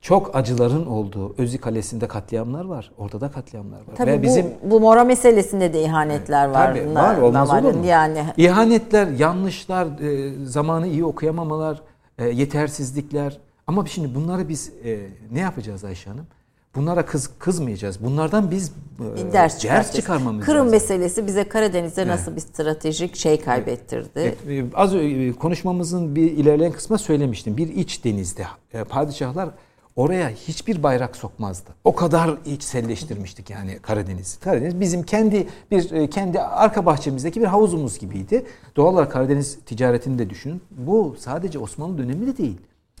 [0.00, 2.92] çok acıların olduğu Özü Kalesi'nde katliamlar var.
[2.98, 3.96] Orada da katliamlar var.
[3.96, 6.74] Tabii Ve bu, bizim bu Mora meselesinde de ihanetler var.
[6.74, 7.86] Tabii var olmaz olur mu?
[7.86, 11.82] Yani İhanetler, yanlışlar, e, zamanı iyi okuyamamalar,
[12.18, 13.38] e, yetersizlikler.
[13.66, 14.98] Ama şimdi bunları biz e,
[15.32, 16.26] ne yapacağız Ayşe Hanım?
[16.74, 18.04] Bunlara kız kızmayacağız.
[18.04, 18.72] Bunlardan biz
[19.18, 20.70] e, ders, ders çıkarmamız Kırım lazım.
[20.70, 22.10] meselesi bize Karadeniz'de evet.
[22.10, 24.10] nasıl bir stratejik şey kaybettirdi?
[24.16, 24.38] Evet.
[24.48, 24.92] E, az
[25.38, 27.56] konuşmamızın bir ilerleyen kısmında söylemiştim.
[27.56, 29.48] Bir iç denizde e, padişahlar
[29.96, 31.70] oraya hiçbir bayrak sokmazdı.
[31.84, 34.38] O kadar içselleştirmiştik yani Karadeniz.
[34.38, 38.46] Karadeniz bizim kendi bir e, kendi arka bahçemizdeki bir havuzumuz gibiydi.
[38.76, 40.62] Doğal olarak Karadeniz ticaretini de düşünün.
[40.70, 42.56] Bu sadece Osmanlı dönemi de değil.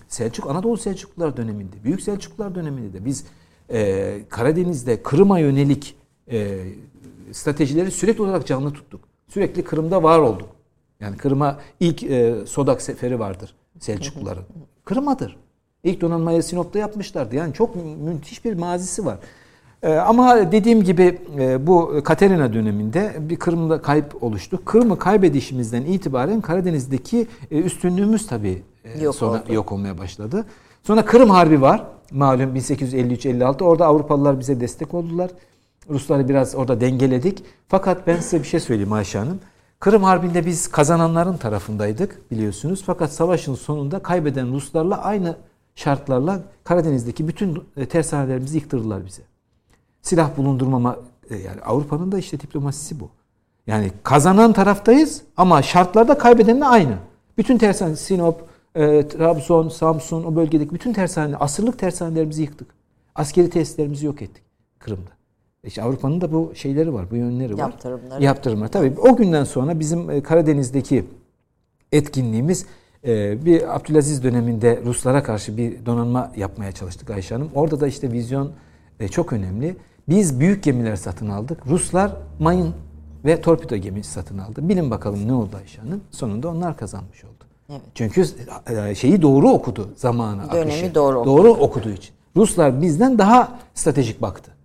[0.08, 3.24] Selçuk Anadolu Selçuklular döneminde, Büyük Selçuklular döneminde de biz
[3.70, 5.96] e, Karadeniz'de Kırım'a yönelik
[6.30, 6.64] e,
[7.32, 9.00] stratejileri sürekli olarak canlı tuttuk.
[9.28, 10.48] Sürekli Kırım'da var olduk.
[11.00, 14.44] Yani Kırım'a ilk e, Sodak seferi vardır Selçukluların.
[14.84, 15.36] Kırım'adır.
[15.86, 17.36] İlk donanmayı Sinop'ta yapmışlardı.
[17.36, 19.18] Yani çok müthiş bir mazisi var.
[19.82, 24.64] Ee, ama dediğim gibi e, bu Katerina döneminde bir Kırım'da kayıp oluştu.
[24.64, 29.52] Kırım'ı kaybedişimizden itibaren Karadeniz'deki e, üstünlüğümüz tabii e, yok sonra oldu.
[29.52, 30.44] yok olmaya başladı.
[30.82, 31.84] Sonra Kırım Harbi var.
[32.10, 35.30] Malum 1853-56 orada Avrupalılar bize destek oldular.
[35.90, 37.44] Rusları biraz orada dengeledik.
[37.68, 39.40] Fakat ben size bir şey söyleyeyim Ayşe Hanım.
[39.80, 42.82] Kırım Harbi'nde biz kazananların tarafındaydık biliyorsunuz.
[42.86, 45.36] Fakat savaşın sonunda kaybeden Ruslarla aynı
[45.76, 49.22] şartlarla Karadeniz'deki bütün e, tersanelerimizi yıktırdılar bize.
[50.02, 50.96] Silah bulundurmama
[51.30, 53.08] e, yani Avrupa'nın da işte diplomasisi bu.
[53.66, 56.96] Yani kazanan taraftayız ama şartlarda kaybedenle aynı.
[57.38, 58.40] Bütün tersane Sinop,
[58.74, 62.68] e, Trabzon, Samsun o bölgedeki bütün tersane, asırlık tersanelerimizi yıktık.
[63.14, 64.42] Askeri tesislerimizi yok ettik
[64.78, 65.10] Kırım'da.
[65.64, 67.58] İşte Avrupa'nın da bu şeyleri var, bu yönleri var.
[67.58, 68.24] Yaptırımları.
[68.24, 68.68] Yaptırımlar.
[68.68, 71.04] Tabii o günden sonra bizim Karadeniz'deki
[71.92, 72.66] etkinliğimiz
[73.44, 77.50] bir Abdülaziz döneminde Ruslara karşı bir donanma yapmaya çalıştık Ayşe Hanım.
[77.54, 78.52] Orada da işte vizyon
[79.00, 79.76] e, çok önemli.
[80.08, 81.66] Biz büyük gemiler satın aldık.
[81.66, 82.74] Ruslar mayın
[83.24, 84.68] ve torpido gemisi satın aldı.
[84.68, 86.00] Bilin bakalım ne oldu Ayşe Hanım?
[86.10, 87.32] Sonunda onlar kazanmış oldu.
[87.70, 87.80] Evet.
[87.94, 88.24] Çünkü
[88.88, 90.94] e, şeyi doğru okudu zamanı Dönemi akışı.
[90.94, 91.36] doğru okudu.
[91.36, 92.14] Doğru okuduğu için.
[92.36, 94.55] Ruslar bizden daha stratejik baktı.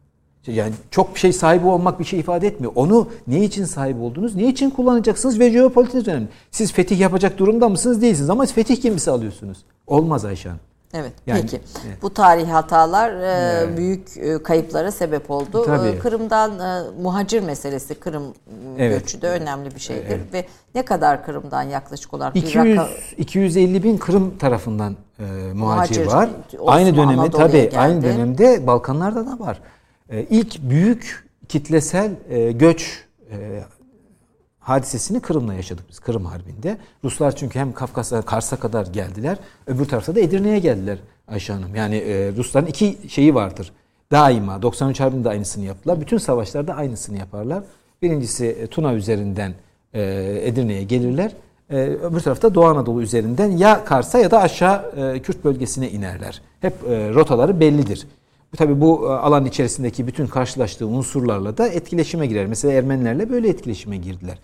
[0.47, 2.72] Yani çok bir şey sahibi olmak bir şey ifade etmiyor.
[2.76, 6.27] Onu ne için sahip oldunuz, ne için kullanacaksınız ve jeopolitiniz önemli.
[6.51, 9.57] Siz fetih yapacak durumda mısınız değilsiniz ama fetih gemisi alıyorsunuz.
[9.88, 10.61] Olmaz Ayşe Hanım.
[10.93, 11.11] Evet.
[11.27, 11.61] Yani, peki.
[11.88, 12.01] evet.
[12.01, 15.63] Bu tarihi hatalar e, büyük e, kayıplara sebep oldu.
[15.65, 15.88] Tabii.
[15.88, 18.23] E, Kırım'dan e, muhacir meselesi Kırım
[18.77, 18.99] e, Evet.
[19.01, 20.45] göçü de önemli bir şeydir ve
[20.76, 22.88] ne kadar Kırım'dan yaklaşık olarak bir 200 raka-
[23.18, 26.30] 250 bin Kırım tarafından e, muhacir, Muhacir, var.
[26.59, 27.80] Osman aynı dönemi tabii geldi.
[27.80, 29.59] aynı dönemde Balkanlarda da var.
[30.11, 33.63] E, ilk büyük kitlesel e, göç e,
[34.59, 36.77] hadisesini Kırım'la yaşadık biz Kırım Harbi'nde.
[37.03, 39.38] Ruslar çünkü hem Kafkas'a Kars'a kadar geldiler.
[39.67, 40.97] Öbür tarafta da Edirne'ye geldiler
[41.27, 41.75] Ayşe Hanım.
[41.75, 43.71] Yani e, Rusların iki şeyi vardır.
[44.11, 46.01] Daima 93 Harbi'nde aynısını yaptılar.
[46.01, 47.63] Bütün savaşlarda aynısını yaparlar.
[48.01, 49.53] Birincisi Tuna üzerinden
[49.93, 51.31] Edirne'ye gelirler.
[51.69, 54.91] Öbür tarafta Doğu Anadolu üzerinden ya Kars'a ya da aşağı
[55.23, 56.41] Kürt bölgesine inerler.
[56.61, 58.07] Hep rotaları bellidir.
[58.53, 62.45] Bu Tabii bu e, alan içerisindeki bütün karşılaştığı unsurlarla da etkileşime girer.
[62.45, 64.40] Mesela Ermenilerle böyle etkileşime girdiler.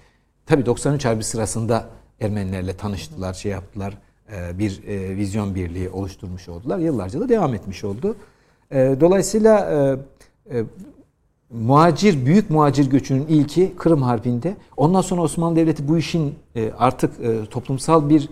[0.45, 1.85] Tabii 93 Harbi sırasında
[2.21, 3.97] Ermenilerle tanıştılar, şey yaptılar.
[4.33, 6.77] e, Bir e, vizyon birliği oluşturmuş oldular.
[6.79, 8.15] Yıllarca da devam etmiş oldu.
[8.73, 9.97] Dolayısıyla
[11.51, 14.55] muhacir, büyük muhacir göçünün ilki Kırım Harbi'nde.
[14.77, 16.35] Ondan sonra Osmanlı Devleti bu işin
[16.77, 17.11] artık
[17.51, 18.29] toplumsal bir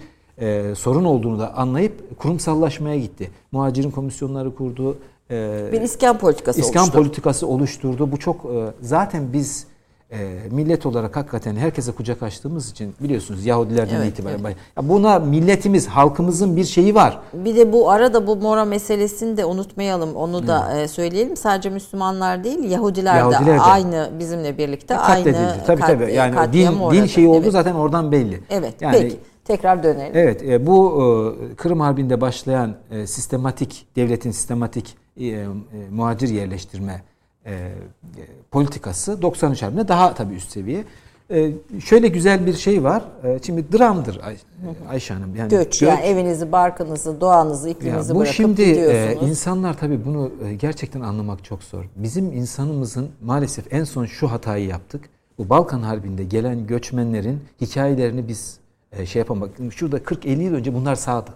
[0.75, 3.31] sorun olduğunu da anlayıp kurumsallaşmaya gitti.
[3.51, 4.97] Muhacirin komisyonları kurdu.
[5.31, 6.97] E, bir iskan politikası İskan oluştu.
[6.97, 8.11] politikası oluşturdu.
[8.11, 8.47] Bu çok e,
[8.81, 9.67] zaten biz
[10.11, 10.17] e,
[10.51, 14.39] millet olarak hakikaten herkese kucak açtığımız için biliyorsunuz Yahudilerden Evet, itibaren.
[14.45, 14.55] evet.
[14.77, 17.19] Ya buna milletimiz, halkımızın bir şeyi var.
[17.33, 20.15] Bir de bu arada bu Mora meselesini de unutmayalım.
[20.15, 21.37] Onu da e, söyleyelim.
[21.37, 23.61] Sadece Müslümanlar değil, Yahudiler, Yahudiler de de.
[23.61, 25.63] aynı bizimle birlikte aynı Katledildi.
[25.67, 26.13] Tabii kat- tabii.
[26.13, 26.95] Yani din, uğradı.
[26.95, 27.51] din şeyi oldu Evet.
[27.51, 28.39] zaten oradan belli.
[28.49, 28.73] Evet.
[28.81, 29.17] Yani Peki.
[29.45, 30.11] Tekrar dönelim.
[30.15, 31.03] Evet, e, bu
[31.51, 35.47] e, Kırım Harbi'nde başlayan e, sistematik, devletin sistematik e, e,
[35.91, 37.03] muhacir yerleştirme
[37.45, 37.73] e, e,
[38.51, 40.83] politikası 93 Harbi'nde daha tabii üst seviye.
[41.31, 41.51] E,
[41.85, 43.03] şöyle güzel bir şey var.
[43.23, 44.37] E, şimdi dramdır Ay,
[44.89, 45.35] Ayşe Hanım.
[45.35, 49.29] Yani Göç, yani evinizi, barkınızı, doğanızı, ya ikliminizi bu bırakıp şimdi e, gidiyorsunuz.
[49.29, 51.83] insanlar tabii bunu e, gerçekten anlamak çok zor.
[51.95, 55.09] Bizim insanımızın maalesef en son şu hatayı yaptık.
[55.37, 58.57] Bu Balkan Harbi'nde gelen göçmenlerin hikayelerini biz
[58.91, 59.49] e, şey yapamak.
[59.71, 61.31] Şurada 40-50 yıl önce bunlar sağdı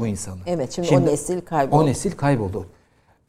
[0.00, 0.42] bu insanlar.
[0.46, 1.82] Evet, şimdi o nesil kayboldu.
[1.82, 2.66] O nesil kayboldu.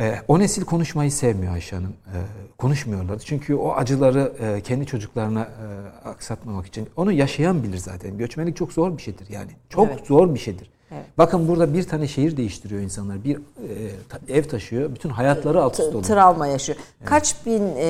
[0.02, 1.94] E, o nesil konuşmayı sevmiyor Ayşe Hanım.
[2.08, 2.18] E,
[2.58, 3.20] konuşmuyorlar.
[3.20, 6.90] Çünkü o acıları e, kendi çocuklarına e, aksatmamak için.
[6.98, 8.18] Onu yaşayan bilir zaten.
[8.18, 9.52] Göçmenlik çok zor bir şeydir yani.
[9.70, 10.08] Çok Evet.
[10.08, 10.70] zor bir şeydir.
[10.92, 11.06] Evet.
[11.18, 13.24] Bakın burada bir tane şehir değiştiriyor insanlar.
[13.24, 13.38] Bir
[14.30, 14.96] e, ev taşıyor.
[14.96, 16.04] Bütün hayatları alt üst oluyor.
[16.04, 16.78] travma yaşıyor.
[17.06, 17.86] Kaç bin e,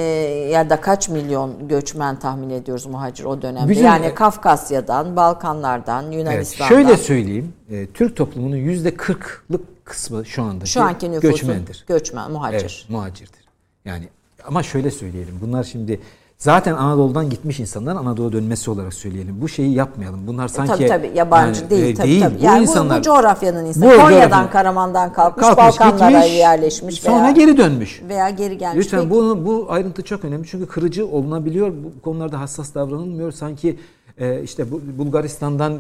[0.51, 3.69] ya da kaç milyon göçmen tahmin ediyoruz muhacir o dönemde?
[3.71, 6.69] Bizim- yani Kafkasya'dan, Balkanlardan, Evet, Yunanistan'dan.
[6.69, 7.53] şöyle söyleyeyim.
[7.71, 11.84] E, Türk toplumunun yüzde kırklık kısmı şu anda Şu anki nüfusun göçmendir.
[11.88, 12.59] göçmen, muhacir.
[12.59, 13.41] Evet, muhacirdir.
[13.85, 14.07] Yani
[14.47, 15.39] ama şöyle söyleyelim.
[15.41, 15.99] Bunlar şimdi
[16.38, 19.41] zaten Anadolu'dan gitmiş insanların Anadolu'ya dönmesi olarak söyleyelim.
[19.41, 20.27] Bu şeyi yapmayalım.
[20.27, 22.22] Bunlar sanki E, tabii tabii yabancı yani, değil e, tabii değil.
[22.22, 22.39] tabii.
[22.39, 23.85] Bu Yani bu, insanlar bu coğrafyanın insanı.
[23.93, 28.01] Bu Konya'dan, Karaman'dan kalkmış, kalkmış, Balkanlara gitmiş, yerleşmiş sonra veya geri dönmüş.
[28.09, 28.85] veya geri gelmiş.
[28.85, 29.11] Lütfen Peki.
[29.11, 31.73] bu, bu ayrıntı çok önemli çünkü kırıcı olunabiliyor.
[31.84, 33.31] Bu konularda hassas davranılmıyor.
[33.31, 33.80] Sanki
[34.18, 35.80] e, işte bu, Bulgaristan'dan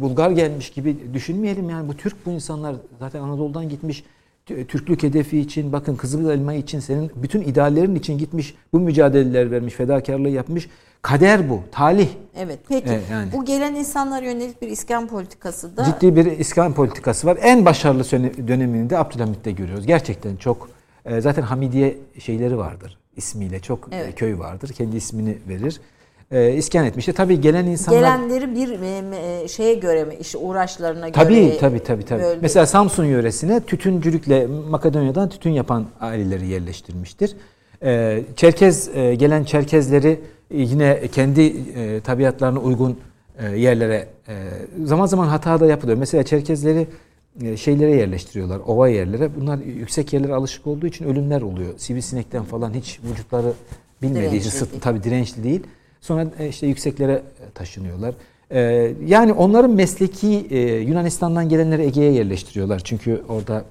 [0.00, 4.04] Bulgar gelmiş gibi düşünmeyelim yani bu Türk bu insanlar zaten Anadolu'dan gitmiş
[4.48, 9.50] Tü- Türklük hedefi için bakın Kızıl Elma için senin bütün ideallerin için gitmiş bu mücadeleler
[9.50, 10.68] vermiş fedakarlığı yapmış
[11.02, 13.32] kader bu talih Evet peki Evet, yani.
[13.32, 17.38] bu gelen insanlara yönelik bir iskan politikası da ciddi bir iskan politikası var.
[17.42, 18.04] En başarılı
[18.48, 19.86] dönemini de Abdülhamit'te görüyoruz.
[19.86, 20.68] Gerçekten çok
[21.04, 24.14] e, zaten Hamidiye şeyleri vardır ismiyle çok e, Evet.
[24.14, 24.68] köy vardır.
[24.68, 25.80] Kendi ismini verir.
[26.30, 27.12] E, iskan etmişti.
[27.12, 31.80] Tabii gelen insanlar gelenleri bir e, e, şeye göre mi işte uğraşlarına Tabii göre tabii
[31.84, 32.22] tabii tabii.
[32.22, 37.36] bölge- Mesela Samsun yöresine tütüncülükle Makedonya'dan tütün yapan aileleri yerleştirmiştir.
[37.82, 40.20] Ee, Çerkez e, gelen Çerkezleri
[40.50, 41.40] e, yine kendi
[41.76, 42.98] e, tabiatlarına uygun
[43.38, 44.34] e, yerlere e,
[44.84, 45.98] zaman zaman hata da yapılıyor.
[45.98, 46.86] Mesela Çerkezleri
[47.42, 49.30] e, şeylere yerleştiriyorlar, ova yerlere.
[49.40, 51.72] Bunlar yüksek yerlere alışık olduğu için ölümler oluyor.
[51.76, 53.52] Sivrisinekten falan hiç vücutları
[54.02, 55.62] bilmediği için Dirençli tabii dirençli değil.
[56.00, 57.22] Sonra e, işte yükseklere
[57.54, 58.14] taşınıyorlar.
[58.50, 58.60] E,
[59.06, 62.80] Yani onların mesleki e, Yunanistan'dan gelenleri Ege'ye yerleştiriyorlar.
[62.84, 63.64] Çünkü orada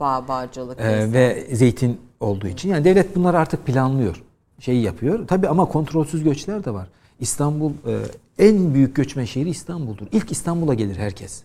[0.00, 2.68] bağ bağcılık e, ve zeytin olduğu için.
[2.68, 4.22] Yani devlet bunları artık planlıyor.
[4.60, 5.26] Şeyi yapıyor.
[5.28, 6.86] Tabii ama kontrolsüz göçler de var.
[7.20, 7.98] İstanbul e,
[8.38, 10.06] en büyük göçmen şehri İstanbul'dur.
[10.12, 11.42] İlk İstanbul'a gelir herkes.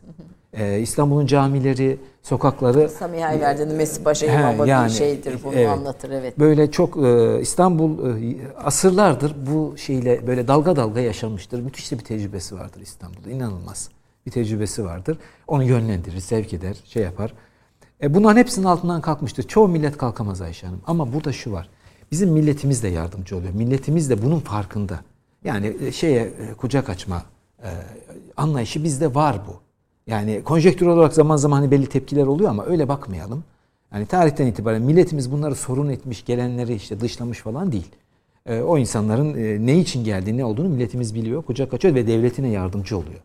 [0.57, 5.69] E, İstanbul'un camileri, sokakları Samiha Ayverdi'nin Mesih Paşa He, imamı yani, şeydir bunu evet.
[5.69, 6.39] anlatır evet.
[6.39, 11.59] Böyle çok e, İstanbul e, asırlardır bu şeyle böyle dalga dalga yaşamıştır.
[11.59, 13.29] Müthiş bir tecrübesi vardır İstanbul'da.
[13.29, 13.89] İnanılmaz.
[14.25, 15.17] Bir tecrübesi vardır.
[15.47, 17.33] Onu yönlendirir, sevk eder, şey yapar.
[18.03, 19.43] E bunların hepsinin altından kalkmıştır.
[19.43, 20.81] Çoğu millet kalkamaz Ayşe Hanım.
[20.87, 21.69] Ama burada şu var.
[22.11, 23.53] Bizim milletimiz de yardımcı oluyor.
[23.53, 24.99] Milletimiz de bunun farkında.
[25.43, 27.23] Yani e, şeye e, kucak açma
[27.63, 27.69] e,
[28.37, 29.64] anlayışı bizde var bu.
[30.07, 33.43] Yani konjektür olarak zaman zaman hani belli tepkiler oluyor ama öyle bakmayalım.
[33.93, 37.91] Yani tarihten itibaren milletimiz bunları sorun etmiş, gelenleri işte dışlamış falan değil.
[38.49, 39.33] o insanların
[39.67, 43.19] ne için geldiğini, ne olduğunu milletimiz biliyor, kucak açıyor ve devletine yardımcı oluyor.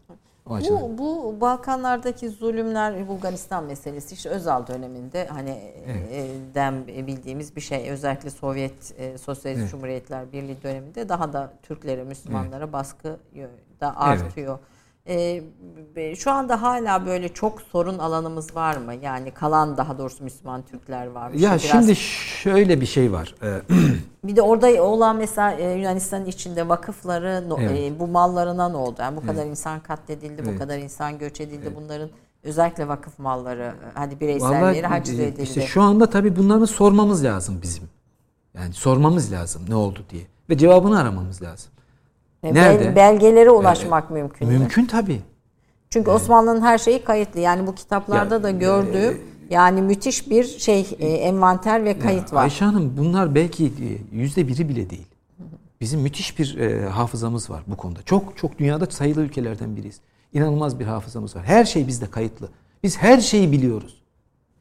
[0.46, 6.12] Bu, bu Balkanlardaki zulümler Bulgaristan meselesi işte Özal döneminde hani evet.
[6.12, 9.70] E, dem bildiğimiz bir şey özellikle Sovyet e, Sosyalist evet.
[9.70, 12.72] Cumhuriyetler Birliği döneminde daha da Türklere Müslümanlara evet.
[12.72, 13.16] baskı
[13.80, 14.58] da artıyor.
[14.58, 14.79] Evet.
[15.10, 15.42] Ee,
[16.16, 18.94] şu anda hala böyle çok sorun alanımız var mı?
[19.02, 21.30] Yani kalan daha doğrusu Müslüman Türkler var.
[21.30, 21.62] Ya Biraz...
[21.62, 23.34] şimdi şöyle bir şey var.
[23.42, 23.60] Ee,
[24.24, 27.92] bir de orada olan mesela e, Yunanistan içinde vakıfları evet.
[27.92, 28.96] E, bu mallarına ne oldu?
[28.98, 29.50] Yani bu kadar evet.
[29.50, 30.54] insan katledildi, evet.
[30.54, 31.66] bu kadar insan göç edildi.
[31.66, 31.76] Evet.
[31.76, 32.10] Bunların
[32.42, 35.42] özellikle vakıf malları hadi bireyselleri haciz e, edildi.
[35.42, 37.84] İşte şu anda tabii bunları sormamız lazım bizim.
[38.54, 41.72] Yani sormamız lazım ne oldu diye ve cevabını aramamız lazım.
[42.42, 42.96] Nerede?
[42.96, 44.48] Belgelere ulaşmak ee, mümkün.
[44.48, 45.20] Mümkün tabii.
[45.90, 46.20] Çünkü evet.
[46.20, 47.40] Osmanlı'nın her şeyi kayıtlı.
[47.40, 52.32] Yani bu kitaplarda ya, da gördüğüm e, yani müthiş bir şey e, envanter ve kayıt
[52.32, 52.42] ya, var.
[52.42, 53.72] Ayşe Hanım bunlar belki
[54.12, 55.06] yüzde biri bile değil.
[55.80, 58.02] Bizim müthiş bir e, hafızamız var bu konuda.
[58.02, 60.00] Çok çok dünyada sayılı ülkelerden biriyiz.
[60.32, 61.44] İnanılmaz bir hafızamız var.
[61.44, 62.48] Her şey bizde kayıtlı.
[62.82, 64.02] Biz her şeyi biliyoruz.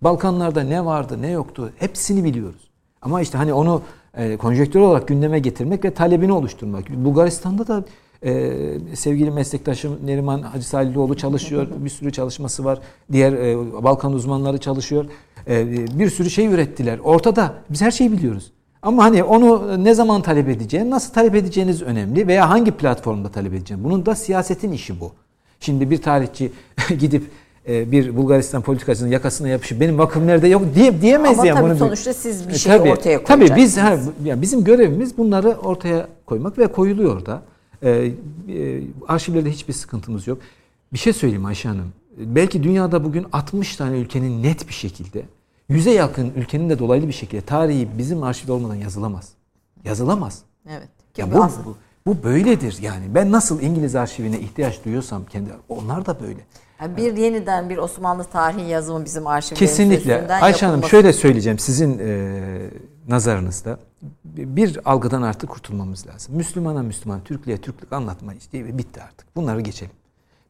[0.01, 2.69] Balkanlarda ne vardı ne yoktu hepsini biliyoruz.
[3.01, 3.81] Ama işte hani onu
[4.17, 6.89] e, konjektür olarak gündeme getirmek ve talebini oluşturmak.
[6.89, 7.83] Bulgaristan'da da
[8.23, 8.51] e,
[8.95, 11.67] sevgili meslektaşım Neriman Hacı Salihlioğlu çalışıyor.
[11.77, 12.79] Bir sürü çalışması var.
[13.11, 15.05] Diğer e, Balkan uzmanları çalışıyor.
[15.47, 16.99] E, bir sürü şey ürettiler.
[16.99, 18.51] Ortada biz her şeyi biliyoruz.
[18.81, 23.53] Ama hani onu ne zaman talep edeceğin, nasıl talep edeceğiniz önemli veya hangi platformda talep
[23.53, 23.83] edeceğin.
[23.83, 25.11] Bunun da siyasetin işi bu.
[25.59, 26.51] Şimdi bir tarihçi
[26.99, 27.23] gidip
[27.67, 31.59] bir Bulgaristan politikacının yakasına yapışıp benim vakım nerede yok diye diyemez Ama yani.
[31.59, 33.49] Ama tabii sonuçta siz bir şey tabii, ortaya koyacaksınız.
[33.49, 37.41] Tabii biz ha, yani bizim görevimiz bunları ortaya koymak ve koyuluyor da.
[37.83, 40.37] Ee, e, arşivlerde hiçbir sıkıntımız yok.
[40.93, 41.93] Bir şey söyleyeyim Ayşe Hanım.
[42.17, 45.21] Belki dünyada bugün 60 tane ülkenin net bir şekilde,
[45.69, 49.29] yüze yakın ülkenin de dolaylı bir şekilde tarihi bizim arşivde olmadan yazılamaz.
[49.83, 50.41] Yazılamaz.
[50.69, 50.89] Evet.
[51.17, 53.05] Ya bu, bu, bu böyledir yani.
[53.15, 56.39] Ben nasıl İngiliz arşivine ihtiyaç duyuyorsam kendi onlar da böyle.
[56.81, 60.27] Yani bir yeniden bir Osmanlı tarihi yazımı bizim arşivlerimizde Kesinlikle.
[60.33, 62.39] Ayşe Hanım şöyle söyleyeceğim sizin e,
[63.07, 63.79] nazarınızda
[64.25, 66.35] bir algıdan artık kurtulmamız lazım.
[66.35, 69.35] Müslümana Müslüman, Türklüğe Türklük anlatma işte bitti artık.
[69.35, 69.91] Bunları geçelim.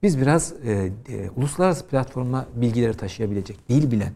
[0.03, 0.91] Biz biraz e, e,
[1.35, 4.11] uluslararası platforma bilgileri taşıyabilecek, dil bilen,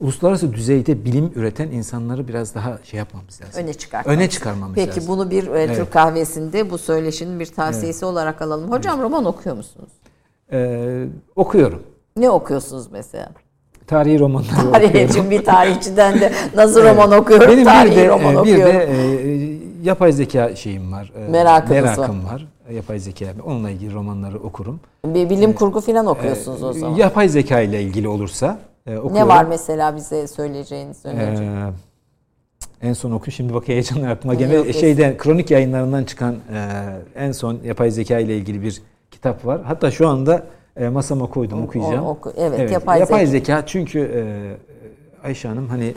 [0.00, 3.62] uluslararası düzeyde bilim üreten insanları biraz daha şey yapmamız lazım.
[3.62, 4.18] Öne çıkarmamız.
[4.18, 5.00] Öne çıkarmamız Peki, lazım.
[5.00, 5.90] Peki bunu bir e, Türk evet.
[5.90, 8.12] kahvesinde bu söyleşinin bir tavsiyesi evet.
[8.12, 8.70] olarak alalım.
[8.70, 9.04] Hocam evet.
[9.04, 9.90] roman okuyor musunuz?
[10.52, 11.04] Ee,
[11.36, 11.82] okuyorum.
[12.16, 13.28] Ne okuyorsunuz mesela?
[13.86, 15.10] Tarihi romanları okuyorum.
[15.10, 18.66] Için bir tarihçiden de nasıl roman okuyorum, Benim tarihi bir de, roman bir okuyorum.
[18.66, 21.12] Bir de e, yapay zeka şeyim var.
[21.16, 22.32] E, Merakınız merakım var.
[22.32, 22.46] var.
[22.74, 23.26] Yapay zeka.
[23.44, 24.80] Onunla ilgili romanları okurum.
[25.06, 26.96] Bir bilim kurgu falan okuyorsunuz e, o zaman.
[26.96, 29.14] Yapay zeka ile ilgili olursa e, okuyorum.
[29.14, 31.42] Ne var mesela bize söyleyeceğiniz önerici?
[31.42, 36.60] Ee, en son oku şimdi bak heyecanla aklıma gene şeyden kronik yayınlarından çıkan e,
[37.16, 38.82] en son yapay zeka ile ilgili bir
[39.26, 39.62] kitap var.
[39.64, 40.46] Hatta şu anda
[40.76, 42.04] e, masama koydum okuyacağım.
[42.04, 42.32] O, oku.
[42.36, 43.38] Evet, evet yapay, yapay zeka.
[43.38, 45.94] zeka çünkü e, Ayşe Hanım hani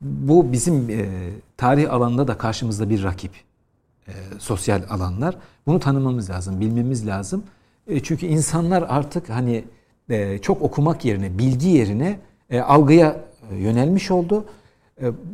[0.00, 1.06] bu bizim e,
[1.56, 3.32] tarih alanında da karşımızda bir rakip.
[4.08, 5.36] E, sosyal alanlar.
[5.66, 7.42] Bunu tanımamız lazım, bilmemiz lazım.
[7.86, 9.64] E, çünkü insanlar artık hani
[10.10, 12.18] e, çok okumak yerine, bilgi yerine
[12.50, 13.16] e, algıya
[13.52, 14.44] yönelmiş oldu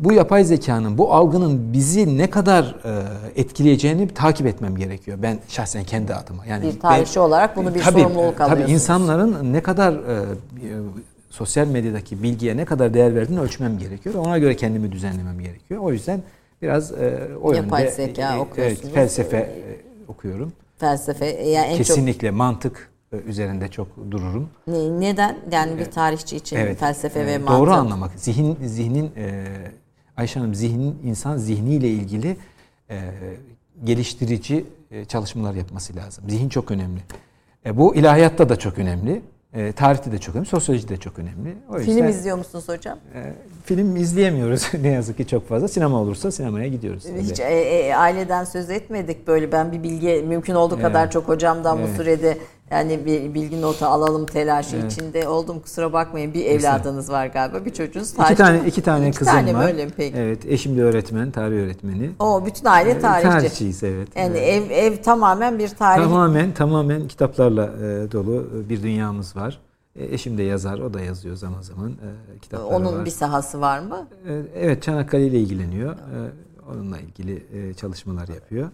[0.00, 5.18] bu yapay zekanın, bu algının bizi ne kadar e, etkileyeceğini takip etmem gerekiyor.
[5.22, 6.46] Ben şahsen kendi adıma.
[6.46, 8.64] Yani bir tarihçi ben, olarak bunu bir tabii, sorumluluk alıyorsunuz.
[8.64, 10.24] Tabii insanların ne kadar e,
[11.30, 14.14] sosyal medyadaki bilgiye ne kadar değer verdiğini ölçmem gerekiyor.
[14.14, 15.80] Ona göre kendimi düzenlemem gerekiyor.
[15.80, 16.22] O yüzden
[16.62, 16.92] biraz
[17.42, 18.80] o yapay yönde zeka okuyorsunuz.
[18.84, 19.50] Evet, felsefe
[20.08, 20.52] okuyorum.
[20.78, 22.36] Felsefe yani en Kesinlikle çok...
[22.36, 22.93] mantık
[23.26, 24.48] üzerinde çok dururum.
[25.00, 25.38] Neden?
[25.52, 27.58] Yani bir tarihçi için evet, felsefe e, ve mantık.
[27.58, 28.10] Doğru anlamak.
[28.16, 29.44] Zihin zihnin e,
[30.16, 32.36] Ayşe Hanım zihnin insan zihniyle ilgili
[32.90, 32.98] e,
[33.84, 36.24] geliştirici e, çalışmalar yapması lazım.
[36.28, 37.00] Zihin çok önemli.
[37.66, 39.22] E, bu ilahiyatta da çok önemli.
[39.54, 41.54] E, tarihte de çok önemli, sosyoloji de çok önemli.
[41.68, 42.98] O yüzden, film izliyor musunuz hocam?
[43.14, 43.32] E,
[43.64, 45.68] film izleyemiyoruz ne yazık ki çok fazla.
[45.68, 47.04] Sinema olursa sinemaya gidiyoruz.
[47.18, 49.52] Hiç e, e, aileden söz etmedik böyle.
[49.52, 51.12] Ben bir bilgi mümkün olduğu kadar evet.
[51.12, 51.88] çok hocamdan evet.
[51.92, 52.38] bu sürede
[52.74, 54.92] Yani bir bilgi notu alalım telaşı evet.
[54.92, 56.34] içinde oldum kusura bakmayın.
[56.34, 57.64] Bir evladınız var galiba.
[57.64, 58.30] Bir çocuğunuz tarih.
[58.30, 59.66] İki tane iki tane iki kızım tane var.
[59.66, 60.16] Böyle peki.
[60.16, 62.10] Evet, eşim de öğretmen, tarih öğretmeni.
[62.18, 63.30] O bütün aile tarihçi.
[63.30, 64.08] Tarihçiyiz evet.
[64.16, 64.70] Yani evet.
[64.70, 66.02] ev ev tamamen bir tarih.
[66.02, 69.60] Tamamen tamamen kitaplarla e, dolu bir dünyamız var.
[69.96, 73.04] E, eşim de yazar, o da yazıyor zaman zaman e, kitapları Onun var.
[73.04, 74.06] bir sahası var mı?
[74.28, 75.92] E, evet, Çanakkale ile ilgileniyor.
[75.92, 76.18] E,
[76.72, 78.68] onunla ilgili e, çalışmalar yapıyor.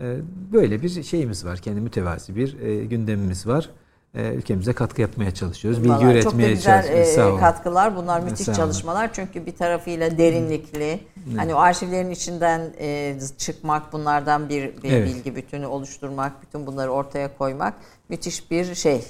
[0.00, 0.20] E,
[0.52, 3.70] böyle bir şeyimiz var, kendi mütevazi bir e, gündemimiz var.
[4.16, 5.80] E, ülkemize katkı yapmaya çalışıyoruz.
[5.80, 7.38] Bilgi Vallahi üretmeye çok güzel çalışıyoruz.
[7.38, 7.96] E, katkılar.
[7.96, 9.12] Bunlar müthiş çalışmalar.
[9.12, 11.00] Çünkü bir tarafıyla derinlikli.
[11.24, 11.36] Hmm.
[11.36, 15.08] Hani o arşivlerin içinden e, çıkmak, bunlardan bir, bir evet.
[15.08, 17.74] bilgi bütünü oluşturmak, bütün bunları ortaya koymak
[18.08, 19.04] müthiş bir şey.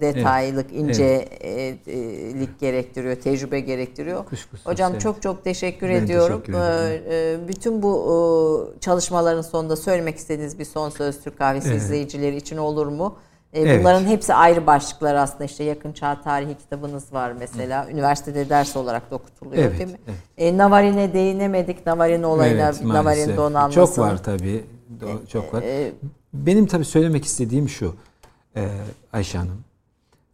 [0.00, 0.80] Detaylık, evet.
[0.80, 1.80] incelik
[2.36, 2.60] evet.
[2.60, 4.24] gerektiriyor, tecrübe gerektiriyor.
[4.24, 5.02] Kuşkusuz, Hocam evet.
[5.02, 6.42] çok çok teşekkür ben ediyorum.
[6.46, 6.60] Teşekkür
[7.12, 11.82] e, bütün bu çalışmaların sonunda söylemek istediğiniz bir son söz Türk Kahvesi evet.
[11.82, 13.16] izleyicileri için olur mu?
[13.56, 14.12] Bunların evet.
[14.12, 17.82] hepsi ayrı başlıklar aslında işte yakın çağ tarihi kitabınız var mesela.
[17.84, 17.94] Evet.
[17.94, 19.98] Üniversitede ders olarak da okutuluyor evet, değil mi?
[20.06, 20.18] Evet.
[20.38, 21.86] E, Navarin'e değinemedik.
[21.86, 23.74] Navarin olayına, evet, Navarin donanması.
[23.74, 24.64] Çok var tabii.
[25.28, 25.62] Çok var.
[25.62, 25.92] E,
[26.34, 27.94] Benim tabii söylemek istediğim şu
[29.12, 29.64] Ayşe Hanım.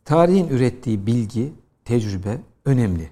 [0.05, 1.53] Tarihin ürettiği bilgi,
[1.85, 3.09] tecrübe önemli.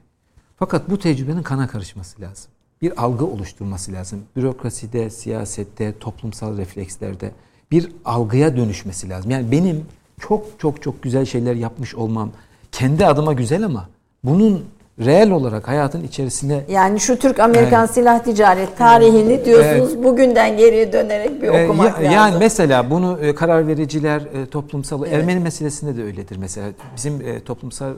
[0.57, 2.51] Fakat bu tecrübenin kana karışması lazım.
[2.83, 4.25] Bir algı oluşturması lazım.
[4.37, 7.31] Bürokraside, siyasette, toplumsal reflekslerde
[7.71, 9.31] bir algıya dönüşmesi lazım.
[9.31, 9.85] Yani benim
[10.21, 12.31] çok çok çok güzel şeyler yapmış olmam
[12.73, 13.89] kendi adıma güzel ama
[14.25, 14.65] bunun
[15.05, 17.95] reel olarak hayatın içerisinde yani şu Türk Amerikan evet.
[17.95, 20.05] silah ticaret tarihini diyorsunuz evet.
[20.05, 22.13] bugünden geriye dönerek bir okumak ya, lazım.
[22.13, 25.13] Yani mesela bunu e, karar vericiler e, toplumsal evet.
[25.13, 26.69] Ermeni meselesinde de öyledir mesela.
[26.97, 27.93] Bizim e, toplumsal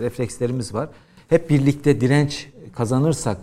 [0.00, 0.88] reflekslerimiz var.
[1.28, 3.36] Hep birlikte direnç kazanırsak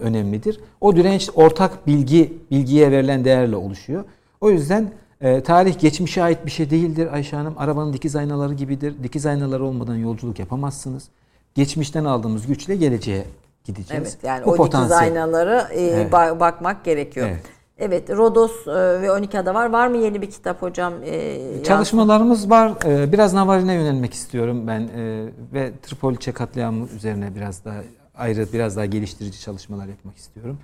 [0.00, 0.60] önemlidir.
[0.80, 4.04] O direnç ortak bilgi bilgiye verilen değerle oluşuyor.
[4.46, 4.90] O yüzden
[5.20, 7.54] e, tarih geçmişe ait bir şey değildir Ayşe Hanım.
[7.58, 8.94] Arabanın dikiz aynaları gibidir.
[9.02, 11.08] Dikiz aynaları olmadan yolculuk yapamazsınız.
[11.54, 13.24] Geçmişten aldığımız güçle geleceğe
[13.64, 14.02] gideceğiz.
[14.02, 16.12] Evet yani o, o dikiz aynaları e, evet.
[16.12, 17.26] bakmak gerekiyor.
[17.26, 17.42] Evet.
[17.78, 19.70] Evet, Rodos e, ve 12 ada var.
[19.70, 20.94] Var mı yeni bir kitap hocam?
[21.04, 22.72] E, Çalışmalarımız var.
[22.84, 24.88] E, biraz Navarin'e yönelmek istiyorum ben
[25.52, 27.82] ve Tripoliçe katliamı üzerine biraz daha
[28.18, 30.58] ayrı, biraz daha geliştirici çalışmalar yapmak istiyorum.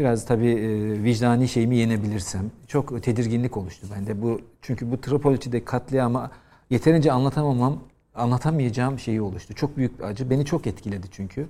[0.00, 0.56] Biraz tabii
[1.04, 2.50] vicdani şeyimi yenebilirsem.
[2.66, 4.22] Çok tedirginlik oluştu bende.
[4.22, 6.30] Bu çünkü bu Tripoli'de katliamı
[6.70, 7.78] yeterince anlatamamam,
[8.14, 9.54] anlatamayacağım şeyi oluştu.
[9.54, 10.30] Çok büyük bir acı.
[10.30, 11.46] Beni çok etkiledi çünkü.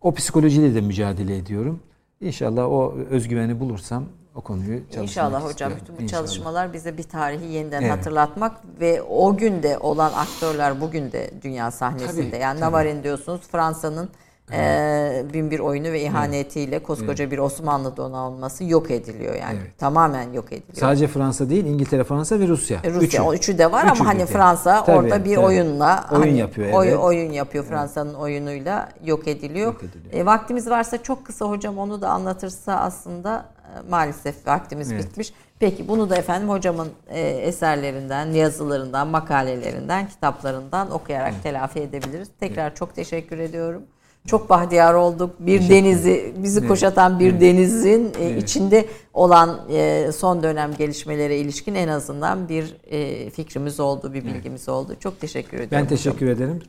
[0.00, 1.80] O psikolojiyle de mücadele ediyorum.
[2.20, 4.04] İnşallah o özgüveni bulursam
[4.34, 5.78] o konuyu çalışmak İnşallah hocam istiyorum.
[5.80, 6.22] bütün bu İnşallah.
[6.22, 7.92] çalışmalar bize bir tarihi yeniden evet.
[7.92, 12.30] hatırlatmak ve o günde olan aktörler bugün de dünya sahnesinde.
[12.30, 12.70] Tabii, yani tabii.
[12.70, 14.08] Navarin diyorsunuz Fransa'nın
[14.52, 15.34] Evet.
[15.34, 17.32] bin bir oyunu ve ihanetiyle koskoca evet.
[17.32, 19.58] bir Osmanlı donanması yok ediliyor yani.
[19.62, 19.78] Evet.
[19.78, 20.74] Tamamen yok ediliyor.
[20.74, 22.80] Sadece Fransa değil, İngiltere, Fransa ve Rusya.
[22.84, 24.26] E, Rusya üçü, o üçü de var üçü ama hani de.
[24.26, 25.46] Fransa tabii, orada bir tabii.
[25.46, 26.72] oyunla oyun hani yapıyor.
[26.72, 26.98] Oy, evet.
[26.98, 28.20] oyun yapıyor Fransa'nın evet.
[28.20, 29.66] oyunuyla yok ediliyor.
[29.66, 30.22] Yok ediliyor.
[30.22, 35.04] E, vaktimiz varsa çok kısa hocam onu da anlatırsa aslında e, maalesef vaktimiz evet.
[35.04, 35.32] bitmiş.
[35.58, 41.42] Peki bunu da efendim hocamın e, eserlerinden, yazılarından, makalelerinden, kitaplarından okuyarak evet.
[41.42, 42.28] telafi edebiliriz.
[42.40, 42.76] Tekrar evet.
[42.76, 43.82] çok teşekkür ediyorum
[44.26, 45.34] çok bahtiyar olduk.
[45.38, 46.68] Bir denizi, bizi evet.
[46.68, 47.40] koşatan bir evet.
[47.40, 48.42] denizin e, evet.
[48.42, 54.60] içinde olan e, son dönem gelişmelere ilişkin en azından bir e, fikrimiz oldu, bir bilgimiz
[54.60, 54.68] evet.
[54.68, 54.96] oldu.
[55.00, 55.70] Çok teşekkür ediyorum.
[55.72, 56.48] Ben teşekkür hocam.
[56.48, 56.62] ederim.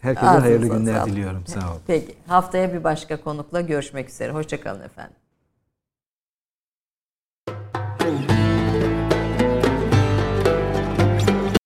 [0.00, 1.42] Herkese Ağzınıza hayırlı günler sağ diliyorum.
[1.46, 1.80] Sağ olun.
[1.86, 2.14] Peki.
[2.26, 4.32] Haftaya bir başka konukla görüşmek üzere.
[4.32, 5.16] Hoşçakalın efendim.